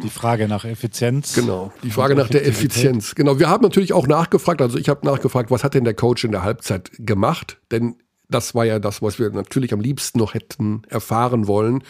[0.04, 1.34] Die Frage nach Effizienz.
[1.34, 3.16] Genau, die Frage nach der Effizienz.
[3.16, 6.26] Genau, wir haben natürlich auch nachgefragt, also ich habe nachgefragt, was hat denn der Coach
[6.26, 7.58] in der Halbzeit gemacht?
[7.72, 7.96] Denn
[8.28, 11.84] das war ja das, was wir natürlich am liebsten noch hätten erfahren wollen.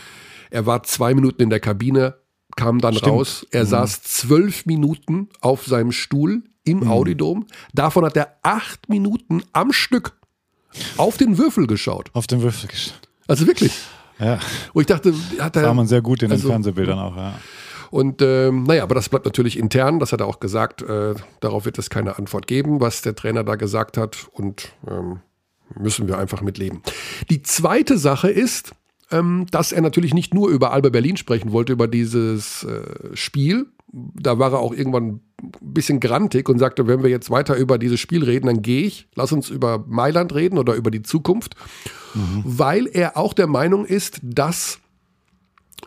[0.51, 2.17] Er war zwei Minuten in der Kabine,
[2.55, 3.11] kam dann Stimmt.
[3.11, 3.47] raus.
[3.51, 3.69] Er mhm.
[3.69, 6.91] saß zwölf Minuten auf seinem Stuhl im mhm.
[6.91, 7.47] Audidom.
[7.73, 10.13] Davon hat er acht Minuten am Stück
[10.97, 12.09] auf den Würfel geschaut.
[12.13, 13.09] Auf den Würfel geschaut.
[13.27, 13.73] Also wirklich.
[14.19, 14.39] Ja.
[14.73, 15.61] Und ich dachte, hat er.
[15.61, 17.33] Das sah man sehr gut in also, den Fernsehbildern auch, ja.
[17.89, 20.81] Und ähm, naja, aber das bleibt natürlich intern, das hat er auch gesagt.
[20.81, 24.27] Äh, darauf wird es keine Antwort geben, was der Trainer da gesagt hat.
[24.33, 25.21] Und ähm,
[25.75, 26.81] müssen wir einfach mitleben.
[27.29, 28.73] Die zweite Sache ist,
[29.11, 33.67] ähm, dass er natürlich nicht nur über Alba Berlin sprechen wollte, über dieses äh, Spiel.
[33.91, 37.77] Da war er auch irgendwann ein bisschen grantig und sagte, wenn wir jetzt weiter über
[37.77, 39.07] dieses Spiel reden, dann gehe ich.
[39.15, 41.55] Lass uns über Mailand reden oder über die Zukunft.
[42.13, 42.43] Mhm.
[42.43, 44.81] Weil er auch der Meinung ist, dass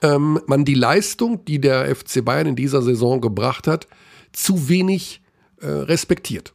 [0.02, 3.86] ähm, man die Leistung, die der FC Bayern in dieser Saison gebracht hat,
[4.32, 5.20] zu wenig
[5.60, 6.54] äh, respektiert.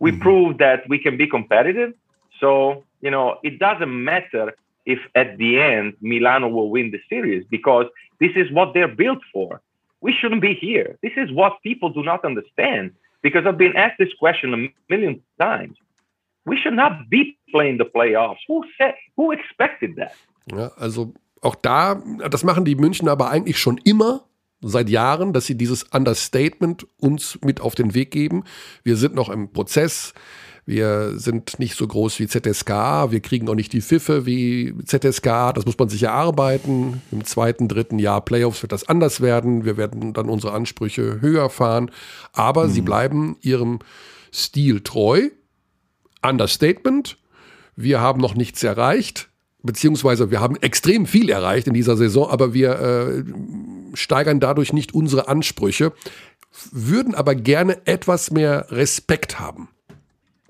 [0.00, 1.94] We proved that we can be competitive.
[2.40, 4.54] So, you know, it doesn't matter
[4.86, 7.86] if at the end Milano will win the series because
[8.18, 9.60] this is what they're built for.
[10.00, 10.98] We shouldn't be here.
[11.02, 12.92] This is what people do not understand
[13.22, 15.76] because I've been asked this question a million times.
[16.46, 18.38] We should not be playing the playoffs.
[18.48, 20.14] Who said, who expected that?
[20.50, 24.24] Ja, also auch da, das machen die München aber eigentlich schon immer
[24.62, 28.44] seit Jahren, dass sie dieses Understatement uns mit auf den Weg geben.
[28.84, 30.14] Wir sind noch im Prozess.
[30.70, 32.70] Wir sind nicht so groß wie ZSK,
[33.10, 37.02] wir kriegen auch nicht die Pfiffe wie ZSK, das muss man sich erarbeiten.
[37.10, 39.64] Im zweiten, dritten Jahr Playoffs wird das anders werden.
[39.64, 41.90] Wir werden dann unsere Ansprüche höher fahren,
[42.32, 42.70] aber mhm.
[42.70, 43.80] sie bleiben ihrem
[44.32, 45.30] Stil treu.
[46.22, 47.18] Understatement.
[47.74, 49.28] Wir haben noch nichts erreicht,
[49.64, 53.24] beziehungsweise wir haben extrem viel erreicht in dieser Saison, aber wir äh,
[53.94, 55.92] steigern dadurch nicht unsere Ansprüche,
[56.70, 59.68] würden aber gerne etwas mehr Respekt haben.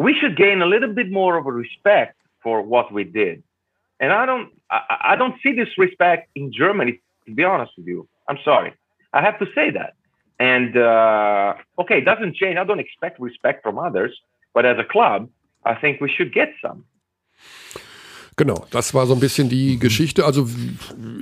[0.01, 3.43] We should gain a little bit more of a respect for what we did.
[4.01, 4.81] And I don't, I,
[5.13, 6.93] I don't see this respect in Germany.
[7.27, 8.73] To be honest with you, I'm sorry,
[9.13, 9.93] I have to say that.
[10.39, 12.57] And uh, okay, it doesn't change.
[12.57, 14.13] I don't expect respect from others,
[14.55, 15.29] but as a club,
[15.67, 16.85] I think we should get some.
[18.37, 20.25] Genau, das war so ein bisschen die Geschichte.
[20.25, 20.47] Also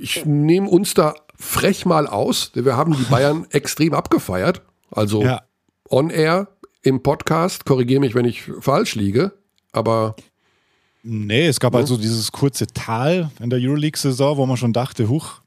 [0.01, 2.53] ich nehme uns da frech mal aus.
[2.55, 4.63] Wir haben die Bayern extrem abgefeiert.
[4.93, 5.43] Also ja.
[5.91, 6.47] on air,
[6.83, 7.65] im Podcast.
[7.65, 9.33] Korrigiere mich, wenn ich falsch liege,
[9.73, 10.17] aber.
[11.03, 15.41] Nee, es gab also dieses kurze Tal in der Euroleague-Saison, wo man schon dachte, huch,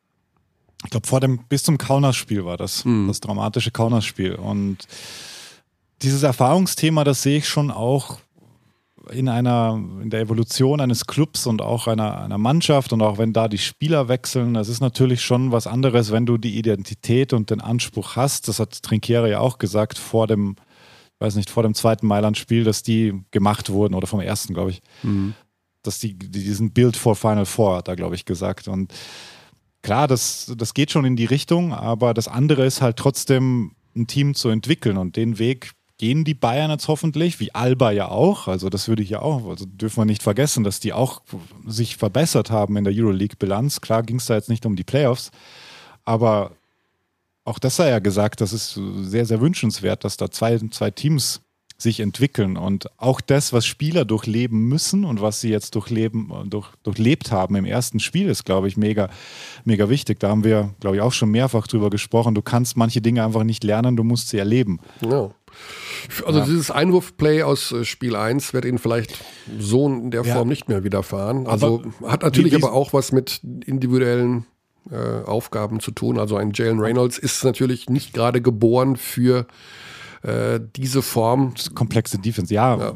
[0.84, 3.08] ich glaube, vor dem, bis zum Kaunas-Spiel war das, mhm.
[3.08, 4.36] das dramatische Kaunas-Spiel.
[4.36, 4.88] Und
[6.02, 8.20] dieses Erfahrungsthema, das sehe ich schon auch
[9.12, 13.34] in einer, in der Evolution eines Clubs und auch einer, einer Mannschaft und auch wenn
[13.34, 17.50] da die Spieler wechseln, das ist natürlich schon was anderes, wenn du die Identität und
[17.50, 18.48] den Anspruch hast.
[18.48, 20.56] Das hat Trinkiere ja auch gesagt vor dem
[21.22, 24.82] weiß nicht, vor dem zweiten Mailand-Spiel, dass die gemacht wurden oder vom ersten, glaube ich.
[25.04, 25.34] Mhm.
[25.84, 28.68] Dass die, die diesen Build for Final Four, hat er, glaube ich, gesagt.
[28.68, 28.94] Und
[29.82, 34.08] klar, das, das geht schon in die Richtung, aber das andere ist halt trotzdem ein
[34.08, 38.48] Team zu entwickeln und den Weg gehen die Bayern jetzt hoffentlich, wie Alba ja auch.
[38.48, 41.22] Also das würde ich ja auch, also dürfen wir nicht vergessen, dass die auch
[41.68, 43.82] sich verbessert haben in der Euroleague-Bilanz.
[43.82, 45.30] Klar ging es da jetzt nicht um die Playoffs,
[46.04, 46.54] aber
[47.44, 51.42] auch das sei ja gesagt, das ist sehr, sehr wünschenswert, dass da zwei, zwei Teams
[51.82, 56.70] sich entwickeln und auch das, was Spieler durchleben müssen und was sie jetzt durchleben, durch,
[56.84, 59.10] durchlebt haben im ersten Spiel, ist, glaube ich, mega,
[59.66, 60.20] mega wichtig.
[60.20, 62.36] Da haben wir, glaube ich, auch schon mehrfach drüber gesprochen.
[62.36, 64.80] Du kannst manche Dinge einfach nicht lernen, du musst sie erleben.
[65.02, 65.32] Ja.
[66.26, 66.46] Also ja.
[66.46, 69.18] dieses Einwurfplay aus äh, Spiel 1 wird Ihnen vielleicht
[69.60, 70.46] so in der Form ja.
[70.46, 71.46] nicht mehr widerfahren.
[71.46, 74.46] Also aber hat natürlich wie, wie aber auch was mit individuellen
[74.90, 76.20] äh, Aufgaben zu tun.
[76.20, 79.46] Also ein Jalen Reynolds ist natürlich nicht gerade geboren für
[80.24, 81.54] äh, diese Form.
[81.76, 82.78] Komplexe Defense, ja.
[82.78, 82.94] ja.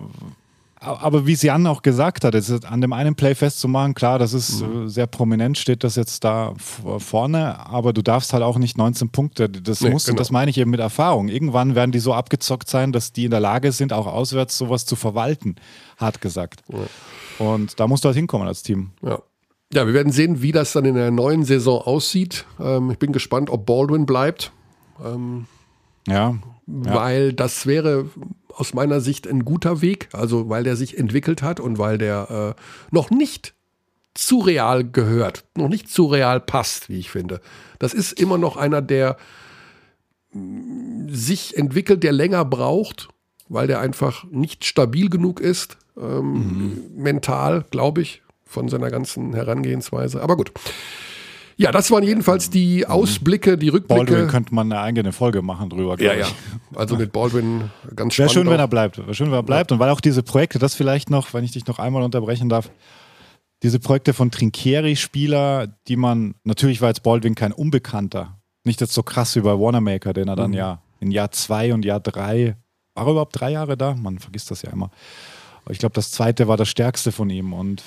[0.86, 4.62] Aber wie Jan auch gesagt hat, ist an dem einen Play festzumachen, klar, das ist
[4.62, 4.86] mhm.
[4.86, 9.10] Äh, sehr prominent, steht das jetzt da vorne, aber du darfst halt auch nicht 19
[9.10, 10.18] Punkte, das nee, musst genau.
[10.18, 11.28] das meine ich eben mit Erfahrung.
[11.28, 14.86] Irgendwann werden die so abgezockt sein, dass die in der Lage sind, auch auswärts sowas
[14.86, 15.56] zu verwalten,
[15.98, 16.62] hart gesagt.
[16.68, 17.46] Ja.
[17.46, 18.92] Und da musst du halt hinkommen als Team.
[19.02, 19.20] Ja.
[19.74, 22.46] Ja, wir werden sehen, wie das dann in der neuen Saison aussieht.
[22.60, 24.52] Ähm, ich bin gespannt, ob Baldwin bleibt.
[25.04, 25.48] Ähm,
[26.08, 26.36] ja,
[26.68, 28.10] weil das wäre
[28.50, 32.56] aus meiner Sicht ein guter Weg, also weil der sich entwickelt hat und weil der
[32.58, 32.62] äh,
[32.92, 33.54] noch nicht
[34.14, 37.42] zu real gehört, noch nicht zu real passt, wie ich finde.
[37.80, 39.18] Das ist immer noch einer, der
[40.32, 43.10] mm, sich entwickelt, der länger braucht,
[43.50, 46.84] weil der einfach nicht stabil genug ist, ähm, mhm.
[46.96, 50.22] mental, glaube ich, von seiner ganzen Herangehensweise.
[50.22, 50.52] Aber gut.
[51.58, 54.06] Ja, das waren jedenfalls die Ausblicke, die Rückblicke.
[54.06, 56.00] Baldwin könnte man eine eigene Folge machen drüber.
[56.02, 56.28] Ja, ja.
[56.76, 58.18] Also mit Baldwin ganz spannend.
[58.18, 58.52] Wäre schön, auch.
[58.52, 58.98] wenn er bleibt.
[58.98, 59.72] Wäre schön, wenn er bleibt.
[59.72, 59.76] Ja.
[59.76, 62.70] Und weil auch diese Projekte, das vielleicht noch, wenn ich dich noch einmal unterbrechen darf,
[63.64, 68.38] diese Projekte von Trinkieri-Spieler, die man, natürlich war jetzt Baldwin kein Unbekannter.
[68.66, 70.58] Nicht jetzt so krass wie bei Wanamaker, den er dann mhm.
[70.58, 72.58] ja in Jahr zwei und Jahr drei,
[72.96, 73.96] war er überhaupt drei Jahre da?
[73.96, 74.92] Man vergisst das ja immer.
[75.64, 77.54] Aber ich glaube, das zweite war das stärkste von ihm.
[77.54, 77.84] Und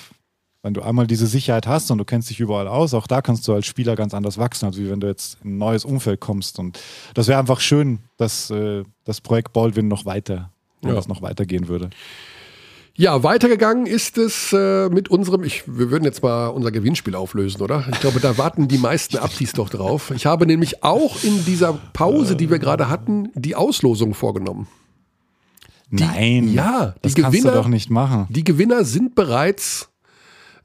[0.61, 3.47] wenn du einmal diese Sicherheit hast und du kennst dich überall aus, auch da kannst
[3.47, 6.59] du als Spieler ganz anders wachsen, als wenn du jetzt in ein neues Umfeld kommst.
[6.59, 6.79] Und
[7.13, 10.51] das wäre einfach schön, dass äh, das Projekt Baldwin noch weiter,
[10.83, 10.93] ja.
[10.93, 11.89] das noch weitergehen würde.
[12.95, 17.61] Ja, weitergegangen ist es äh, mit unserem, ich, wir würden jetzt mal unser Gewinnspiel auflösen,
[17.61, 17.85] oder?
[17.89, 20.11] Ich glaube, da warten die meisten Abtis doch drauf.
[20.13, 24.67] Ich habe nämlich auch in dieser Pause, die wir gerade hatten, die Auslosung vorgenommen.
[25.91, 28.27] Die, Nein, ja, die das Gewinner, kannst du doch nicht machen.
[28.29, 29.88] Die Gewinner sind bereits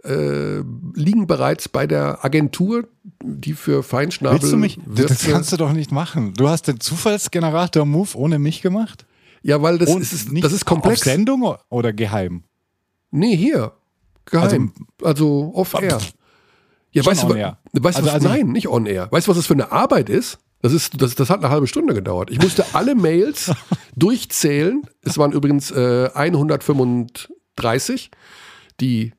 [0.04, 0.62] äh,
[0.94, 2.88] liegen bereits bei der Agentur,
[3.22, 4.40] die für Feinschnabel.
[4.40, 4.78] Willst du mich?
[4.86, 6.34] Das kannst du doch nicht machen.
[6.34, 9.06] Du hast den Zufallsgenerator-Move ohne mich gemacht?
[9.42, 11.00] Ja, weil das, ist, das ist komplex.
[11.00, 12.44] Auf Sendung oder geheim?
[13.10, 13.72] Nee, hier.
[14.24, 14.72] Geheim.
[15.02, 16.00] Also, also off-air.
[16.92, 19.08] Ja, weißt du, weißt also, was, also nein, nicht on-air.
[19.10, 20.38] Weißt du, was das für eine Arbeit ist?
[20.62, 22.30] Das, ist das, das hat eine halbe Stunde gedauert.
[22.30, 23.52] Ich musste alle Mails
[23.96, 24.82] durchzählen.
[25.02, 28.10] Es waren übrigens äh, 135,
[28.80, 29.12] die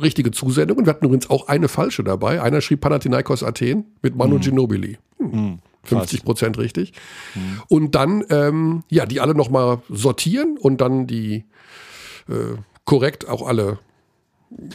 [0.00, 0.86] richtige Zusendungen.
[0.86, 2.42] Wir hatten übrigens auch eine falsche dabei.
[2.42, 4.40] Einer schrieb Panathinaikos Athen mit Manu mhm.
[4.40, 4.98] Ginobili.
[5.18, 5.58] Hm.
[5.84, 6.92] 50 Prozent richtig.
[7.34, 7.62] Mhm.
[7.68, 11.44] Und dann, ähm, ja, die alle nochmal sortieren und dann die
[12.28, 13.78] äh, korrekt auch alle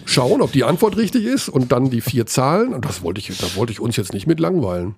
[0.06, 2.74] schauen, ob die Antwort richtig ist und dann die vier Zahlen.
[2.74, 4.96] Und das wollte ich, da wollte ich uns jetzt nicht mit langweilen.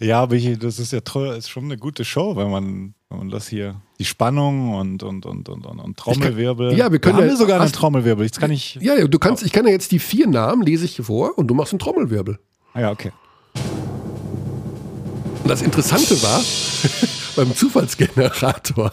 [0.00, 3.18] Ja, aber ich, das ist ja toll, ist schon eine gute Show, wenn man, wenn
[3.18, 6.70] man das hier, die Spannung und, und, und, und, und Trommelwirbel.
[6.70, 8.24] Kann, ja, wir können wir haben ja, sogar einen Trommelwirbel.
[8.24, 8.78] Jetzt kann ich.
[8.80, 11.54] Ja, du kannst, ich kann ja jetzt die vier Namen lese ich vor und du
[11.54, 12.38] machst einen Trommelwirbel.
[12.74, 13.12] Ah ja, okay.
[15.42, 16.42] Und das Interessante war
[17.36, 18.92] beim Zufallsgenerator,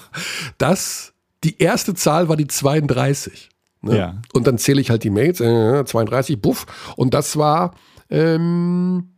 [0.58, 1.14] dass
[1.44, 3.50] die erste Zahl war die 32.
[3.82, 3.98] Ne?
[3.98, 4.22] Ja.
[4.34, 6.66] Und dann zähle ich halt die Mails, äh, 32, buff.
[6.96, 7.74] Und das war
[8.10, 9.13] ähm,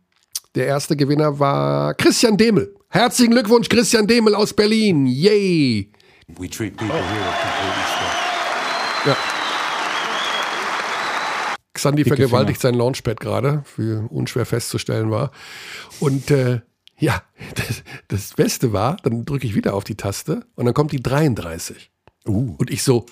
[0.56, 2.74] der erste Gewinner war Christian Demel.
[2.88, 5.06] Herzlichen Glückwunsch, Christian Demel aus Berlin.
[5.06, 5.92] Yay!
[6.28, 7.14] We treat people oh.
[7.14, 9.16] here completely Ja.
[11.74, 12.72] Xandi Dicke vergewaltigt Finger.
[12.72, 15.30] sein Launchpad gerade, wie unschwer festzustellen war.
[16.00, 16.62] Und äh,
[16.98, 17.22] ja,
[17.54, 21.02] das, das, Beste war, dann drücke ich wieder auf die Taste und dann kommt die
[21.02, 21.90] 33.
[22.26, 22.56] Uh.
[22.58, 23.04] Und ich so,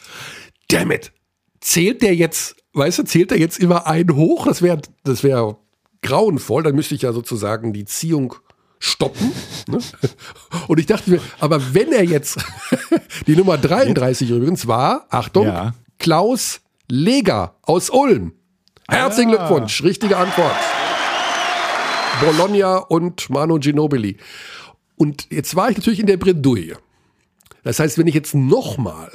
[0.68, 1.12] damn it,
[1.60, 4.46] zählt der jetzt, weißt du, zählt der jetzt immer einen hoch?
[4.46, 5.58] Das wäre das wär
[6.04, 8.34] grauenvoll, dann müsste ich ja sozusagen die Ziehung
[8.78, 9.32] stoppen.
[9.66, 9.78] Ne?
[10.68, 12.38] Und ich dachte mir, aber wenn er jetzt,
[13.26, 15.74] die Nummer 33 übrigens war, Achtung, ja.
[15.98, 18.34] Klaus Leger aus Ulm.
[18.88, 19.36] Herzlichen ah.
[19.48, 20.54] Glückwunsch, richtige Antwort.
[22.20, 24.18] Bologna und Manu Ginobili.
[24.96, 26.76] Und jetzt war ich natürlich in der Bredouille.
[27.64, 29.10] Das heißt, wenn ich jetzt nochmal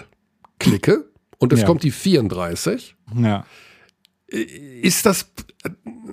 [0.60, 1.66] klicke und es Ja.
[1.68, 3.46] kommt die 34, Ja.
[4.28, 5.32] ist das,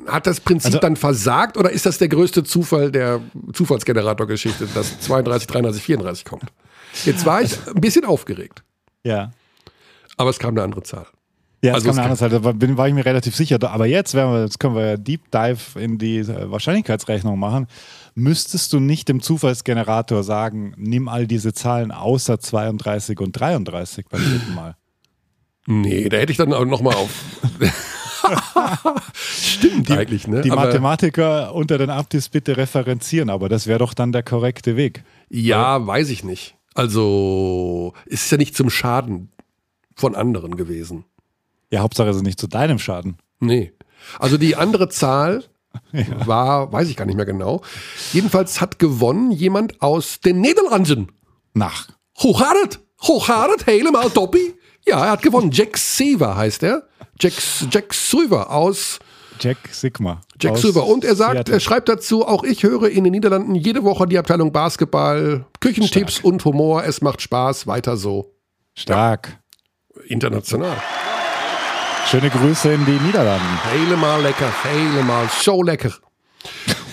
[0.06, 3.20] hat das Prinzip Also- dann versagt oder ist das der größte Zufall der
[3.52, 6.44] Zufallsgenerator-Geschichte, dass 32, 33, 34 kommt?
[7.04, 8.62] Jetzt war ich ein bisschen aufgeregt,
[9.04, 9.30] Ja.
[10.16, 11.06] aber es kam eine andere Zahl.
[11.62, 13.58] Ja, Also es eine andere Seite, da bin, war ich mir relativ sicher.
[13.62, 17.66] Aber jetzt, wir, jetzt können wir ja Deep Dive in die äh, Wahrscheinlichkeitsrechnung machen.
[18.14, 24.20] Müsstest du nicht dem Zufallsgenerator sagen, nimm all diese Zahlen außer 32 und 33 beim
[24.22, 24.76] dritten Mal?
[25.66, 27.10] Nee, da hätte ich dann auch nochmal auf.
[29.14, 30.42] Stimmt eigentlich, ne?
[30.42, 34.76] Die Aber- Mathematiker unter den Aptis bitte referenzieren, aber das wäre doch dann der korrekte
[34.76, 35.02] Weg.
[35.28, 36.54] Ja, weiß ich nicht.
[36.74, 39.30] Also, es ist ja nicht zum Schaden
[39.94, 41.04] von anderen gewesen.
[41.70, 43.16] Ja, Hauptsache es ist nicht zu deinem Schaden.
[43.40, 43.72] Nee.
[44.18, 45.44] Also die andere Zahl
[46.26, 47.62] war, weiß ich gar nicht mehr genau.
[48.12, 51.08] Jedenfalls hat gewonnen jemand aus den Niederlanden.
[51.54, 51.88] Nach.
[52.18, 54.54] Hochhardt, Hochhardt, helemaal toppie.
[54.86, 55.50] Ja, er hat gewonnen.
[55.50, 56.86] Jack Sever heißt er.
[57.20, 57.32] Jack,
[57.70, 58.98] Jack Sever aus
[59.38, 60.20] Jack Sigma.
[60.40, 60.86] Jack aus Sever.
[60.86, 61.54] Und er sagt, Seattle.
[61.54, 66.20] er schreibt dazu, auch ich höre in den Niederlanden jede Woche die Abteilung Basketball, Küchentipps
[66.20, 66.84] und Humor.
[66.84, 67.66] Es macht Spaß.
[67.66, 68.32] Weiter so.
[68.74, 69.38] Stark.
[70.06, 70.76] International.
[72.10, 73.58] Schöne Grüße in die Niederlanden.
[73.72, 75.92] Helemaal lecker, helemaal so lecker.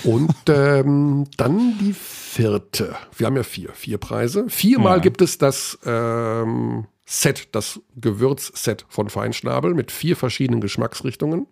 [0.04, 2.96] Und ähm, dann die vierte.
[3.16, 4.46] Wir haben ja vier, vier Preise.
[4.50, 5.02] Viermal Ja.
[5.04, 11.48] gibt es das ähm, Set, das Gewürzset von Feinschnabel mit vier verschiedenen Geschmacksrichtungen.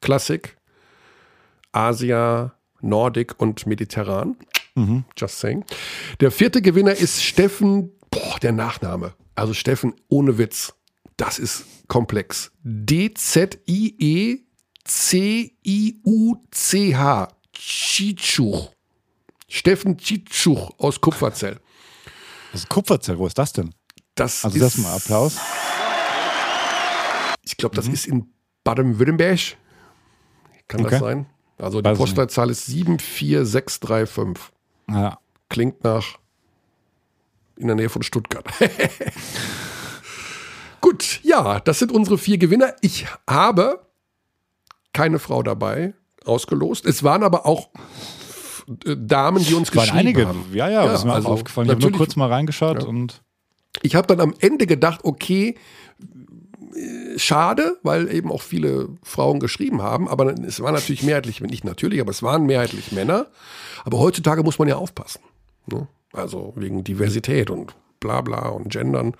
[0.00, 0.56] Klassik,
[1.72, 4.36] Asia, Nordic und Mediterran.
[5.16, 5.64] Just saying.
[6.20, 9.14] Der vierte Gewinner ist Steffen, boah, der Nachname.
[9.34, 10.74] Also Steffen ohne Witz.
[11.16, 12.52] Das ist komplex.
[12.62, 13.58] D-Z-I-E-C-I-U-C-H.
[17.52, 18.70] Tschichuch.
[19.48, 21.60] Steffen Tschichuch aus Kupferzell.
[22.52, 23.74] Das ist Kupferzell, wo ist das denn?
[24.22, 25.36] Das Also ist, das mal Applaus.
[27.42, 27.76] Ich glaube, Mhm.
[27.76, 28.28] das ist in
[28.64, 29.56] Baden-Württemberg.
[30.68, 30.90] Kann Okay.
[30.90, 31.26] das sein?
[31.58, 31.98] Also die Weiß ich nicht.
[31.98, 34.52] Postleitzahl ist 74635.
[34.90, 35.18] Ja.
[35.48, 36.18] Klingt nach
[37.56, 38.44] in der Nähe von Stuttgart.
[40.80, 42.74] Gut, ja, das sind unsere vier Gewinner.
[42.80, 43.86] Ich habe
[44.92, 45.94] keine Frau dabei
[46.24, 46.84] ausgelost.
[46.86, 47.68] Es waren aber auch
[48.66, 50.26] Damen, die uns geschrieben einige.
[50.28, 50.44] haben.
[50.52, 51.68] Ja, ja, das ist mir also aufgefallen.
[51.68, 52.88] Ich habe nur kurz mal reingeschaut Ja.
[52.88, 53.22] und
[53.80, 55.56] Ich habe dann am Ende gedacht, okay,
[56.74, 61.64] äh, schade, weil eben auch viele Frauen geschrieben haben, aber es war natürlich mehrheitlich, nicht
[61.64, 63.26] natürlich, aber es waren mehrheitlich Männer.
[63.84, 65.20] Aber heutzutage muss man ja aufpassen.
[65.66, 65.88] Ne?
[66.12, 69.14] Also wegen Diversität und bla bla und Gendern.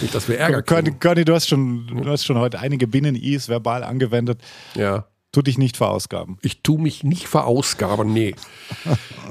[0.00, 0.98] Nicht, dass wir Ärger kriegen.
[0.98, 4.40] Conny, du hast schon, du hast schon heute einige Binnen-Is verbal angewendet.
[4.74, 5.06] Ja.
[5.32, 6.36] Tu dich nicht verausgaben.
[6.42, 8.34] Ich tu mich nicht verausgaben, nee.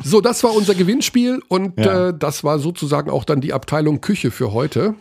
[0.03, 2.09] So, das war unser Gewinnspiel und Ja.
[2.09, 4.95] äh, das war sozusagen auch dann die Abteilung Küche für heute.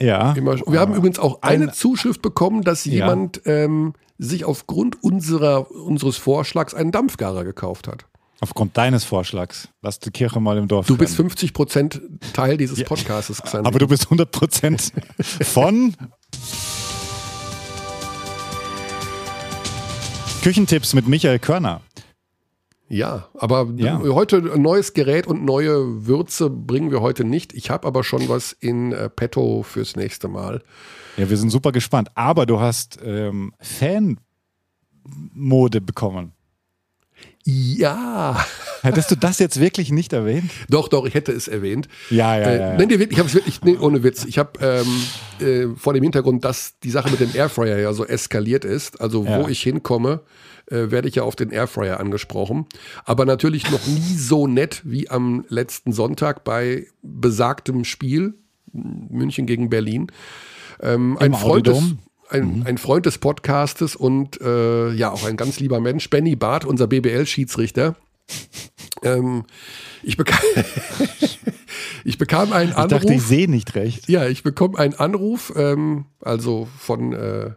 [0.00, 0.32] Ja.
[0.34, 2.92] Immer, wir haben übrigens auch eine Ein- Zuschrift bekommen, dass Ja.
[2.92, 8.04] jemand ähm, sich aufgrund unserer, unseres Vorschlags einen Dampfgarer gekauft hat.
[8.40, 9.68] Aufgrund deines Vorschlags.
[9.82, 10.86] Lass die Kirche mal im Dorf.
[10.86, 11.30] Du bist brennen.
[11.30, 12.00] 50 Prozent
[12.34, 13.66] Teil dieses Podcasts, Xander.
[13.66, 14.92] Aber du bist 100 Prozent
[15.42, 15.96] von
[20.42, 21.80] Küchentipps mit Michael Körner.
[22.88, 24.00] ja, aber Ja.
[24.00, 27.52] heute ein neues Gerät und neue Würze bringen wir heute nicht.
[27.52, 30.62] Ich habe aber schon was in äh, petto fürs nächste Mal.
[31.18, 32.08] Ja, wir sind super gespannt.
[32.14, 34.20] Aber du hast ähm, Fanmode
[35.82, 36.32] bekommen.
[37.50, 38.44] Ja,
[38.82, 40.50] Hättest du das jetzt wirklich nicht erwähnt?
[40.68, 41.88] doch, doch, ich hätte es erwähnt.
[42.10, 42.68] Ja, ja, Äh, ja.
[42.72, 42.76] ja.
[42.76, 44.26] Nein, ich habe es wirklich, nee, ohne Witz.
[44.26, 44.84] Ich habe
[45.40, 49.00] ähm, äh, vor dem Hintergrund, dass die Sache mit dem Airfryer ja so eskaliert ist,
[49.00, 49.48] also wo Ja.
[49.48, 50.20] ich hinkomme,
[50.66, 52.66] äh, werde ich ja auf den Airfryer angesprochen.
[53.06, 58.34] Aber natürlich noch nie so nett wie am letzten Sonntag bei besagtem Spiel
[58.74, 60.08] München gegen Berlin.
[60.82, 61.78] Ähm, ein, Freund des,
[62.30, 66.64] Ein, ein Freund des Podcastes und äh, ja, auch ein ganz lieber Mensch, Benny Barth,
[66.66, 67.96] unser BBL-Schiedsrichter.
[69.02, 69.44] Ähm,
[70.02, 70.38] ich, bekam,
[72.04, 72.88] ich bekam einen ich Anruf.
[73.00, 74.08] dachte, ich sehe nicht recht.
[74.08, 77.52] Ja, ich bekomme einen Anruf, ähm, also von, äh,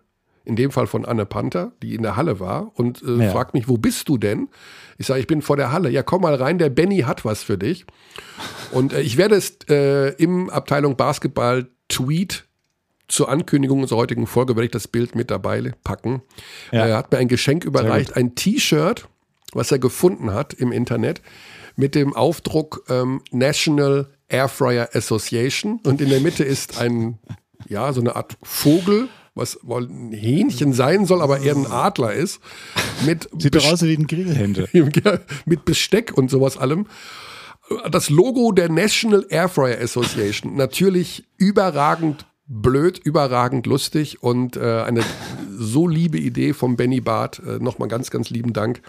[0.45, 3.31] in dem Fall von Anne Panther, die in der Halle war und äh, Ja.
[3.31, 4.48] fragt mich, wo bist du denn?
[4.98, 5.89] Ich sage, ich bin vor der Halle.
[5.89, 7.85] Ja, komm mal rein, der Benny hat was für dich.
[8.72, 12.45] Und äh, ich werde es äh, im Abteilung Basketball Tweet
[13.12, 16.22] zur Ankündigung unserer heutigen Folge, werde ich das Bild mit dabei packen.
[16.72, 16.88] Ja.
[16.88, 19.08] Er hat mir ein Geschenk überreicht, ein T-Shirt,
[19.54, 21.22] was er gefunden hat im Internet,
[21.76, 25.80] mit dem Aufdruck ähm, National Airfryer Association.
[25.84, 27.20] Und in der Mitte ist ein,
[27.68, 32.14] ja, so eine Art Vogel, was wohl ein Hähnchen sein soll, aber eher ein Adler
[32.14, 32.40] ist.
[33.06, 34.70] Mit Sieht doch aus wie ein Grillhände.
[35.46, 36.88] mit Besteck und sowas allem.
[37.90, 40.56] das Logo der National Airfryer Association.
[40.56, 45.02] Natürlich überragend blöd, überragend lustig und äh, eine
[45.57, 47.40] so liebe Idee von Benny Barth.
[47.40, 48.82] Äh, Nochmal ganz, ganz lieben Dank.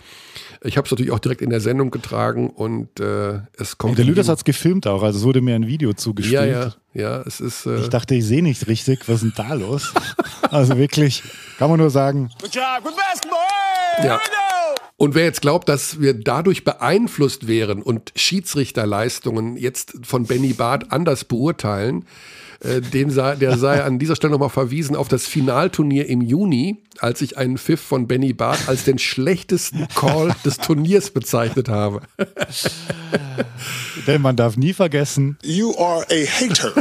[0.63, 3.93] Ich habe es natürlich auch direkt in der Sendung getragen und äh, es kommt.
[3.93, 6.35] Und der Lüders hat es gefilmt auch, also es wurde mir ein Video zugespielt.
[6.35, 7.67] Ja, ja, ja, es ist.
[7.67, 9.09] Äh, ich dachte, ich sehe nicht richtig.
[9.09, 9.93] Was ist denn da los?
[10.51, 11.23] also wirklich,
[11.59, 12.31] kann man nur sagen.
[12.41, 13.39] Good job, good basketball.
[13.97, 14.13] Hey, Ja.
[14.13, 14.83] here we go.
[14.97, 20.93] Und wer jetzt glaubt, dass wir dadurch beeinflusst wären und Schiedsrichterleistungen jetzt von Benny Barth
[20.93, 22.05] anders beurteilen,
[22.63, 26.83] äh, den sei, der sei an dieser Stelle nochmal verwiesen auf das Finalturnier im Juni,
[26.99, 32.01] als ich einen Pfiff von Benny Barth als den schlechtesten Call des Turniers bezeichnet habe.
[34.07, 36.73] Denn man darf nie vergessen, You are a hater.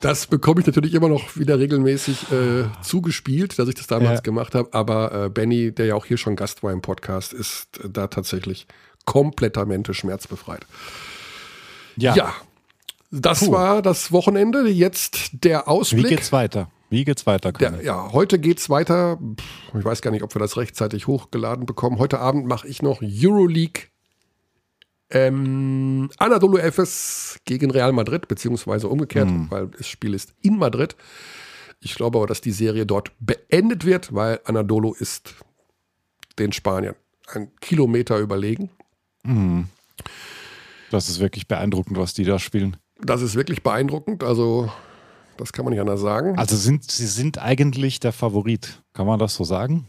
[0.00, 4.20] Das bekomme ich natürlich immer noch wieder regelmäßig äh, zugespielt, dass ich das damals Ja.
[4.20, 4.68] gemacht habe.
[4.72, 8.06] Aber äh, Benny, der ja auch hier schon Gast war im Podcast, ist äh, da
[8.06, 8.68] tatsächlich
[9.06, 10.66] komplettamente schmerzbefreit.
[11.96, 12.32] ja, Ja,
[13.10, 13.52] das Puh.
[13.52, 14.68] war das Wochenende.
[14.68, 16.08] Jetzt der wie Ausblick.
[16.08, 16.70] geht's weiter?
[16.90, 17.52] Wie geht's weiter?
[17.52, 19.18] Der, ja, heute geht's weiter.
[19.78, 21.98] Ich weiß gar nicht, ob wir das rechtzeitig hochgeladen bekommen.
[21.98, 23.84] Heute Abend mache ich noch Euroleague
[25.10, 30.96] ähm, Anadolu Efes gegen Real Madrid, beziehungsweise umgekehrt, weil das Spiel ist in Madrid.
[31.80, 35.34] Ich glaube aber, dass die Serie dort beendet wird, weil Anadolu ist
[36.38, 36.94] den Spaniern
[37.28, 38.70] ein Kilometer überlegen.
[40.90, 42.76] Das ist wirklich beeindruckend, was die da spielen.
[43.00, 44.24] Das ist wirklich beeindruckend.
[44.24, 44.70] Also,
[45.36, 46.36] das kann man nicht anders sagen.
[46.38, 48.82] Also sind sie sind eigentlich der Favorit.
[48.92, 49.88] Kann man das so sagen?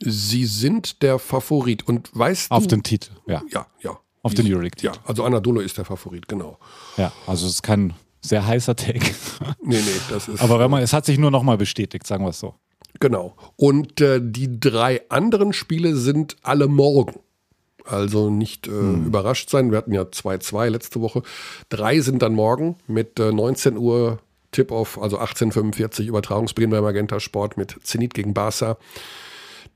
[0.00, 1.86] Sie sind der Favorit.
[1.86, 2.76] Und weißt Auf du.
[2.76, 3.42] den Titel, ja.
[3.50, 3.98] Ja, ja.
[4.22, 4.92] Auf den Euroleague-Titel.
[4.92, 6.58] Ja, also Anadolu ist der Favorit, genau.
[6.96, 8.98] Ja, also es ist kein sehr heißer Take.
[9.62, 10.40] Nee, nee, das ist.
[10.40, 12.54] Aber wenn man, es hat sich nur nochmal bestätigt, sagen wir es so.
[13.00, 13.36] Genau.
[13.56, 17.20] Und äh, die drei anderen Spiele sind alle morgen.
[17.86, 19.70] Also nicht äh, überrascht sein.
[19.70, 21.22] Wir hatten ja 2-2 letzte Woche.
[21.68, 24.18] Drei sind dann morgen mit äh, 19 Uhr
[24.52, 28.78] Tip-Off, also 18.45 Übertragungsbeginn bei Magenta Sport mit Zenit gegen Barca.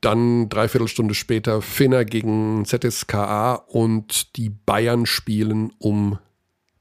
[0.01, 6.17] Dann dreiviertel Stunde später Finner gegen ZSKA und die Bayern spielen um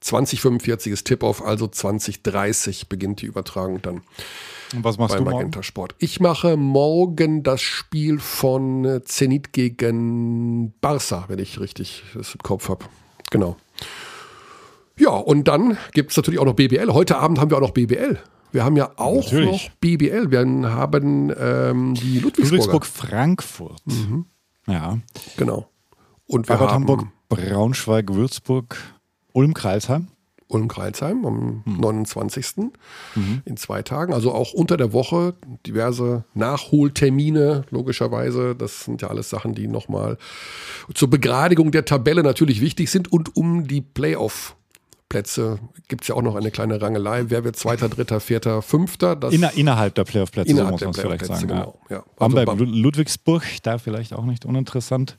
[0.00, 4.00] 2045 ist Tip-Off, also 2030 beginnt die Übertragung dann
[4.74, 5.36] Und was machst bei du morgen?
[5.36, 5.94] Magenta Sport.
[5.98, 12.40] Ich mache morgen das Spiel von äh, Zenit gegen Barca, wenn ich richtig das im
[12.42, 12.84] Kopf habe.
[13.30, 13.56] Genau.
[14.96, 16.92] Ja, und dann gibt es natürlich auch noch BBL.
[16.92, 18.18] Heute Abend haben wir auch noch BBL.
[18.52, 19.68] Wir haben ja auch Natürlich.
[19.68, 20.30] noch BBL.
[20.30, 22.18] Wir haben ähm, die.
[22.18, 23.82] Ludwigsburg, Frankfurt.
[24.66, 24.98] Ja.
[25.36, 25.68] Genau.
[26.26, 28.76] Und wir haben Hamburg, Braunschweig, Würzburg,
[29.32, 30.08] Ulm, Kreilsheim.
[30.50, 31.76] Ulm-Kreilsheim am Hm.
[31.80, 32.46] 29.
[33.44, 34.12] in zwei Tagen.
[34.12, 35.34] Also auch unter der Woche
[35.66, 38.54] diverse Nachholtermine, logischerweise.
[38.54, 40.18] Das sind ja alles Sachen, die nochmal
[40.94, 43.12] zur Begradigung der Tabelle natürlich wichtig sind.
[43.12, 45.58] Und um die Playoff-Plätze
[45.88, 47.24] gibt es ja auch noch eine kleine Rangelei.
[47.28, 49.16] Wer wird Zweiter, Dritter, Vierter, Fünfter?
[49.16, 51.48] Das Inner, innerhalb der Playoff-Plätze, so muss man es vielleicht sagen.
[51.48, 51.78] genau.
[51.88, 51.96] Ja.
[51.98, 55.18] Also Bamberg, Bam- Lu- Ludwigsburg, da vielleicht auch nicht uninteressant.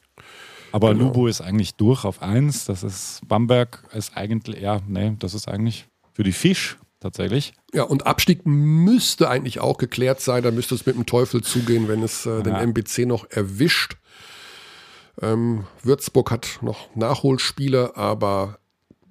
[0.71, 1.05] Aber Genau.
[1.05, 2.65] Lubo ist eigentlich durch auf eins.
[2.65, 7.53] Das ist Bamberg ist eigentlich, ja, nee, das ist eigentlich für die Fisch tatsächlich.
[7.73, 10.43] Ja, und Abstieg müsste eigentlich auch geklärt sein.
[10.43, 12.61] Da müsste es mit dem Teufel zugehen, wenn es äh, den Ja.
[12.61, 13.97] MBC noch erwischt.
[15.21, 18.59] Ähm, Würzburg hat noch Nachholspiele, aber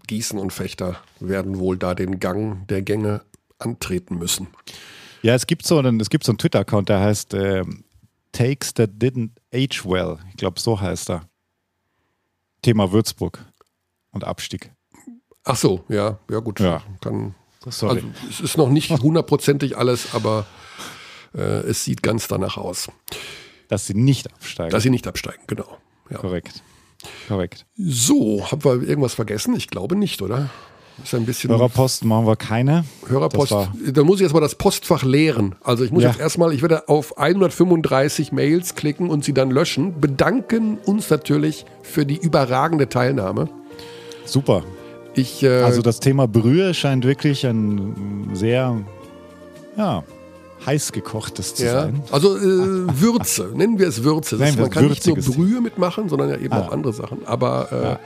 [0.06, 3.22] Gießen und Fechter werden wohl da den Gang der Gänge
[3.58, 4.48] antreten müssen.
[5.22, 7.84] Ja, es gibt so einen, es gibt so einen Twitter-Account, der heißt ähm,
[8.32, 10.16] Takes That Didn't Age Well.
[10.30, 11.28] Ich glaube, so heißt er.
[12.62, 13.44] Thema Würzburg
[14.10, 14.72] und Abstieg.
[15.44, 16.60] Ach so, ja, ja gut.
[16.60, 16.82] Ja.
[17.00, 17.34] Kann,
[17.66, 17.96] Sorry.
[17.96, 20.46] also, es ist noch nicht hundertprozentig alles, aber
[21.34, 22.88] äh, es sieht ganz danach aus,
[23.68, 24.70] dass sie nicht absteigen.
[24.70, 25.78] dass sie nicht absteigen, genau.
[26.10, 26.18] Ja.
[26.18, 26.62] Korrekt.
[27.28, 27.66] Korrekt.
[27.76, 29.54] So, haben wir irgendwas vergessen?
[29.56, 30.50] Ich glaube nicht, oder?
[31.02, 32.84] Ist ein bisschen Hörerposten machen wir keine.
[33.06, 33.52] Hörerpost.
[33.92, 35.54] Da muss ich jetzt mal das Postfach leeren.
[35.62, 36.10] Also ich muss Ja.
[36.10, 40.00] jetzt erstmal, ich werde auf 135 Mails klicken und sie dann löschen.
[40.00, 43.48] Bedanken uns natürlich für die überragende Teilnahme.
[44.24, 44.62] Super.
[45.14, 48.76] Ich, äh, Also das Thema Brühe scheint wirklich ein sehr,
[49.76, 50.04] ja,
[50.66, 52.02] heiß gekochtes zu ja, sein.
[52.12, 54.38] also äh, Würze, nennen wir es Würze.
[54.38, 55.16] Wir man kann nicht nur.
[55.16, 56.60] Brühe mitmachen, sondern ja eben Ah.
[56.66, 57.26] auch andere Sachen.
[57.26, 57.98] Aber äh, ja.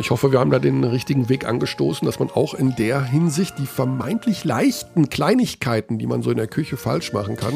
[0.00, 3.58] Ich hoffe, wir haben da den richtigen Weg angestoßen, dass man auch in der Hinsicht
[3.58, 7.54] die vermeintlich leichten Kleinigkeiten, die man so in der Küche falsch machen kann,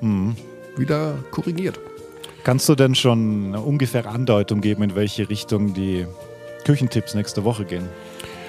[0.00, 0.36] Mhm.
[0.76, 1.78] wieder korrigiert.
[2.44, 6.06] Kannst du denn schon eine ungefähre Andeutung geben, in welche Richtung die
[6.64, 7.88] Küchentipps nächste Woche gehen?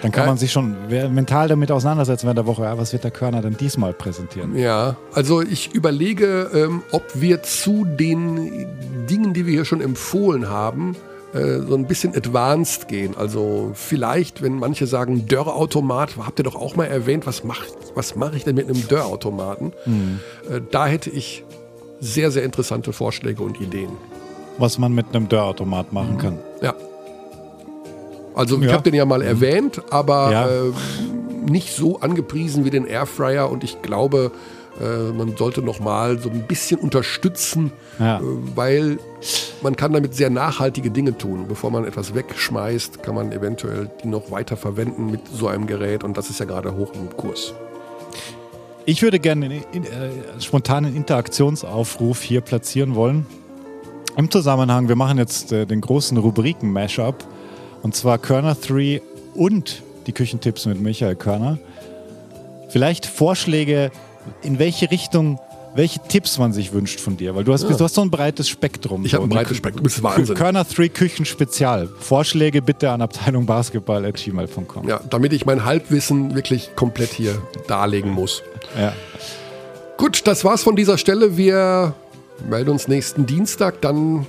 [0.04, 0.28] Dann kann Ja.
[0.28, 2.64] man sich schon mental damit auseinandersetzen während der Woche.
[2.64, 4.56] Ja, was wird der Körner denn diesmal präsentieren?
[4.56, 8.68] Ja, also ich überlege, ähm, ob wir zu den
[9.10, 10.96] Dingen, die wir hier schon empfohlen haben,
[11.38, 13.16] äh, so ein bisschen advanced gehen.
[13.18, 17.66] Also vielleicht, wenn manche sagen Dörrautomat, habt ihr doch auch mal erwähnt, was mache
[17.96, 19.74] was mach ich denn mit einem Dörrautomaten?
[19.86, 20.20] Mhm.
[20.50, 21.44] Äh, da hätte ich
[22.00, 23.90] sehr, sehr interessante Vorschläge und Ideen.
[24.60, 26.40] Was man mit einem Dörrautomat machen kann.
[26.62, 26.74] Ja.
[28.36, 28.74] Also ich Ja.
[28.74, 30.48] habe den ja mal erwähnt, aber Ja.
[30.48, 30.72] äh,
[31.50, 34.32] nicht so angepriesen wie den Airfryer und ich glaube,
[34.82, 38.18] äh, man sollte noch mal so ein bisschen unterstützen, Ja.
[38.20, 38.22] äh,
[38.56, 38.99] weil
[39.62, 41.45] man kann damit sehr nachhaltige Dinge tun.
[41.48, 46.04] Bevor man etwas wegschmeißt, kann man eventuell die noch weiter verwenden mit so einem Gerät
[46.04, 47.54] und das ist ja gerade hoch im Kurs.
[48.86, 50.10] Ich würde gerne einen in, äh,
[50.40, 53.26] spontanen Interaktionsaufruf hier platzieren wollen.
[54.16, 57.26] Im Zusammenhang, wir machen jetzt äh, den großen Rubriken-Mashup.
[57.84, 59.02] Und zwar Körner 3
[59.36, 61.60] und die Küchentipps mit Michael Körner.
[62.70, 63.91] Vielleicht Vorschläge,
[64.41, 65.40] in welche Richtung,
[65.76, 67.36] welche Tipps man sich wünscht von dir.
[67.36, 69.06] Weil du hast, du hast so ein breites Spektrum.
[69.06, 69.36] Ich habe ein so.
[69.36, 70.36] breites Spektrum, das ist Wahnsinn.
[70.36, 71.90] Körner 3 Küchenspezial.
[71.99, 74.88] Vorschläge bitte an abteilungbasketball.gmail.com.
[74.88, 78.44] Ja, damit ich mein Halbwissen wirklich komplett hier darlegen muss.
[78.78, 78.94] Ja.
[79.98, 81.38] Gut, das war's von dieser Stelle.
[81.38, 81.94] Wir
[82.48, 83.82] melden uns nächsten Dienstag.
[83.82, 84.26] Dann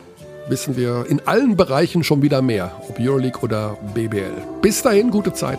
[0.49, 4.33] wissen wir in allen Bereichen schon wieder mehr, ob Euroleague oder BBL.
[4.63, 5.59] Bis dahin, gute Zeit.